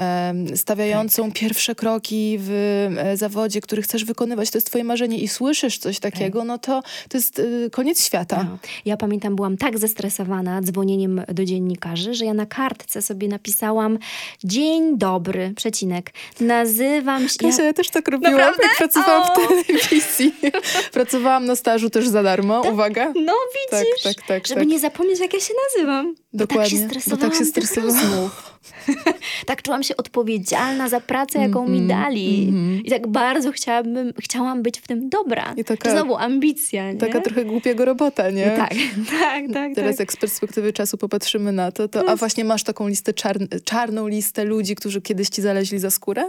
stawiającą 0.55 1.32
pierwsze 1.32 1.76
kroki 1.76 2.38
w 2.39 2.51
e, 2.97 3.18
zawodzie, 3.18 3.61
który 3.61 3.82
chcesz 3.82 4.05
wykonywać. 4.05 4.51
To 4.51 4.57
jest 4.57 4.68
twoje 4.68 4.84
marzenie 4.84 5.18
i 5.18 5.28
słyszysz 5.28 5.78
coś 5.78 5.99
takiego, 5.99 6.43
no 6.43 6.57
to 6.57 6.82
to 7.09 7.18
jest 7.18 7.39
y, 7.39 7.70
koniec 7.72 8.05
świata. 8.05 8.43
No. 8.49 8.57
Ja 8.86 8.97
pamiętam, 8.97 9.36
byłam 9.36 9.57
tak 9.57 9.78
zestresowana 9.80 10.61
dzwonieniem 10.61 11.22
do 11.28 11.45
dziennikarzy, 11.45 12.13
że 12.13 12.26
ja 12.26 12.34
na 12.34 12.45
kartce 12.45 13.01
sobie 13.06 13.28
napisałam 13.28 13.99
Dzień 14.43 14.97
dobry, 14.97 15.53
przecinek. 15.56 16.14
Nazywam 16.39 17.30
się... 17.30 17.38
Kasia, 17.39 17.64
ja 17.64 17.74
też 17.74 17.89
tak 17.89 18.08
robiłam, 18.08 18.34
Naprawdę? 18.34 18.64
jak 18.64 18.78
pracowałam 18.78 19.22
O! 19.22 19.34
w 19.34 19.66
telewizji. 19.68 20.34
pracowałam 20.93 21.45
na 21.45 21.56
stażu 21.56 21.89
też 21.89 22.08
za 22.08 22.24
darmo, 22.24 22.62
uwaga. 22.62 23.14
No 23.26 23.34
Tak, 23.72 23.84
widzisz, 23.84 24.03
tak, 24.03 24.28
tak, 24.28 24.47
żeby 24.47 24.62
tak. 24.62 24.70
nie 24.70 24.80
zapomnieć, 24.80 25.20
jak 25.20 25.34
ja 25.34 25.39
się 25.39 25.53
nazywam. 25.66 26.16
Bo 26.34 26.47
tak 26.47 26.68
się 26.68 26.78
Dokładnie, 26.78 26.80
bo 26.80 26.89
stresowałam 26.89 27.32
tak 27.32 27.39
się 27.39 27.45
stresowałam. 27.45 28.30
tak 29.47 29.61
czułam 29.61 29.84
się 29.84 29.97
odpowiedzialna 29.97 30.89
za 30.89 30.99
pracę, 30.99 31.39
jaką 31.39 31.68
mi 31.68 31.80
Mhm, 31.80 31.88
dali. 32.03 32.47
mhm. 32.49 32.84
I 32.84 32.89
tak 32.89 33.07
bardzo 33.07 33.51
chciałabym, 33.51 34.13
chciałam 34.20 34.61
być 34.63 34.80
w 34.80 34.88
tym 34.88 35.09
dobra. 35.09 35.53
I 35.57 35.63
taka- 35.63 35.91
Znowu 35.91 36.16
ambicja, 36.18 36.91
nie? 36.91 36.97
Taka 36.99 37.22
trochę 37.22 37.45
głupiego 37.45 37.86
robota, 37.86 38.30
nie? 38.30 38.45
No 38.47 38.55
tak, 38.57 38.74
tak, 39.20 39.43
tak. 39.53 39.76
Teraz 39.76 39.91
tak. 39.95 39.99
jak 39.99 40.13
z 40.13 40.18
perspektywy 40.18 40.74
czasu 40.74 40.97
popatrzymy 40.97 41.51
na 41.51 41.72
to, 41.72 41.88
to 41.88 42.09
a 42.09 42.16
właśnie 42.16 42.45
masz 42.45 42.63
taką 42.63 42.88
listę, 42.88 43.13
czarn, 43.13 43.45
czarną 43.63 44.07
listę 44.07 44.43
ludzi, 44.45 44.76
którzy 44.76 45.01
kiedyś 45.01 45.30
ci 45.30 45.41
zaleźli 45.41 45.80
za 45.80 45.89
skórę? 45.91 46.24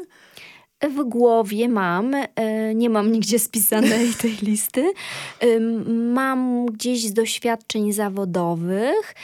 W 0.91 1.05
głowie 1.05 1.69
mam, 1.69 2.15
e, 2.15 2.75
nie 2.75 2.91
mam 2.91 3.13
nigdzie 3.13 3.39
spisanej 3.39 4.09
tej 4.23 4.37
listy. 4.43 4.93
Mam 6.15 6.67
gdzieś 6.67 7.03
z 7.07 7.13
doświadczeń 7.13 7.93
zawodowych, 7.93 9.15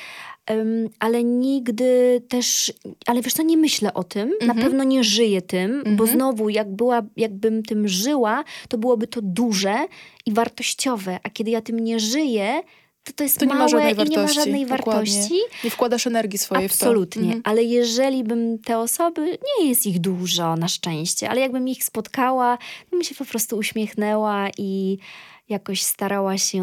ale 0.98 1.24
nigdy 1.24 2.22
też, 2.28 2.72
ale 3.06 3.22
wiesz 3.22 3.32
co, 3.32 3.42
nie 3.42 3.56
myślę 3.56 3.94
o 3.94 4.04
tym, 4.04 4.28
na 4.40 4.46
Mhm. 4.46 4.58
pewno 4.60 4.84
nie 4.84 5.04
żyję 5.04 5.42
tym, 5.42 5.82
bo 5.84 5.90
Mhm. 5.90 6.08
znowu 6.10 6.48
jak 6.48 6.70
była, 6.74 7.02
jakbym 7.16 7.62
tym 7.62 7.88
żyła, 7.88 8.44
to 8.68 8.78
byłoby 8.78 9.06
to 9.06 9.20
duże 9.22 9.76
i 10.26 10.32
wartościowe, 10.32 11.18
a 11.22 11.30
kiedy 11.30 11.50
ja 11.50 11.60
tym 11.60 11.78
nie 11.80 12.00
żyję, 12.00 12.62
to 13.04 13.12
to 13.12 13.24
jest 13.24 13.38
To 13.38 13.44
nie 13.44 13.54
ma 13.54 13.58
małe 13.68 13.90
i 13.92 14.08
nie 14.08 14.18
ma 14.18 14.28
żadnej 14.28 14.66
dokładnie. 14.66 14.84
wartości. 14.86 15.34
Nie 15.64 15.70
wkładasz 15.70 16.06
energii 16.06 16.38
swojej 16.38 16.64
Absolutnie, 16.66 17.22
w 17.22 17.24
to. 17.24 17.26
Mhm. 17.36 17.42
ale 17.44 17.62
jeżeli 17.64 18.24
bym 18.24 18.58
te 18.58 18.78
osoby, 18.78 19.38
nie 19.60 19.68
jest 19.68 19.86
ich 19.86 19.98
dużo 20.00 20.56
na 20.56 20.68
szczęście, 20.68 21.30
ale 21.30 21.40
jakbym 21.40 21.68
ich 21.68 21.84
spotkała, 21.84 22.58
bym 22.90 23.04
się 23.04 23.14
po 23.14 23.24
prostu 23.24 23.56
uśmiechnęła 23.56 24.48
i 24.58 24.98
jakoś 25.48 25.82
starała 25.82 26.38
się, 26.38 26.62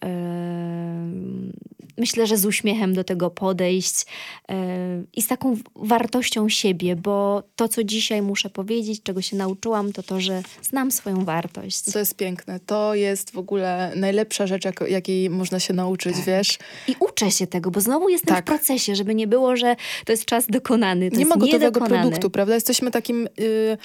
em, 0.00 1.52
myślę, 1.98 2.26
że 2.26 2.36
z 2.36 2.46
uśmiechem 2.46 2.94
do 2.94 3.04
tego 3.04 3.30
podejść 3.30 4.06
em, 4.48 5.06
i 5.16 5.22
z 5.22 5.26
taką 5.26 5.56
wartością 5.76 6.48
siebie, 6.48 6.96
bo 6.96 7.42
to, 7.56 7.68
co 7.68 7.84
dzisiaj 7.84 8.22
muszę 8.22 8.50
powiedzieć, 8.50 9.02
czego 9.02 9.22
się 9.22 9.36
nauczyłam, 9.36 9.92
to 9.92 10.02
to, 10.02 10.20
że 10.20 10.42
znam 10.62 10.90
swoją 10.90 11.24
wartość. 11.24 11.82
To 11.92 11.98
jest 11.98 12.16
piękne. 12.16 12.60
To 12.60 12.94
jest 12.94 13.30
w 13.30 13.38
ogóle 13.38 13.92
najlepsza 13.96 14.46
rzecz, 14.46 14.64
jak, 14.64 14.80
jakiej 14.88 15.30
można 15.30 15.60
się 15.60 15.74
nauczyć, 15.74 16.16
Tak. 16.16 16.24
wiesz? 16.24 16.58
I 16.88 16.94
uczę 17.00 17.30
się 17.30 17.46
tego, 17.46 17.70
bo 17.70 17.80
znowu 17.80 18.08
jestem 18.08 18.34
Tak. 18.34 18.44
w 18.44 18.48
procesie, 18.48 18.94
żeby 18.96 19.14
nie 19.14 19.26
było, 19.26 19.56
że 19.56 19.76
to 20.04 20.12
jest 20.12 20.24
czas 20.24 20.46
dokonany. 20.46 21.10
To 21.10 21.16
nie 21.16 21.26
ma 21.26 21.36
gotowego 21.36 21.64
niedokonany. 21.64 22.02
produktu, 22.02 22.30
prawda? 22.30 22.54
Jesteśmy 22.54 22.90
takim 22.90 23.28
y, 23.40 23.78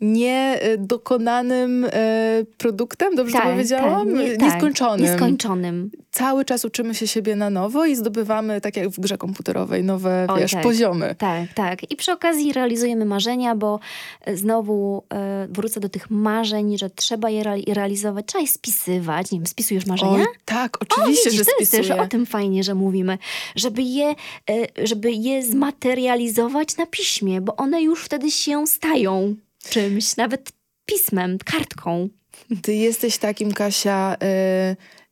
niedokonanym 0.00 1.84
y, 1.84 1.90
produktem, 2.58 3.14
dobrze 3.16 3.38
to 3.38 3.42
powiedziałam? 3.42 4.06
Tak, 4.08 4.16
nie, 4.16 4.30
tak, 4.36 4.40
Nieskończonym. 4.40 5.06
Nieskończonym. 5.06 5.90
Cały 6.10 6.44
czas 6.44 6.64
uczymy 6.64 6.94
się 6.94 7.06
siebie 7.06 7.36
na 7.36 7.50
nowo 7.50 7.86
i 7.86 7.96
zdobywamy, 7.96 8.60
tak 8.60 8.76
jak 8.76 8.88
w 8.88 9.00
grze 9.00 9.18
komputerowej, 9.18 9.84
nowe, 9.84 10.26
Oj, 10.30 10.40
wiesz, 10.40 10.52
tak. 10.52 10.62
poziomy. 10.62 11.14
Tak, 11.18 11.52
tak. 11.54 11.92
I 11.92 11.96
przy 11.96 12.12
okazji 12.12 12.52
realizujemy 12.52 13.04
marzenia, 13.04 13.54
bo 13.56 13.80
e, 14.20 14.36
znowu 14.36 15.02
e, 15.14 15.46
wrócę 15.50 15.80
do 15.80 15.88
tych 15.88 16.10
marzeń, 16.10 16.78
że 16.78 16.90
trzeba 16.90 17.30
je 17.30 17.42
reali- 17.42 17.72
realizować, 17.74 18.26
trzeba 18.26 18.42
je 18.42 18.48
spisywać. 18.48 19.30
Nie 19.32 19.38
wiem, 19.38 19.46
spisujesz 19.46 19.86
marzenia? 19.86 20.12
Oj, 20.12 20.26
tak, 20.44 20.76
oczywiście, 20.82 21.30
Widzisz, 21.30 21.46
że 21.46 21.52
jest 21.60 21.72
też 21.72 21.80
spisuję. 21.86 22.02
o 22.02 22.06
tym 22.08 22.26
fajnie, 22.26 22.64
że 22.64 22.74
mówimy, 22.74 23.18
żeby 23.56 23.82
je, 23.82 24.08
e, 24.50 24.86
żeby 24.86 25.12
je 25.12 25.42
zmaterializować 25.42 26.76
na 26.76 26.86
piśmie, 26.86 27.40
bo 27.40 27.56
one 27.56 27.82
już 27.82 28.04
wtedy 28.04 28.30
się 28.30 28.66
stają 28.66 29.34
czymś, 29.70 30.16
nawet 30.16 30.52
pismem, 30.86 31.38
kartką. 31.44 32.08
Ty 32.62 32.74
jesteś 32.74 33.18
takim, 33.18 33.52
Kasia, 33.52 34.16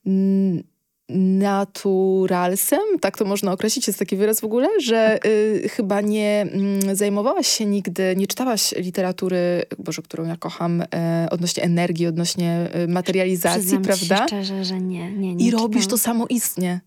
y, 0.07 0.63
naturalsem, 1.09 2.81
tak 3.01 3.19
to 3.19 3.25
można 3.25 3.53
określić, 3.53 3.87
jest 3.87 3.99
taki 3.99 4.17
wyraz 4.17 4.41
w 4.41 4.45
ogóle, 4.45 4.69
że 4.81 5.19
y, 5.27 5.69
chyba 5.69 6.01
nie 6.01 6.47
mm, 6.53 6.97
zajmowałaś 6.97 7.47
się 7.47 7.67
nigdy, 7.67 8.15
nie 8.17 8.27
czytałaś 8.27 8.73
literatury, 8.77 9.63
Boże, 9.79 10.03
którą 10.03 10.27
ja 10.27 10.37
kocham, 10.37 10.81
y, 10.81 10.87
odnośnie 11.31 11.63
energii, 11.63 12.07
odnośnie 12.07 12.69
y, 12.85 12.89
materializacji, 12.89 13.61
Przyznam 13.61 13.83
prawda? 13.83 14.19
Ci 14.19 14.25
szczerze, 14.27 14.65
że 14.65 14.81
nie. 14.81 15.13
nie, 15.13 15.35
nie 15.35 15.47
I 15.47 15.51
robisz 15.51 15.83
czytałam. 15.83 15.91
to 15.91 16.05
samoistnie. 16.05 16.81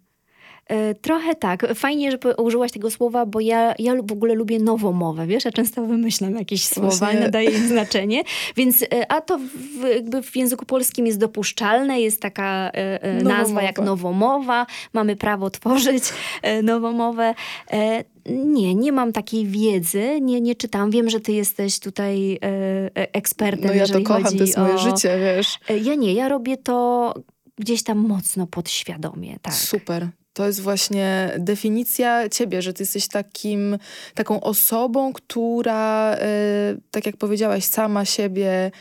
E, 0.67 0.95
Trochę 0.95 1.35
tak. 1.35 1.73
Fajnie, 1.75 2.11
że 2.11 2.17
użyłaś 2.37 2.71
tego 2.71 2.91
słowa, 2.91 3.25
bo 3.25 3.39
ja, 3.39 3.73
ja 3.79 3.95
w 4.03 4.11
ogóle 4.11 4.33
lubię 4.33 4.59
nowomowę, 4.59 5.27
wiesz? 5.27 5.45
Ja 5.45 5.51
często 5.51 5.85
wymyślam 5.85 6.35
jakieś 6.35 6.65
słowa 6.67 6.89
Właśnie. 6.89 7.19
i 7.19 7.21
nadaję 7.21 7.49
im 7.49 7.67
znaczenie. 7.67 8.23
Więc, 8.55 8.81
e, 8.81 9.11
a 9.11 9.21
to 9.21 9.37
w, 9.37 9.83
jakby 9.95 10.21
w 10.23 10.35
języku 10.35 10.65
polskim 10.65 11.05
jest 11.05 11.19
dopuszczalne, 11.19 12.01
jest 12.01 12.21
taka 12.21 12.71
e, 12.73 13.03
e, 13.03 13.23
nazwa 13.23 13.61
jak 13.63 13.79
nowomowa. 13.79 14.65
Mamy 14.93 15.15
prawo 15.15 15.49
tworzyć 15.49 16.03
e, 16.41 16.61
nowomowę. 16.61 17.33
E, 17.71 18.03
Nie, 18.29 18.75
nie 18.75 18.91
mam 18.91 19.13
takiej 19.13 19.45
wiedzy, 19.47 20.21
nie, 20.21 20.41
nie 20.41 20.55
czytam. 20.55 20.91
Wiem, 20.91 21.09
że 21.09 21.19
ty 21.19 21.31
jesteś 21.31 21.79
tutaj 21.79 22.39
ekspertem, 22.93 23.67
No 23.67 23.73
ja 23.73 23.87
to 23.87 24.01
kocham, 24.01 24.37
to 24.37 24.43
jest 24.43 24.57
moje 24.57 24.77
życie, 24.77 25.19
wiesz. 25.19 25.59
Ja 25.83 25.95
nie, 25.95 26.13
ja 26.13 26.29
robię 26.29 26.57
to 26.57 27.13
gdzieś 27.57 27.83
tam 27.83 27.97
mocno 27.97 28.47
podświadomie, 28.47 29.37
tak. 29.41 29.53
Super. 29.53 30.09
To 30.35 30.47
jest 30.47 30.61
właśnie 30.61 31.31
definicja 31.39 32.29
ciebie, 32.29 32.61
że 32.61 32.73
ty 32.73 32.83
jesteś 32.83 33.07
takim, 33.07 33.77
taką 34.13 34.41
osobą, 34.41 35.13
która, 35.13 36.13
e, 36.13 36.27
tak 36.91 37.05
jak 37.05 37.17
powiedziałaś, 37.17 37.63
sama 37.63 38.05
siebie 38.05 38.71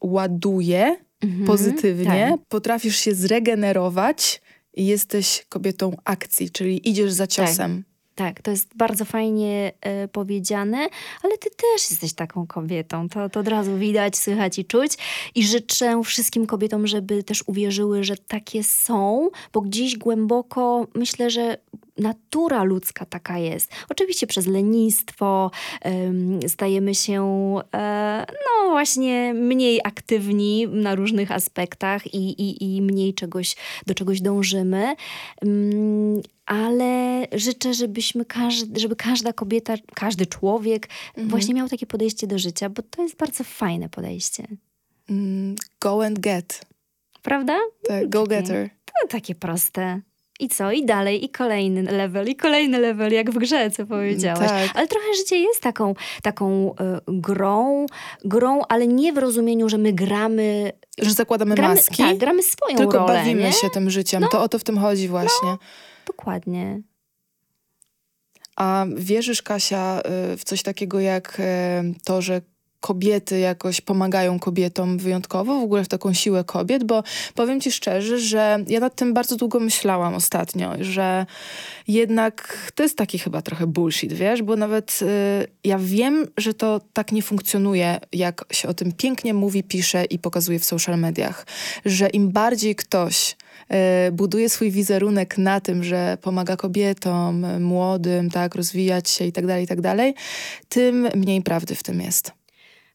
ładuje 0.00 0.96
Mhm, 1.24 1.46
pozytywnie, 1.46 2.28
tak. 2.30 2.40
potrafisz 2.48 2.96
się 2.96 3.14
zregenerować 3.14 4.42
i 4.74 4.86
jesteś 4.86 5.46
kobietą 5.48 5.96
akcji, 6.04 6.50
czyli 6.50 6.88
idziesz 6.88 7.12
za 7.12 7.26
ciosem. 7.26 7.84
Tak, 7.84 7.93
to 8.42 8.50
jest 8.50 8.76
bardzo 8.76 9.04
fajnie 9.04 9.72
e, 9.80 10.08
powiedziane, 10.08 10.88
ale 11.22 11.38
ty 11.38 11.50
też 11.50 11.90
jesteś 11.90 12.12
taką 12.12 12.46
kobietą. 12.46 13.08
To, 13.08 13.28
to 13.28 13.40
od 13.40 13.48
razu 13.48 13.76
widać, 13.76 14.16
słychać 14.16 14.58
i 14.58 14.64
czuć. 14.64 14.92
I 15.34 15.46
życzę 15.46 16.02
wszystkim 16.04 16.46
kobietom, 16.46 16.86
żeby 16.86 17.22
też 17.22 17.44
uwierzyły, 17.46 18.04
że 18.04 18.16
takie 18.16 18.64
są, 18.64 19.30
bo 19.52 19.60
gdzieś 19.60 19.96
głęboko 19.98 20.86
myślę, 20.94 21.30
że 21.30 21.58
natura 21.98 22.64
ludzka 22.64 23.06
taka 23.06 23.38
jest. 23.38 23.72
Oczywiście 23.88 24.26
przez 24.26 24.46
lenistwo 24.46 25.50
em, 25.80 26.40
stajemy 26.48 26.94
się 26.94 27.22
e, 27.74 28.26
no 28.28 28.70
właśnie 28.70 29.34
mniej 29.34 29.80
aktywni 29.84 30.66
na 30.68 30.94
różnych 30.94 31.30
aspektach 31.32 32.14
i, 32.14 32.42
i, 32.42 32.76
i 32.76 32.82
mniej 32.82 33.14
czegoś, 33.14 33.56
do 33.86 33.94
czegoś 33.94 34.20
dążymy. 34.20 34.94
Mm, 35.42 36.22
ale 36.46 37.24
życzę, 37.32 37.74
żebyśmy 37.74 38.24
każdy, 38.24 38.80
żeby 38.80 38.96
każda 38.96 39.32
kobieta, 39.32 39.74
każdy 39.94 40.26
człowiek 40.26 40.88
Mhm. 41.08 41.28
właśnie 41.28 41.54
miał 41.54 41.68
takie 41.68 41.86
podejście 41.86 42.26
do 42.26 42.38
życia, 42.38 42.68
bo 42.70 42.82
to 42.82 43.02
jest 43.02 43.16
bardzo 43.16 43.44
fajne 43.44 43.88
podejście. 43.88 44.46
Mm, 45.10 45.54
go 45.80 46.04
and 46.04 46.18
get. 46.18 46.60
Prawda? 47.22 47.58
Tak, 47.88 48.08
go 48.08 48.26
Takie- 48.26 48.42
getter. 48.42 48.70
No 49.02 49.08
takie 49.08 49.34
proste. 49.34 50.00
I 50.40 50.48
co? 50.48 50.72
I 50.72 50.84
dalej, 50.84 51.24
i 51.24 51.28
kolejny 51.28 51.82
level, 51.82 52.28
i 52.28 52.36
kolejny 52.36 52.78
level, 52.78 53.12
jak 53.12 53.30
w 53.30 53.38
grze, 53.38 53.70
co 53.70 53.86
powiedziałaś. 53.86 54.48
Tak. 54.48 54.70
Ale 54.74 54.88
trochę 54.88 55.14
życie 55.16 55.38
jest 55.38 55.60
taką, 55.60 55.94
taką 56.22 56.74
e, 56.80 57.00
grą, 57.08 57.86
grą, 58.24 58.60
ale 58.68 58.86
nie 58.86 59.12
w 59.12 59.18
rozumieniu, 59.18 59.68
że 59.68 59.78
my 59.78 59.92
gramy... 59.92 60.72
Że 60.98 61.10
zakładamy 61.10 61.54
gramy 61.54 61.74
maski, 61.74 61.96
Tak, 61.96 62.18
gramy 62.18 62.42
swoją 62.42 62.76
tylko 62.76 62.98
rolę, 62.98 63.14
bawimy 63.14 63.40
nie? 63.40 63.46
No. 63.46 63.52
się 63.52 63.70
tym 63.70 63.90
życiem. 63.90 64.24
To 64.30 64.42
o 64.42 64.48
to 64.48 64.58
w 64.58 64.64
tym 64.64 64.78
chodzi 64.78 65.08
właśnie. 65.08 65.56
Dokładnie. 66.06 66.80
A 68.56 68.86
wierzysz, 68.96 69.42
Kasia, 69.42 70.00
y, 70.32 70.36
w 70.36 70.44
coś 70.44 70.62
takiego 70.62 71.00
jak 71.00 71.40
y, 71.40 71.42
to, 72.04 72.22
że 72.22 72.40
kobiety 72.84 73.38
jakoś 73.38 73.80
pomagają 73.80 74.38
kobietom 74.38 74.98
wyjątkowo, 74.98 75.60
w 75.60 75.62
ogóle 75.62 75.84
w 75.84 75.88
taką 75.88 76.12
siłę 76.12 76.44
kobiet, 76.44 76.84
bo 76.84 77.02
powiem 77.34 77.60
ci 77.60 77.72
szczerze, 77.72 78.18
że 78.18 78.64
ja 78.66 78.80
nad 78.80 78.94
tym 78.94 79.14
bardzo 79.14 79.36
długo 79.36 79.60
myślałam 79.60 80.14
ostatnio, 80.14 80.72
że 80.80 81.26
jednak 81.88 82.68
to 82.74 82.82
jest 82.82 82.96
taki 82.96 83.18
chyba 83.18 83.42
trochę 83.42 83.66
bullshit, 83.66 84.12
wiesz, 84.12 84.42
bo 84.42 84.56
nawet 84.56 84.98
y, 85.02 85.06
ja 85.64 85.78
wiem, 85.78 86.26
że 86.36 86.54
to 86.54 86.80
tak 86.92 87.12
nie 87.12 87.22
funkcjonuje, 87.22 88.00
jak 88.12 88.44
się 88.52 88.68
o 88.68 88.74
tym 88.74 88.92
pięknie 88.92 89.34
mówi, 89.34 89.62
pisze 89.62 90.04
i 90.04 90.18
pokazuje 90.18 90.58
w 90.58 90.64
social 90.64 90.98
mediach, 90.98 91.46
że 91.84 92.08
im 92.08 92.32
bardziej 92.32 92.74
ktoś 92.74 93.36
y, 94.08 94.12
buduje 94.12 94.48
swój 94.48 94.70
wizerunek 94.70 95.38
na 95.38 95.60
tym, 95.60 95.84
że 95.84 96.18
pomaga 96.20 96.56
kobietom, 96.56 97.62
młodym, 97.62 98.30
tak, 98.30 98.54
rozwijać 98.54 99.10
się 99.10 99.24
i 99.24 99.32
tak 99.32 99.46
dalej, 99.46 99.64
i 99.64 99.66
tak 99.66 99.80
dalej, 99.80 100.14
tym 100.68 101.08
mniej 101.14 101.42
prawdy 101.42 101.74
w 101.74 101.82
tym 101.82 102.00
jest. 102.00 102.43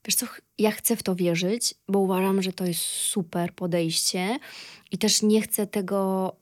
Wiesz 0.10 0.16
co, 0.16 0.26
ja 0.58 0.72
chcę 0.72 0.96
w 0.96 1.04
to 1.04 1.16
wierzyć, 1.16 1.76
bo 1.88 2.00
uważam, 2.00 2.42
że 2.42 2.54
to 2.54 2.66
jest 2.66 2.82
super 2.82 3.54
podejście 3.54 4.40
i 4.92 4.98
też 4.98 5.22
nie 5.22 5.42
chcę 5.42 5.68
tego 5.68 6.36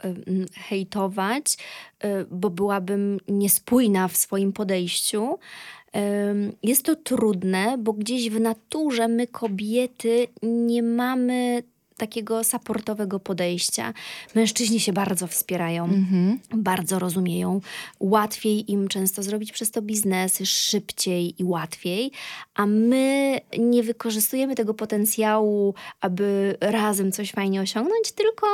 hejtować, 0.55 1.57
y, 2.03 2.07
bo 2.31 2.49
byłabym 2.49 3.19
niespójna 3.27 4.07
w 4.07 4.17
swoim 4.17 4.53
podejściu. 4.53 5.39
Jest 6.63 6.85
to 6.85 6.95
trudne, 6.95 7.77
bo 7.77 7.93
gdzieś 7.93 8.29
w 8.29 8.39
naturze 8.39 9.07
my 9.07 9.27
kobiety 9.27 10.27
nie 10.43 10.83
mamy 10.83 11.63
takiego 11.97 12.43
supportowego 12.43 13.19
podejścia. 13.19 13.93
Mężczyźni 14.35 14.79
się 14.79 14.93
bardzo 14.93 15.27
wspierają, 15.27 15.83
mhm. 15.83 16.39
bardzo 16.53 16.99
rozumieją. 16.99 17.61
Łatwiej 17.99 18.71
im 18.71 18.87
często 18.87 19.23
zrobić 19.23 19.51
przez 19.51 19.71
to 19.71 19.81
biznesy, 19.81 20.45
szybciej 20.45 21.41
i 21.41 21.43
łatwiej, 21.43 22.11
a 22.55 22.65
my 22.65 23.37
nie 23.59 23.83
wykorzystujemy 23.83 24.55
tego 24.55 24.73
potencjału, 24.73 25.73
aby 26.01 26.57
razem 26.61 27.11
coś 27.11 27.31
fajnie 27.31 27.61
osiągnąć, 27.61 28.11
tylko 28.11 28.47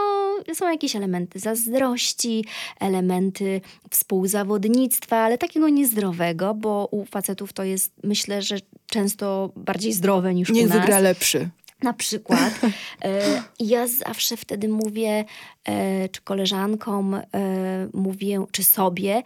są 0.53 0.71
jakieś 0.71 0.95
elementy 0.95 1.39
zazdrości, 1.39 2.45
elementy 2.79 3.61
współzawodnictwa, 3.89 5.17
ale 5.17 5.37
takiego 5.37 5.69
niezdrowego, 5.69 6.53
bo 6.53 6.87
u 6.91 7.05
facetów 7.05 7.53
to 7.53 7.63
jest, 7.63 7.91
myślę, 8.03 8.41
że 8.41 8.57
często 8.87 9.51
bardziej 9.55 9.93
zdrowe 9.93 10.33
niż 10.33 10.49
Niech 10.49 10.65
u 10.65 10.69
nas. 10.69 10.77
wygra 10.77 10.99
lepszy. 10.99 11.49
Na 11.83 11.93
przykład. 11.93 12.53
E, 13.03 13.43
ja 13.59 13.87
zawsze 13.87 14.37
wtedy 14.37 14.67
mówię, 14.67 15.25
e, 15.65 16.09
czy 16.09 16.21
koleżankom 16.21 17.13
e, 17.13 17.23
mówię, 17.93 18.45
czy 18.51 18.63
sobie, 18.63 19.23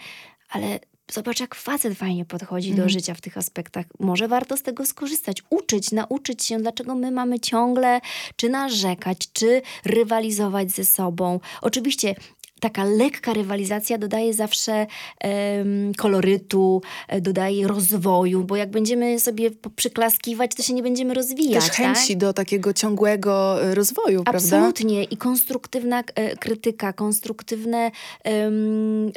ale 0.50 0.80
zobacz, 1.12 1.40
jak 1.40 1.56
facet 1.56 1.98
fajnie 1.98 2.26
podchodzi 2.26 2.70
do 2.70 2.74
mhm. 2.74 2.90
życia 2.90 3.14
w 3.14 3.22
tych 3.22 3.38
aspektach. 3.38 3.86
Może 4.00 4.28
warto 4.28 4.58
z 4.58 4.64
tego 4.64 4.86
skorzystać, 4.86 5.44
uczyć, 5.50 5.92
nauczyć 5.92 6.44
się, 6.46 6.58
dlaczego 6.58 6.96
my 6.96 7.12
mamy 7.12 7.40
ciągle 7.40 8.02
czy 8.36 8.50
narzekać, 8.50 9.18
czy 9.34 9.62
rywalizować 9.86 10.72
ze 10.72 10.86
sobą. 10.86 11.40
Oczywiście 11.62 12.16
taka 12.60 12.84
lekka 12.84 13.34
rywalizacja 13.34 13.98
dodaje 13.98 14.34
zawsze 14.34 14.88
um, 15.24 15.94
kolorytu, 15.94 16.82
e, 17.08 17.22
dodaje 17.22 17.68
rozwoju, 17.68 18.44
bo 18.44 18.56
jak 18.56 18.72
będziemy 18.72 19.20
sobie 19.20 19.52
przyklaskiwać, 19.76 20.56
to 20.56 20.64
się 20.64 20.74
nie 20.74 20.84
będziemy 20.84 21.14
rozwijać. 21.14 21.66
Też 21.66 21.76
chęci 21.76 22.14
tak? 22.14 22.18
do 22.18 22.34
takiego 22.34 22.74
ciągłego 22.74 23.64
e, 23.64 23.76
rozwoju, 23.76 24.22
Absolutnie. 24.26 24.50
prawda? 24.50 24.58
Absolutnie. 24.58 25.04
I 25.04 25.18
konstruktywna 25.18 26.04
e, 26.16 26.36
krytyka, 26.36 26.94
konstruktywne 26.94 27.92
um, 28.26 29.12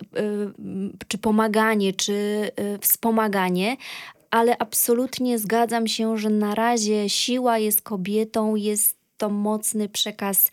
czy 1.09 1.18
pomaganie, 1.18 1.93
czy 1.93 2.51
wspomaganie, 2.80 3.76
ale 4.30 4.59
absolutnie 4.59 5.38
zgadzam 5.38 5.86
się, 5.86 6.18
że 6.18 6.30
na 6.30 6.55
razie 6.55 7.09
siła 7.09 7.59
jest 7.59 7.82
kobietą, 7.82 8.57
jest 8.57 8.97
to 9.16 9.28
mocny 9.28 9.88
przekaz 9.88 10.51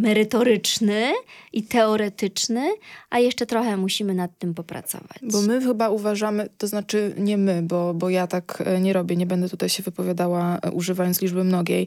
merytoryczny 0.00 1.12
i 1.52 1.62
teoretyczny, 1.62 2.70
a 3.10 3.18
jeszcze 3.18 3.46
trochę 3.46 3.76
musimy 3.76 4.14
nad 4.14 4.38
tym 4.38 4.54
popracować. 4.54 5.18
Bo 5.22 5.42
my 5.42 5.60
chyba 5.60 5.88
uważamy, 5.88 6.48
to 6.58 6.66
znaczy 6.66 7.14
nie 7.18 7.38
my, 7.38 7.62
bo, 7.62 7.94
bo 7.94 8.10
ja 8.10 8.26
tak 8.26 8.62
e, 8.66 8.80
nie 8.80 8.92
robię, 8.92 9.16
nie 9.16 9.26
będę 9.26 9.48
tutaj 9.48 9.68
się 9.68 9.82
wypowiadała 9.82 10.58
e, 10.62 10.70
używając 10.70 11.22
liczby 11.22 11.44
mnogiej. 11.44 11.86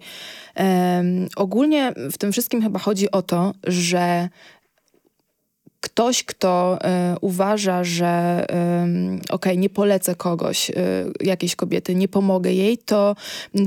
Um, 0.58 1.28
ogólnie 1.36 1.93
w 2.12 2.18
tym 2.18 2.32
wszystkim 2.32 2.62
chyba 2.62 2.80
chodzi 2.80 3.12
o 3.12 3.22
to, 3.22 3.54
że 3.64 4.30
ktoś, 5.82 6.24
kto 6.24 6.80
y, 7.14 7.20
uważa, 7.22 7.84
że 7.84 8.46
y, 8.50 9.16
okej, 9.16 9.30
okay, 9.30 9.58
nie 9.58 9.70
polecę 9.70 10.16
kogoś, 10.16 10.70
y, 10.70 10.74
jakiejś 11.20 11.56
kobiety, 11.56 11.96
nie 11.96 12.08
pomogę 12.08 12.54
jej, 12.54 12.78
to 12.78 13.16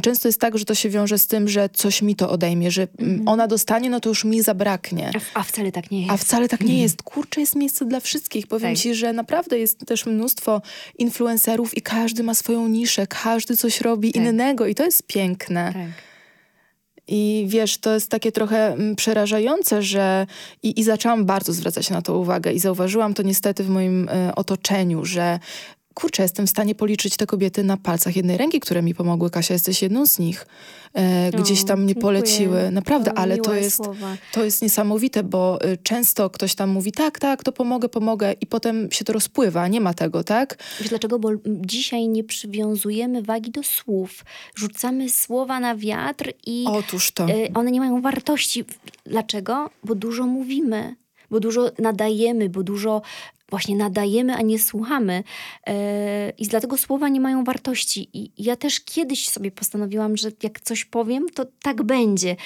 często 0.03 0.29
jest 0.29 0.41
tak, 0.41 0.59
że 0.59 0.65
to 0.65 0.75
się 0.75 0.91
wiąże 0.91 1.19
z 1.19 1.27
tym, 1.27 1.49
że 1.49 1.69
coś 1.69 2.03
mi 2.03 2.17
to 2.17 2.31
odejmie, 2.31 2.71
że 2.71 2.87
mm. 2.99 3.29
ona 3.29 3.47
dostanie, 3.47 3.91
no 3.91 4.01
to 4.01 4.09
już 4.09 4.25
mi 4.25 4.43
zabraknie. 4.43 5.11
A, 5.35 5.41
a, 5.41 5.43
wcale 5.43 5.73
tak 5.73 5.91
nie 5.91 6.01
jest. 6.01 6.13
A 6.13 6.17
wcale 6.17 6.49
tak 6.49 6.61
nie 6.61 6.67
mm. 6.67 6.83
jest. 6.83 7.03
Kurczę, 7.03 7.41
jest 7.41 7.57
miejsce 7.57 7.85
dla 7.85 8.01
wszystkich. 8.01 8.47
Powiem 8.47 8.71
tak. 8.71 8.79
ci, 8.79 8.95
że 8.95 9.13
naprawdę 9.13 9.59
jest 9.59 9.87
też 9.87 10.07
mnóstwo 10.07 10.63
influencerów 10.99 11.77
i 11.77 11.83
każdy 11.83 12.23
ma 12.23 12.35
swoją 12.35 12.69
niszę, 12.69 13.07
każdy 13.07 13.57
coś 13.57 13.81
robi 13.81 14.13
tak. 14.13 14.23
innego 14.23 14.67
i 14.67 14.75
to 14.75 14.85
jest 14.85 15.07
piękne. 15.07 15.73
Tak. 15.73 16.14
I 17.09 17.45
wiesz, 17.49 17.79
to 17.79 17.95
jest 17.95 18.11
takie 18.11 18.33
trochę 18.33 18.73
mm, 18.73 18.97
przerażające, 18.97 19.83
że 19.83 20.27
i, 20.63 20.81
i 20.81 20.85
zaczęłam 20.85 21.25
bardzo 21.25 21.53
zwracać 21.53 21.91
na 21.91 22.03
to 22.03 22.19
uwagę 22.19 22.53
i 22.53 22.59
zauważyłam 22.59 23.15
to 23.15 23.23
niestety 23.23 23.65
w 23.65 23.69
moim 23.69 24.09
y, 24.09 24.35
otoczeniu, 24.35 25.05
że 25.05 25.39
kurczę, 25.95 26.23
jestem 26.23 26.47
w 26.47 26.51
stanie 26.51 26.75
policzyć 26.75 27.17
te 27.17 27.27
kobiety 27.27 27.65
na 27.65 27.77
palcach 27.77 28.17
jednej 28.17 28.37
ręki, 28.37 28.61
które 28.61 28.83
mi 28.83 28.95
pomogły. 28.95 29.31
Kasia, 29.31 29.55
jesteś 29.55 29.83
jedną 29.83 30.07
z 30.07 30.19
nich. 30.19 30.47
E, 30.95 31.31
gdzieś 31.31 31.65
tam 31.65 31.83
mnie 31.83 31.95
poleciły. 31.95 32.71
Naprawdę, 32.71 33.11
to 33.11 33.19
ale 33.19 33.39
to 33.39 33.55
jest, 33.55 33.81
to 34.33 34.45
jest 34.45 34.63
niesamowite, 34.63 35.23
bo 35.23 35.59
y, 35.65 35.79
często 35.83 36.31
ktoś 36.31 36.55
tam 36.55 36.71
mówi, 36.71 36.93
tak, 36.93 37.19
tak, 37.19 37.45
to 37.45 37.53
pomogę, 37.53 37.89
pomogę 37.89 38.35
i 38.41 38.47
potem 38.47 38.89
się 38.93 39.05
to 39.05 39.13
rozpływa. 39.13 39.69
Nie 39.69 39.81
ma 39.81 39.95
tego, 39.95 40.25
tak? 40.25 40.59
Wiesz 40.81 40.89
dlaczego? 40.89 41.19
Bo 41.19 41.31
dzisiaj 41.47 42.09
nie 42.09 42.25
przywiązujemy 42.25 43.23
wagi 43.23 43.51
do 43.51 43.63
słów. 43.63 44.25
Rzucamy 44.55 45.11
słowa 45.11 45.61
na 45.61 45.77
wiatr 45.77 46.33
i 46.47 46.65
Otóż 46.69 47.11
to. 47.11 47.29
Y, 47.29 47.51
one 47.55 47.71
nie 47.71 47.81
mają 47.81 48.01
wartości. 48.01 48.65
Dlaczego? 49.05 49.71
Bo 49.85 49.95
dużo 49.95 50.27
mówimy 50.27 50.97
bo 51.35 51.41
dużo 51.41 51.71
nadajemy, 51.79 52.49
bo 52.49 52.63
dużo 52.63 53.03
właśnie 53.51 53.77
nadajemy, 53.77 54.35
a 54.35 54.43
nie 54.43 54.59
słuchamy. 54.59 55.25
Yy, 55.67 55.75
I 56.39 56.47
dlatego 56.47 56.79
słowa 56.79 57.09
nie 57.09 57.21
mają 57.21 57.45
wartości. 57.45 58.09
I 58.13 58.33
ja 58.39 58.57
też 58.57 58.81
kiedyś 58.81 59.29
sobie 59.29 59.51
postanowiłam, 59.51 60.17
że 60.17 60.31
jak 60.43 60.61
coś 60.61 60.85
powiem, 60.85 61.29
to 61.29 61.47
tak 61.63 61.83
będzie. 61.83 62.37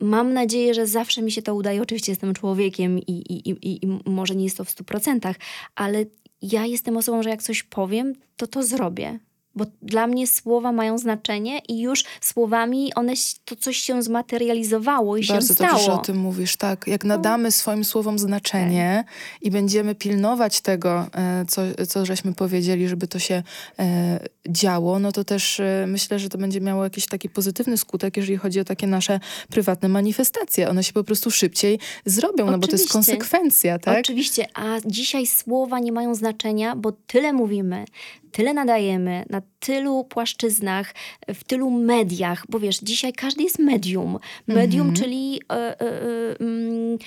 Mam 0.00 0.32
nadzieję, 0.32 0.74
że 0.74 0.86
zawsze 0.86 1.22
mi 1.22 1.32
się 1.32 1.42
to 1.42 1.54
udaje. 1.54 1.82
Oczywiście 1.82 2.12
jestem 2.12 2.34
człowiekiem 2.34 2.98
i, 2.98 3.12
i, 3.12 3.50
i, 3.50 3.84
i 3.84 3.88
może 4.06 4.36
nie 4.36 4.44
jest 4.44 4.56
to 4.56 4.64
w 4.64 4.70
stu 4.70 4.84
procentach, 4.84 5.36
ale 5.74 6.04
ja 6.42 6.66
jestem 6.66 6.96
osobą, 6.96 7.22
że 7.22 7.30
jak 7.30 7.42
coś 7.42 7.62
powiem, 7.62 8.12
to 8.36 8.46
to 8.46 8.62
zrobię 8.62 9.18
bo 9.54 9.64
dla 9.82 10.06
mnie 10.06 10.26
słowa 10.26 10.72
mają 10.72 10.98
znaczenie 10.98 11.58
i 11.68 11.80
już 11.80 12.04
słowami 12.20 12.94
one 12.94 13.12
to 13.44 13.56
coś 13.56 13.76
się 13.76 14.02
zmaterializowało 14.02 15.16
i 15.16 15.26
Bardzo 15.26 15.48
się 15.48 15.54
stało. 15.54 15.70
Bardzo 15.70 15.86
dobrze 15.86 16.00
o 16.00 16.04
tym 16.04 16.16
mówisz, 16.16 16.56
tak. 16.56 16.86
Jak 16.86 17.04
no. 17.04 17.16
nadamy 17.16 17.52
swoim 17.52 17.84
słowom 17.84 18.18
znaczenie 18.18 19.04
tak. 19.06 19.42
i 19.42 19.50
będziemy 19.50 19.94
pilnować 19.94 20.60
tego, 20.60 21.06
e, 21.14 21.44
co, 21.48 21.62
co 21.88 22.06
żeśmy 22.06 22.34
powiedzieli, 22.34 22.88
żeby 22.88 23.06
to 23.08 23.18
się 23.18 23.42
e, 23.78 24.20
działo, 24.48 24.98
no 24.98 25.12
to 25.12 25.24
też 25.24 25.60
e, 25.60 25.84
myślę, 25.88 26.18
że 26.18 26.28
to 26.28 26.38
będzie 26.38 26.60
miało 26.60 26.84
jakiś 26.84 27.06
taki 27.06 27.28
pozytywny 27.28 27.78
skutek, 27.78 28.16
jeżeli 28.16 28.36
chodzi 28.36 28.60
o 28.60 28.64
takie 28.64 28.86
nasze 28.86 29.20
prywatne 29.48 29.88
manifestacje. 29.88 30.68
One 30.68 30.84
się 30.84 30.92
po 30.92 31.04
prostu 31.04 31.30
szybciej 31.30 31.78
zrobią, 32.04 32.44
Oczywiście. 32.44 32.52
no 32.52 32.58
bo 32.58 32.66
to 32.66 32.72
jest 32.72 32.92
konsekwencja, 32.92 33.78
tak? 33.78 34.00
Oczywiście, 34.00 34.46
a 34.54 34.76
dzisiaj 34.86 35.26
słowa 35.26 35.78
nie 35.78 35.92
mają 35.92 36.14
znaczenia, 36.14 36.76
bo 36.76 36.92
tyle 36.92 37.32
mówimy, 37.32 37.84
tyle 38.32 38.54
nadajemy 38.54 39.24
na 39.30 39.42
tylu 39.58 40.04
płaszczyznach, 40.04 40.94
w 41.28 41.44
tylu 41.44 41.70
mediach, 41.70 42.44
bo 42.48 42.60
wiesz, 42.60 42.78
dzisiaj 42.78 43.12
każdy 43.12 43.42
jest 43.42 43.58
medium. 43.58 44.18
Medium, 44.46 44.90
-hmm. 44.90 45.00
czyli 45.00 45.40
y, 45.52 45.84
y, 45.84 46.44
y, 46.44 46.98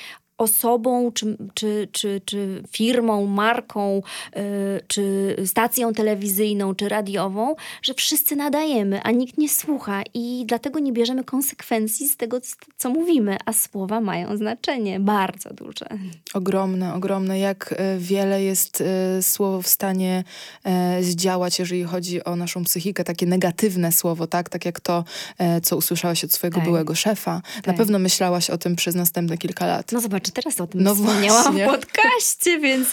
osobą, 0.44 1.12
czy, 1.12 1.38
czy, 1.54 1.88
czy, 1.92 2.22
czy 2.26 2.64
firmą, 2.72 3.26
marką, 3.26 4.02
yy, 4.36 4.42
czy 4.88 5.36
stacją 5.46 5.94
telewizyjną, 5.94 6.76
czy 6.76 6.90
radiową, 6.90 7.56
że 7.82 7.94
wszyscy 7.94 8.36
nadajemy, 8.36 9.02
a 9.04 9.12
nikt 9.12 9.38
nie 9.38 9.50
słucha 9.50 10.02
i 10.14 10.44
dlatego 10.48 10.80
nie 10.80 10.94
bierzemy 10.94 11.24
konsekwencji 11.24 12.10
z 12.10 12.18
tego, 12.18 12.38
co 12.78 12.90
mówimy, 12.90 13.38
a 13.46 13.54
słowa 13.54 14.02
mają 14.02 14.38
znaczenie 14.38 15.00
bardzo 15.00 15.54
duże. 15.54 15.86
Ogromne, 16.34 16.94
ogromne. 16.94 17.40
Jak 17.40 17.76
e, 17.78 17.98
wiele 17.98 18.44
jest 18.44 18.82
y, 18.82 19.24
słowo 19.24 19.62
w 19.62 19.68
stanie 19.68 20.24
y, 21.00 21.04
zdziałać, 21.04 21.60
jeżeli 21.60 21.84
chodzi 21.84 22.24
o 22.24 22.36
naszą 22.36 22.64
psychikę, 22.64 23.04
takie 23.04 23.26
negatywne 23.26 23.92
słowo, 23.92 24.28
tak? 24.28 24.50
Tak 24.50 24.66
jak 24.66 24.80
to, 24.80 25.04
y, 25.58 25.62
co 25.62 25.78
usłyszałaś 25.78 26.24
od 26.24 26.34
swojego 26.34 26.56
tak. 26.56 26.66
byłego 26.66 26.96
szefa. 26.96 27.42
Tak. 27.56 27.68
Na 27.68 27.74
pewno 27.74 28.00
myślałaś 28.00 28.50
o 28.50 28.58
tym 28.58 28.76
przez 28.76 28.96
następne 28.96 29.38
kilka 29.38 29.66
lat. 29.66 29.92
No 29.92 30.02
zobacz, 30.02 30.30
teraz 30.34 30.62
o 30.62 30.68
tym 30.68 30.84
No 30.84 30.96
wspomniałam 30.96 31.44
właśnie. 31.44 31.68
w 31.68 31.70
podcaście, 31.70 32.60
więc 32.60 32.88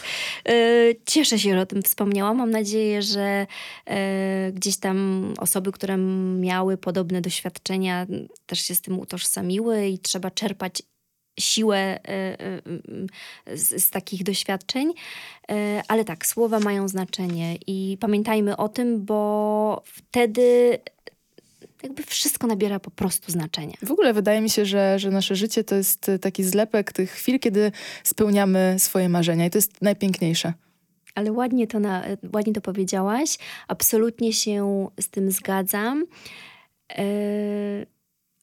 y, 0.48 1.00
cieszę 1.06 1.38
się, 1.38 1.54
że 1.54 1.60
o 1.60 1.66
tym 1.66 1.82
wspomniałam. 1.82 2.36
Mam 2.36 2.50
nadzieję, 2.50 3.02
że 3.02 3.46
y, 3.90 4.52
gdzieś 4.52 4.76
tam 4.76 5.24
osoby, 5.38 5.72
które 5.72 5.96
miały 6.40 6.76
podobne 6.76 7.20
doświadczenia, 7.20 8.06
też 8.46 8.60
się 8.60 8.74
z 8.74 8.80
tym 8.80 8.98
utożsamiły 8.98 9.86
i 9.86 9.98
trzeba 9.98 10.30
czerpać 10.30 10.82
siłę 11.40 11.98
y, 13.48 13.58
z, 13.58 13.84
z 13.84 13.90
takich 13.90 14.22
doświadczeń. 14.22 14.92
Ale 15.88 16.04
tak, 16.04 16.26
słowa 16.26 16.60
mają 16.60 16.88
znaczenie 16.88 17.56
i 17.66 17.96
pamiętajmy 18.00 18.56
o 18.56 18.68
tym, 18.68 19.04
bo 19.04 19.82
wtedy 19.84 20.78
jakby 21.82 22.02
wszystko 22.02 22.46
nabiera 22.46 22.80
po 22.80 22.90
prostu 22.90 23.32
znaczenia. 23.32 23.74
W 23.82 23.90
ogóle 23.90 24.12
wydaje 24.12 24.40
mi 24.40 24.50
się, 24.50 24.66
że, 24.66 24.98
że 24.98 25.10
nasze 25.10 25.36
życie 25.36 25.64
to 25.64 25.74
jest 25.74 26.08
e, 26.08 26.18
taki 26.18 26.44
zlepek 26.44 26.92
tych 26.92 27.10
chwil, 27.10 27.38
kiedy 27.38 27.72
spełniamy 28.04 28.74
swoje 28.78 29.08
marzenia 29.08 29.46
i 29.46 29.50
to 29.50 29.58
jest 29.58 29.82
najpiękniejsze. 29.82 30.52
Ale 31.14 31.32
ładnie 31.32 31.66
to, 31.66 31.80
na, 31.80 32.02
ładnie 32.32 32.52
to 32.52 32.60
powiedziałaś. 32.60 33.38
Absolutnie 33.68 34.32
się 34.32 34.88
z 35.00 35.08
tym 35.08 35.30
zgadzam. 35.30 36.06
Yy, 36.98 37.86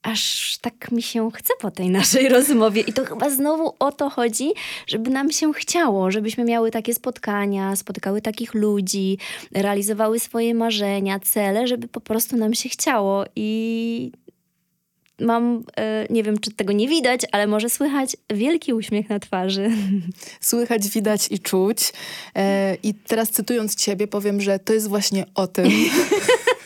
aż 0.08 0.58
tak 0.62 0.92
mi 0.92 1.02
się 1.02 1.32
chce 1.32 1.54
po 1.60 1.72
tej 1.72 1.90
naszej 1.90 2.30
rozmowie. 2.38 2.82
I 2.82 2.94
to 2.94 3.06
chyba 3.06 3.30
znowu 3.30 3.74
o 3.80 3.92
to 3.92 4.10
chodzi, 4.10 4.52
żeby 4.88 5.10
nam 5.10 5.32
się 5.32 5.54
chciało, 5.54 6.12
żebyśmy 6.12 6.44
miały 6.44 6.72
takie 6.72 6.94
spotkania, 6.94 7.76
spotykały 7.76 8.22
takich 8.22 8.54
ludzi, 8.54 9.18
realizowały 9.52 10.20
swoje 10.20 10.54
marzenia, 10.54 11.20
cele, 11.20 11.68
żeby 11.68 11.88
po 11.88 12.02
prostu 12.02 12.38
nam 12.38 12.54
się 12.54 12.70
chciało. 12.70 13.26
I 13.36 14.12
mam, 15.20 15.64
yy, 15.78 16.08
nie 16.10 16.24
wiem, 16.24 16.40
czy 16.40 16.52
tego 16.52 16.74
nie 16.74 16.88
widać, 16.88 17.22
ale 17.32 17.48
może 17.48 17.70
słychać 17.70 18.18
wielki 18.30 18.74
uśmiech 18.74 19.10
na 19.10 19.20
twarzy. 19.20 19.72
Słychać, 20.42 20.90
widać 20.90 21.28
i 21.32 21.40
czuć. 21.40 21.94
E, 22.36 22.78
I 22.84 22.94
teraz 22.94 23.30
cytując 23.30 23.76
ciebie 23.76 24.08
powiem, 24.08 24.42
że 24.42 24.60
to 24.60 24.74
jest 24.74 24.88
właśnie 24.88 25.26
o 25.36 25.48
tym, 25.48 25.72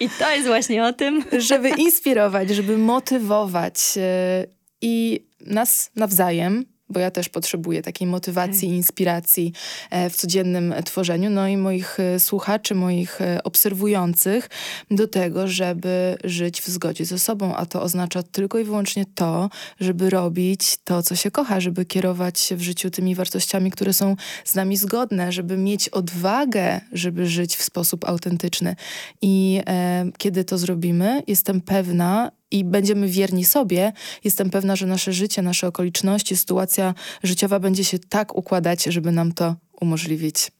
I 0.00 0.08
to 0.08 0.30
jest 0.30 0.46
właśnie 0.46 0.84
o 0.84 0.92
tym. 0.92 1.24
żeby 1.38 1.68
inspirować, 1.68 2.50
żeby 2.50 2.78
motywować 2.78 3.76
e, 3.96 4.46
i 4.80 5.26
nas 5.40 5.90
nawzajem, 5.96 6.64
bo 6.90 7.00
ja 7.00 7.10
też 7.10 7.28
potrzebuję 7.28 7.82
takiej 7.82 8.06
motywacji 8.06 8.68
inspiracji 8.68 9.52
e, 9.90 10.10
w 10.10 10.16
codziennym 10.16 10.74
tworzeniu, 10.84 11.30
no 11.30 11.48
i 11.48 11.56
moich 11.56 12.00
e, 12.00 12.20
słuchaczy, 12.20 12.74
moich 12.74 13.20
e, 13.20 13.42
obserwujących 13.44 14.50
do 14.90 15.08
tego, 15.08 15.48
żeby 15.48 16.16
żyć 16.24 16.60
w 16.60 16.68
zgodzie 16.68 17.04
ze 17.04 17.18
sobą, 17.18 17.54
a 17.56 17.66
to 17.66 17.82
oznacza 17.82 18.22
tylko 18.22 18.58
i 18.58 18.64
wyłącznie 18.64 19.04
to, 19.14 19.50
żeby 19.80 20.10
robić 20.10 20.76
to, 20.84 21.02
co 21.02 21.16
się 21.16 21.30
kocha, 21.30 21.60
żeby 21.60 21.84
kierować 21.84 22.40
się 22.40 22.56
w 22.56 22.62
życiu 22.62 22.90
tymi 22.90 23.14
wartościami, 23.14 23.70
które 23.70 23.92
są 23.92 24.16
z 24.44 24.54
nami 24.54 24.76
zgodne, 24.76 25.32
żeby 25.32 25.56
mieć 25.56 25.88
odwagę, 25.88 26.80
żeby 26.92 27.26
żyć 27.26 27.56
w 27.56 27.62
sposób 27.62 28.04
autentyczny. 28.08 28.76
I 29.22 29.62
e, 29.66 30.10
kiedy 30.18 30.44
to 30.44 30.58
zrobimy, 30.58 31.22
jestem 31.26 31.60
pewna, 31.60 32.30
i 32.50 32.64
będziemy 32.64 33.08
wierni 33.08 33.44
sobie, 33.44 33.92
jestem 34.24 34.50
pewna, 34.50 34.76
że 34.76 34.86
nasze 34.86 35.12
życie, 35.12 35.42
nasze 35.42 35.66
okoliczności, 35.66 36.36
sytuacja 36.36 36.94
życiowa 37.22 37.60
będzie 37.60 37.84
się 37.84 37.98
tak 37.98 38.36
układać, 38.36 38.84
żeby 38.84 39.12
nam 39.12 39.32
to 39.32 39.56
umożliwić. 39.80 40.59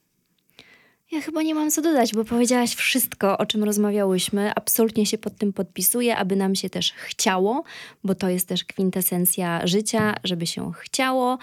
Ja 1.11 1.21
chyba 1.21 1.41
nie 1.41 1.55
mam 1.55 1.71
co 1.71 1.81
dodać, 1.81 2.13
bo 2.13 2.25
powiedziałaś 2.25 2.75
wszystko, 2.75 3.37
o 3.37 3.45
czym 3.45 3.63
rozmawiałyśmy. 3.63 4.51
Absolutnie 4.55 5.05
się 5.05 5.17
pod 5.17 5.37
tym 5.37 5.53
podpisuję, 5.53 6.17
aby 6.17 6.35
nam 6.35 6.55
się 6.55 6.69
też 6.69 6.93
chciało, 6.93 7.63
bo 8.03 8.15
to 8.15 8.29
jest 8.29 8.47
też 8.47 8.63
kwintesencja 8.63 9.67
życia, 9.67 10.15
żeby 10.23 10.47
się 10.47 10.71
chciało. 10.79 11.37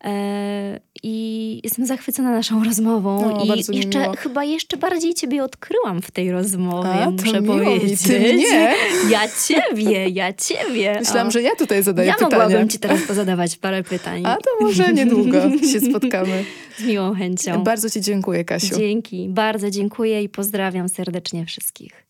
Eee, 0.00 0.78
I 1.02 1.60
jestem 1.64 1.86
zachwycona 1.86 2.30
naszą 2.30 2.64
rozmową. 2.64 3.20
No, 3.38 3.44
I 3.44 3.76
jeszcze, 3.76 4.12
chyba 4.16 4.44
jeszcze 4.44 4.76
bardziej 4.76 5.14
ciebie 5.14 5.44
odkryłam 5.44 6.02
w 6.02 6.10
tej 6.10 6.30
rozmowie, 6.32 6.88
A, 6.88 7.10
muszę 7.10 7.40
miło 7.40 7.54
mi, 7.56 7.64
powiedzieć. 7.64 8.02
ty 8.02 8.20
mnie. 8.34 8.74
Ja 9.10 9.20
ciebie, 9.48 10.08
ja 10.08 10.32
ciebie. 10.32 10.96
Myślałam, 11.00 11.28
O. 11.28 11.30
że 11.30 11.42
ja 11.42 11.56
tutaj 11.56 11.82
zadaję 11.82 12.08
Ja 12.08 12.14
pytania. 12.14 12.38
mogłabym 12.44 12.68
ci 12.68 12.78
teraz 12.78 13.02
pozadawać 13.02 13.56
parę 13.56 13.82
pytań. 13.82 14.22
A 14.26 14.36
to 14.36 14.50
może 14.64 14.92
niedługo 14.92 15.38
się 15.72 15.80
spotkamy. 15.80 16.44
Z 16.78 16.84
miłą 16.84 17.14
chęcią. 17.14 17.64
Bardzo 17.64 17.90
ci 17.90 18.00
dziękuję, 18.00 18.44
Kasiu. 18.44 18.76
Dzięki, 18.76 19.28
bardzo 19.28 19.70
dziękuję 19.70 20.22
i 20.22 20.28
pozdrawiam 20.28 20.88
serdecznie 20.88 21.46
wszystkich. 21.46 22.07